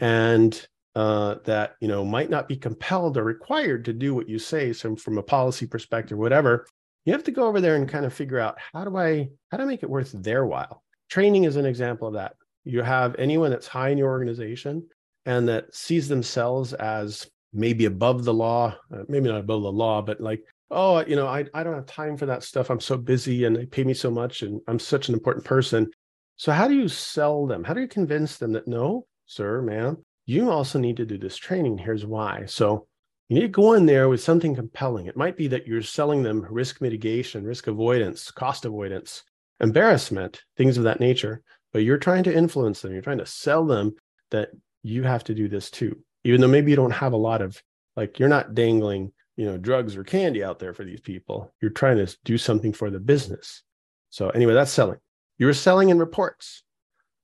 and 0.00 0.66
uh, 0.94 1.36
that 1.44 1.76
you 1.80 1.88
know 1.88 2.04
might 2.04 2.30
not 2.30 2.48
be 2.48 2.56
compelled 2.56 3.16
or 3.16 3.24
required 3.24 3.84
to 3.84 3.92
do 3.92 4.14
what 4.14 4.28
you 4.28 4.38
say 4.38 4.72
so 4.72 4.96
from 4.96 5.18
a 5.18 5.22
policy 5.22 5.66
perspective 5.66 6.18
whatever 6.18 6.66
you 7.08 7.14
have 7.14 7.24
to 7.24 7.30
go 7.30 7.46
over 7.46 7.58
there 7.58 7.76
and 7.76 7.88
kind 7.88 8.04
of 8.04 8.12
figure 8.12 8.38
out 8.38 8.58
how 8.74 8.84
do 8.84 8.94
I 8.98 9.30
how 9.50 9.56
do 9.56 9.62
I 9.62 9.66
make 9.66 9.82
it 9.82 9.88
worth 9.88 10.12
their 10.12 10.44
while? 10.44 10.82
Training 11.08 11.44
is 11.44 11.56
an 11.56 11.64
example 11.64 12.06
of 12.06 12.14
that. 12.14 12.34
You 12.64 12.82
have 12.82 13.16
anyone 13.18 13.50
that's 13.50 13.66
high 13.66 13.88
in 13.88 13.96
your 13.96 14.10
organization 14.10 14.86
and 15.24 15.48
that 15.48 15.74
sees 15.74 16.06
themselves 16.06 16.74
as 16.74 17.26
maybe 17.54 17.86
above 17.86 18.24
the 18.24 18.34
law, 18.34 18.76
uh, 18.92 19.04
maybe 19.08 19.30
not 19.30 19.40
above 19.40 19.62
the 19.62 19.72
law, 19.72 20.02
but 20.02 20.20
like, 20.20 20.42
oh, 20.70 21.02
you 21.06 21.16
know, 21.16 21.26
I, 21.26 21.46
I 21.54 21.62
don't 21.62 21.76
have 21.76 21.86
time 21.86 22.18
for 22.18 22.26
that 22.26 22.42
stuff. 22.42 22.68
I'm 22.68 22.78
so 22.78 22.98
busy 22.98 23.44
and 23.44 23.56
they 23.56 23.64
pay 23.64 23.84
me 23.84 23.94
so 23.94 24.10
much 24.10 24.42
and 24.42 24.60
I'm 24.68 24.78
such 24.78 25.08
an 25.08 25.14
important 25.14 25.46
person. 25.46 25.90
So, 26.36 26.52
how 26.52 26.68
do 26.68 26.74
you 26.74 26.88
sell 26.88 27.46
them? 27.46 27.64
How 27.64 27.72
do 27.72 27.80
you 27.80 27.88
convince 27.88 28.36
them 28.36 28.52
that 28.52 28.68
no, 28.68 29.06
sir, 29.24 29.62
ma'am, 29.62 29.96
you 30.28 30.50
also 30.50 30.78
need 30.78 30.98
to 30.98 31.06
do 31.06 31.16
this 31.16 31.36
training? 31.36 31.78
Here's 31.78 32.04
why. 32.04 32.44
So, 32.46 32.86
you 33.28 33.34
need 33.34 33.42
to 33.42 33.48
go 33.48 33.74
in 33.74 33.86
there 33.86 34.08
with 34.08 34.22
something 34.22 34.54
compelling. 34.54 35.06
It 35.06 35.16
might 35.16 35.36
be 35.36 35.48
that 35.48 35.66
you're 35.66 35.82
selling 35.82 36.22
them 36.22 36.46
risk 36.50 36.80
mitigation, 36.80 37.44
risk 37.44 37.66
avoidance, 37.66 38.30
cost 38.30 38.64
avoidance, 38.64 39.22
embarrassment, 39.60 40.42
things 40.56 40.78
of 40.78 40.84
that 40.84 41.00
nature, 41.00 41.42
but 41.72 41.82
you're 41.82 41.98
trying 41.98 42.24
to 42.24 42.34
influence 42.34 42.80
them. 42.80 42.92
You're 42.92 43.02
trying 43.02 43.18
to 43.18 43.26
sell 43.26 43.66
them 43.66 43.94
that 44.30 44.50
you 44.82 45.02
have 45.02 45.24
to 45.24 45.34
do 45.34 45.48
this 45.48 45.70
too, 45.70 45.98
even 46.24 46.40
though 46.40 46.48
maybe 46.48 46.70
you 46.70 46.76
don't 46.76 46.90
have 46.90 47.12
a 47.12 47.18
lot 47.18 47.42
of, 47.42 47.62
like, 47.96 48.18
you're 48.18 48.28
not 48.28 48.54
dangling, 48.54 49.12
you 49.36 49.44
know, 49.44 49.58
drugs 49.58 49.96
or 49.96 50.04
candy 50.04 50.42
out 50.42 50.58
there 50.58 50.72
for 50.72 50.84
these 50.84 51.00
people. 51.00 51.52
You're 51.60 51.70
trying 51.70 52.04
to 52.04 52.16
do 52.24 52.38
something 52.38 52.72
for 52.72 52.90
the 52.90 53.00
business. 53.00 53.62
So, 54.10 54.30
anyway, 54.30 54.54
that's 54.54 54.70
selling. 54.70 55.00
You're 55.36 55.52
selling 55.52 55.90
in 55.90 55.98
reports. 55.98 56.62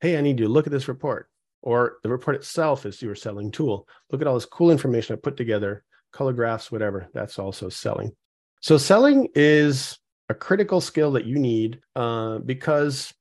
Hey, 0.00 0.18
I 0.18 0.20
need 0.20 0.38
you 0.38 0.46
to 0.46 0.52
look 0.52 0.66
at 0.66 0.72
this 0.72 0.88
report. 0.88 1.30
Or 1.64 1.96
the 2.02 2.10
report 2.10 2.36
itself 2.36 2.84
is 2.84 3.00
your 3.00 3.14
selling 3.14 3.50
tool. 3.50 3.88
Look 4.12 4.20
at 4.20 4.26
all 4.26 4.34
this 4.34 4.44
cool 4.44 4.70
information 4.70 5.14
I 5.14 5.18
put 5.18 5.36
together 5.36 5.82
color 6.12 6.34
graphs, 6.34 6.70
whatever. 6.70 7.08
That's 7.14 7.38
also 7.38 7.70
selling. 7.70 8.12
So 8.60 8.76
selling 8.76 9.28
is 9.34 9.98
a 10.28 10.34
critical 10.34 10.80
skill 10.80 11.12
that 11.12 11.24
you 11.24 11.38
need 11.38 11.80
uh, 11.96 12.38
because 12.38 13.12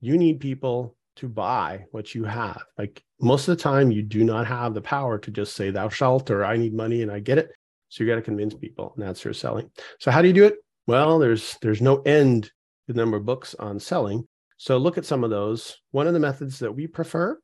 you 0.00 0.18
need 0.18 0.40
people 0.40 0.96
to 1.16 1.28
buy 1.28 1.84
what 1.92 2.12
you 2.12 2.24
have. 2.24 2.62
Like 2.76 3.02
most 3.20 3.46
of 3.46 3.56
the 3.56 3.62
time, 3.62 3.92
you 3.92 4.02
do 4.02 4.24
not 4.24 4.48
have 4.48 4.74
the 4.74 4.80
power 4.80 5.16
to 5.18 5.30
just 5.30 5.54
say 5.54 5.70
"thou 5.70 5.88
shalt" 5.88 6.28
or 6.28 6.44
"I 6.44 6.56
need 6.56 6.74
money" 6.74 7.02
and 7.02 7.10
I 7.10 7.20
get 7.20 7.38
it. 7.38 7.52
So 7.88 8.02
you 8.02 8.10
got 8.10 8.16
to 8.16 8.22
convince 8.22 8.54
people, 8.54 8.92
and 8.96 9.06
that's 9.06 9.24
your 9.24 9.34
selling. 9.34 9.70
So 10.00 10.10
how 10.10 10.22
do 10.22 10.28
you 10.28 10.34
do 10.34 10.44
it? 10.44 10.56
Well, 10.88 11.20
there's 11.20 11.56
there's 11.62 11.80
no 11.80 12.02
end 12.02 12.44
to 12.44 12.50
the 12.88 12.94
number 12.94 13.16
of 13.16 13.24
books 13.24 13.54
on 13.60 13.78
selling. 13.78 14.26
So 14.56 14.76
look 14.76 14.98
at 14.98 15.06
some 15.06 15.22
of 15.22 15.30
those. 15.30 15.78
One 15.92 16.08
of 16.08 16.14
the 16.14 16.20
methods 16.20 16.58
that 16.58 16.72
we 16.72 16.88
prefer 16.88 17.38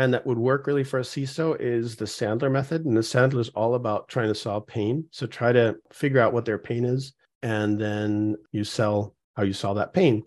and 0.00 0.14
that 0.14 0.26
would 0.26 0.38
work 0.38 0.66
really 0.66 0.82
for 0.82 1.00
a 1.00 1.02
CISO 1.02 1.60
is 1.60 1.94
the 1.94 2.06
Sandler 2.06 2.50
method. 2.50 2.86
And 2.86 2.96
the 2.96 3.02
Sandler 3.02 3.40
is 3.40 3.50
all 3.50 3.74
about 3.74 4.08
trying 4.08 4.28
to 4.28 4.34
solve 4.34 4.66
pain. 4.66 5.04
So 5.10 5.26
try 5.26 5.52
to 5.52 5.76
figure 5.92 6.20
out 6.20 6.32
what 6.32 6.46
their 6.46 6.56
pain 6.56 6.86
is, 6.86 7.12
and 7.42 7.78
then 7.78 8.36
you 8.50 8.64
sell 8.64 9.14
how 9.36 9.42
you 9.42 9.52
solve 9.52 9.76
that 9.76 9.92
pain. 9.92 10.22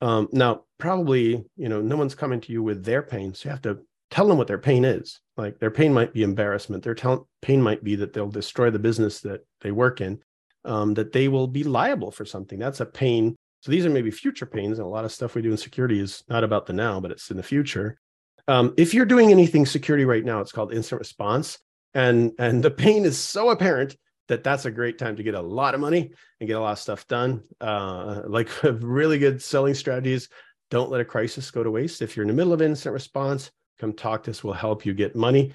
Um, 0.00 0.28
now, 0.32 0.64
probably, 0.78 1.44
you 1.56 1.68
know, 1.68 1.80
no 1.80 1.96
one's 1.96 2.16
coming 2.16 2.40
to 2.40 2.52
you 2.52 2.64
with 2.64 2.84
their 2.84 3.00
pain. 3.00 3.32
So 3.32 3.48
you 3.48 3.50
have 3.52 3.62
to 3.62 3.78
tell 4.10 4.26
them 4.26 4.38
what 4.38 4.48
their 4.48 4.58
pain 4.58 4.84
is. 4.84 5.20
Like 5.36 5.60
their 5.60 5.70
pain 5.70 5.94
might 5.94 6.12
be 6.12 6.24
embarrassment. 6.24 6.82
Their 6.82 6.96
pain 7.42 7.62
might 7.62 7.84
be 7.84 7.94
that 7.94 8.12
they'll 8.12 8.28
destroy 8.28 8.70
the 8.70 8.80
business 8.80 9.20
that 9.20 9.46
they 9.60 9.70
work 9.70 10.00
in, 10.00 10.18
um, 10.64 10.94
that 10.94 11.12
they 11.12 11.28
will 11.28 11.46
be 11.46 11.62
liable 11.62 12.10
for 12.10 12.24
something. 12.24 12.58
That's 12.58 12.80
a 12.80 12.86
pain. 12.86 13.36
So 13.60 13.70
these 13.70 13.86
are 13.86 13.90
maybe 13.90 14.10
future 14.10 14.46
pains. 14.46 14.80
And 14.80 14.86
a 14.86 14.90
lot 14.90 15.04
of 15.04 15.12
stuff 15.12 15.36
we 15.36 15.42
do 15.42 15.52
in 15.52 15.56
security 15.56 16.00
is 16.00 16.24
not 16.28 16.42
about 16.42 16.66
the 16.66 16.72
now, 16.72 16.98
but 16.98 17.12
it's 17.12 17.30
in 17.30 17.36
the 17.36 17.44
future. 17.44 18.00
Um, 18.48 18.74
if 18.76 18.92
you're 18.94 19.06
doing 19.06 19.30
anything 19.30 19.66
security 19.66 20.04
right 20.04 20.24
now, 20.24 20.40
it's 20.40 20.52
called 20.52 20.72
incident 20.72 21.00
response, 21.00 21.58
and 21.94 22.32
and 22.38 22.62
the 22.62 22.70
pain 22.70 23.04
is 23.04 23.18
so 23.18 23.50
apparent 23.50 23.96
that 24.28 24.44
that's 24.44 24.64
a 24.64 24.70
great 24.70 24.98
time 24.98 25.16
to 25.16 25.22
get 25.22 25.34
a 25.34 25.40
lot 25.40 25.74
of 25.74 25.80
money 25.80 26.10
and 26.40 26.46
get 26.46 26.56
a 26.56 26.60
lot 26.60 26.72
of 26.72 26.78
stuff 26.78 27.06
done. 27.06 27.42
Uh, 27.60 28.22
like 28.26 28.48
really 28.62 29.18
good 29.18 29.42
selling 29.42 29.74
strategies. 29.74 30.28
Don't 30.70 30.90
let 30.90 31.00
a 31.00 31.04
crisis 31.04 31.50
go 31.50 31.62
to 31.62 31.70
waste. 31.70 32.00
If 32.00 32.16
you're 32.16 32.24
in 32.24 32.28
the 32.28 32.34
middle 32.34 32.52
of 32.52 32.62
incident 32.62 32.94
response, 32.94 33.50
come 33.78 33.92
talk 33.92 34.22
to 34.24 34.30
us. 34.30 34.42
We'll 34.42 34.54
help 34.54 34.86
you 34.86 34.94
get 34.94 35.14
money. 35.14 35.52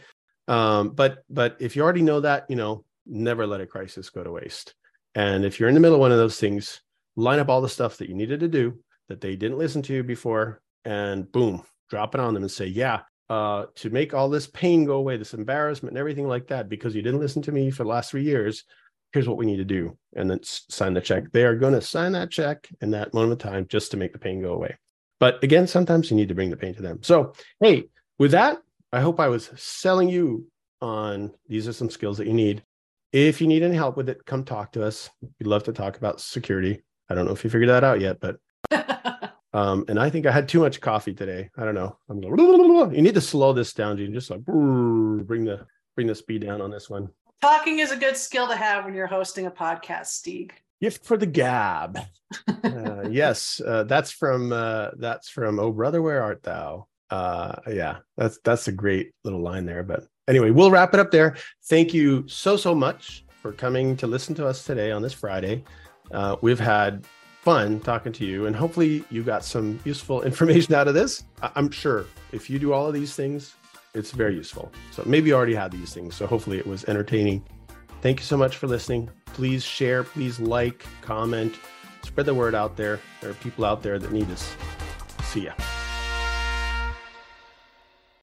Um, 0.48 0.90
but 0.90 1.24
but 1.30 1.58
if 1.60 1.76
you 1.76 1.82
already 1.82 2.04
know 2.04 2.22
that, 2.22 2.46
you 2.50 2.56
know, 2.56 2.86
never 3.06 3.48
let 3.48 3.62
a 3.62 3.66
crisis 3.66 4.10
go 4.10 4.24
to 4.24 4.32
waste. 4.32 4.76
And 5.16 5.44
if 5.44 5.60
you're 5.60 5.70
in 5.70 5.76
the 5.76 5.82
middle 5.82 5.96
of 5.96 6.02
one 6.02 6.12
of 6.12 6.18
those 6.18 6.40
things, 6.40 6.82
line 7.16 7.40
up 7.40 7.50
all 7.50 7.62
the 7.62 7.70
stuff 7.70 7.98
that 7.98 8.10
you 8.10 8.16
needed 8.16 8.42
to 8.42 8.48
do 8.48 8.78
that 9.08 9.22
they 9.22 9.36
didn't 9.36 9.58
listen 9.58 9.82
to 9.84 9.94
you 9.94 10.04
before, 10.04 10.62
and 10.86 11.32
boom, 11.32 11.64
drop 11.90 12.16
it 12.16 12.22
on 12.22 12.34
them 12.34 12.44
and 12.44 12.52
say, 12.52 12.66
yeah, 12.66 13.02
uh, 13.30 13.66
to 13.76 13.90
make 13.90 14.14
all 14.14 14.30
this 14.30 14.48
pain 14.48 14.86
go 14.86 14.96
away, 14.96 15.18
this 15.18 15.34
embarrassment 15.34 15.92
and 15.92 16.00
everything 16.00 16.28
like 16.28 16.48
that, 16.48 16.70
because 16.70 16.96
you 16.96 17.02
didn't 17.02 17.20
listen 17.20 17.42
to 17.44 17.52
me 17.52 17.70
for 17.70 17.84
the 17.84 17.90
last 17.90 18.12
three 18.12 18.24
years, 18.24 18.64
here's 19.12 19.28
what 19.28 19.38
we 19.38 19.46
need 19.46 19.58
to 19.58 19.66
do. 19.66 19.98
And 20.16 20.30
then 20.30 20.40
sign 20.44 20.94
the 20.94 21.02
check. 21.02 21.32
They 21.32 21.44
are 21.44 21.56
going 21.56 21.74
to 21.74 21.82
sign 21.82 22.14
that 22.14 22.32
check 22.32 22.68
in 22.82 22.92
that 22.92 23.14
moment 23.14 23.34
of 23.34 23.40
time 23.40 23.68
just 23.68 23.92
to 23.92 23.98
make 23.98 24.14
the 24.14 24.20
pain 24.20 24.42
go 24.42 24.54
away. 24.54 24.78
But 25.20 25.44
again, 25.44 25.68
sometimes 25.68 26.10
you 26.10 26.18
need 26.18 26.30
to 26.30 26.36
bring 26.36 26.50
the 26.50 26.58
pain 26.58 26.76
to 26.76 26.82
them. 26.82 27.00
So, 27.02 27.34
hey, 27.60 27.90
with 28.20 28.32
that, 28.32 28.60
I 28.94 29.02
hope 29.02 29.20
I 29.20 29.28
was 29.28 29.50
selling 29.56 30.10
you 30.10 30.48
on 30.82 31.34
these 31.48 31.68
are 31.68 31.74
some 31.74 31.90
skills 31.90 32.18
that 32.18 32.28
you 32.28 32.34
need. 32.34 32.64
If 33.12 33.42
you 33.42 33.48
need 33.48 33.64
any 33.64 33.76
help 33.76 33.98
with 33.98 34.10
it, 34.10 34.26
come 34.26 34.44
talk 34.44 34.72
to 34.74 34.86
us. 34.86 35.10
We'd 35.22 35.48
love 35.48 35.64
to 35.64 35.74
talk 35.74 35.98
about 35.98 36.22
security. 36.22 36.84
I 37.10 37.16
don't 37.16 37.26
know 37.26 37.32
if 37.32 37.44
you 37.44 37.50
figured 37.50 37.70
that 37.70 37.84
out 37.84 38.02
yet, 38.02 38.20
but 38.20 38.38
um, 39.54 39.86
and 39.88 40.00
I 40.00 40.10
think 40.10 40.26
I 40.26 40.32
had 40.32 40.50
too 40.50 40.60
much 40.60 40.82
coffee 40.82 41.14
today. 41.14 41.50
I 41.58 41.66
don't 41.66 41.76
know. 41.76 41.98
I'm 42.10 42.22
going, 42.22 42.93
you 42.95 43.02
need 43.02 43.16
to 43.16 43.22
slow 43.22 43.54
this 43.54 43.74
down, 43.74 43.98
Gene. 43.98 44.14
Just 44.14 44.30
like 44.30 44.43
bring 44.43 45.45
the 45.45 45.66
bring 45.95 46.08
the 46.08 46.16
speed 46.16 46.41
down 46.41 46.62
on 46.62 46.72
this 46.72 46.89
one. 46.89 47.10
Talking 47.41 47.80
is 47.80 47.91
a 47.91 47.98
good 47.98 48.18
skill 48.18 48.48
to 48.48 48.56
have 48.56 48.86
when 48.86 48.93
you're 48.93 49.08
hosting 49.08 49.45
a 49.45 49.52
podcast, 49.52 50.08
Stig. 50.08 50.54
Gift 50.82 51.06
for 51.06 51.18
the 51.18 51.26
gab. 51.26 52.00
uh, 52.64 53.08
yes, 53.10 53.62
uh, 53.66 53.84
that's 53.84 54.12
from 54.12 54.52
uh, 54.52 54.89
that's 54.98 55.30
from 55.30 55.60
Oh 55.60 55.72
Brother, 55.72 56.02
Where 56.02 56.22
Art 56.22 56.43
Thou? 56.43 56.88
Uh, 57.10 57.56
yeah, 57.68 57.98
that's 58.18 58.39
that's 58.43 58.68
a 58.68 58.72
great 58.72 59.12
little 59.24 59.41
line 59.41 59.66
there. 59.66 59.84
But 59.84 60.08
anyway, 60.28 60.52
we'll 60.52 60.72
wrap 60.72 60.93
it 60.93 61.00
up 61.00 61.12
there. 61.12 61.38
Thank 61.66 61.93
you 61.93 62.28
so 62.28 62.58
so 62.58 62.76
much 62.76 63.24
for 63.41 63.54
coming 63.54 63.95
to 63.98 64.08
listen 64.08 64.36
to 64.36 64.45
us 64.45 64.66
today 64.66 64.91
on 64.91 65.02
this 65.02 65.14
Friday. 65.14 65.64
Uh, 66.12 66.36
we've 66.41 66.60
had 66.60 67.06
fun 67.48 67.80
talking 67.80 68.12
to 68.12 68.26
you, 68.26 68.45
and 68.45 68.54
hopefully 68.54 69.06
you 69.10 69.24
got 69.24 69.41
some 69.41 69.80
useful 69.86 70.22
information 70.32 70.74
out 70.74 70.89
of 70.89 70.93
this. 70.93 71.24
I'm 71.56 71.72
sure 71.72 72.06
if 72.34 72.50
you 72.50 72.60
do 72.60 72.74
all 72.74 72.88
of 72.88 72.93
these 72.93 73.16
things, 73.16 73.56
it's 73.93 74.12
very 74.12 74.36
useful. 74.36 74.70
So 74.91 75.02
maybe 75.06 75.30
you 75.30 75.36
already 75.36 75.56
had 75.56 75.72
these 75.72 75.93
things. 75.93 76.14
So 76.14 76.28
hopefully 76.28 76.58
it 76.58 76.68
was 76.68 76.84
entertaining. 76.89 77.41
Thank 78.02 78.20
you 78.20 78.26
so 78.26 78.36
much 78.36 78.58
for 78.58 78.68
listening. 78.68 79.10
Please 79.28 79.64
share, 79.64 80.04
please 80.04 80.41
like, 80.41 80.86
comment, 81.02 81.56
spread 82.04 82.26
the 82.26 82.34
word 82.34 82.54
out 82.54 82.76
there. 82.76 83.00
There 83.22 83.30
are 83.30 83.36
people 83.36 83.64
out 83.64 83.82
there 83.82 83.98
that 83.98 84.12
need 84.12 84.30
us. 84.30 84.54
See 85.24 85.45
ya. 85.45 85.54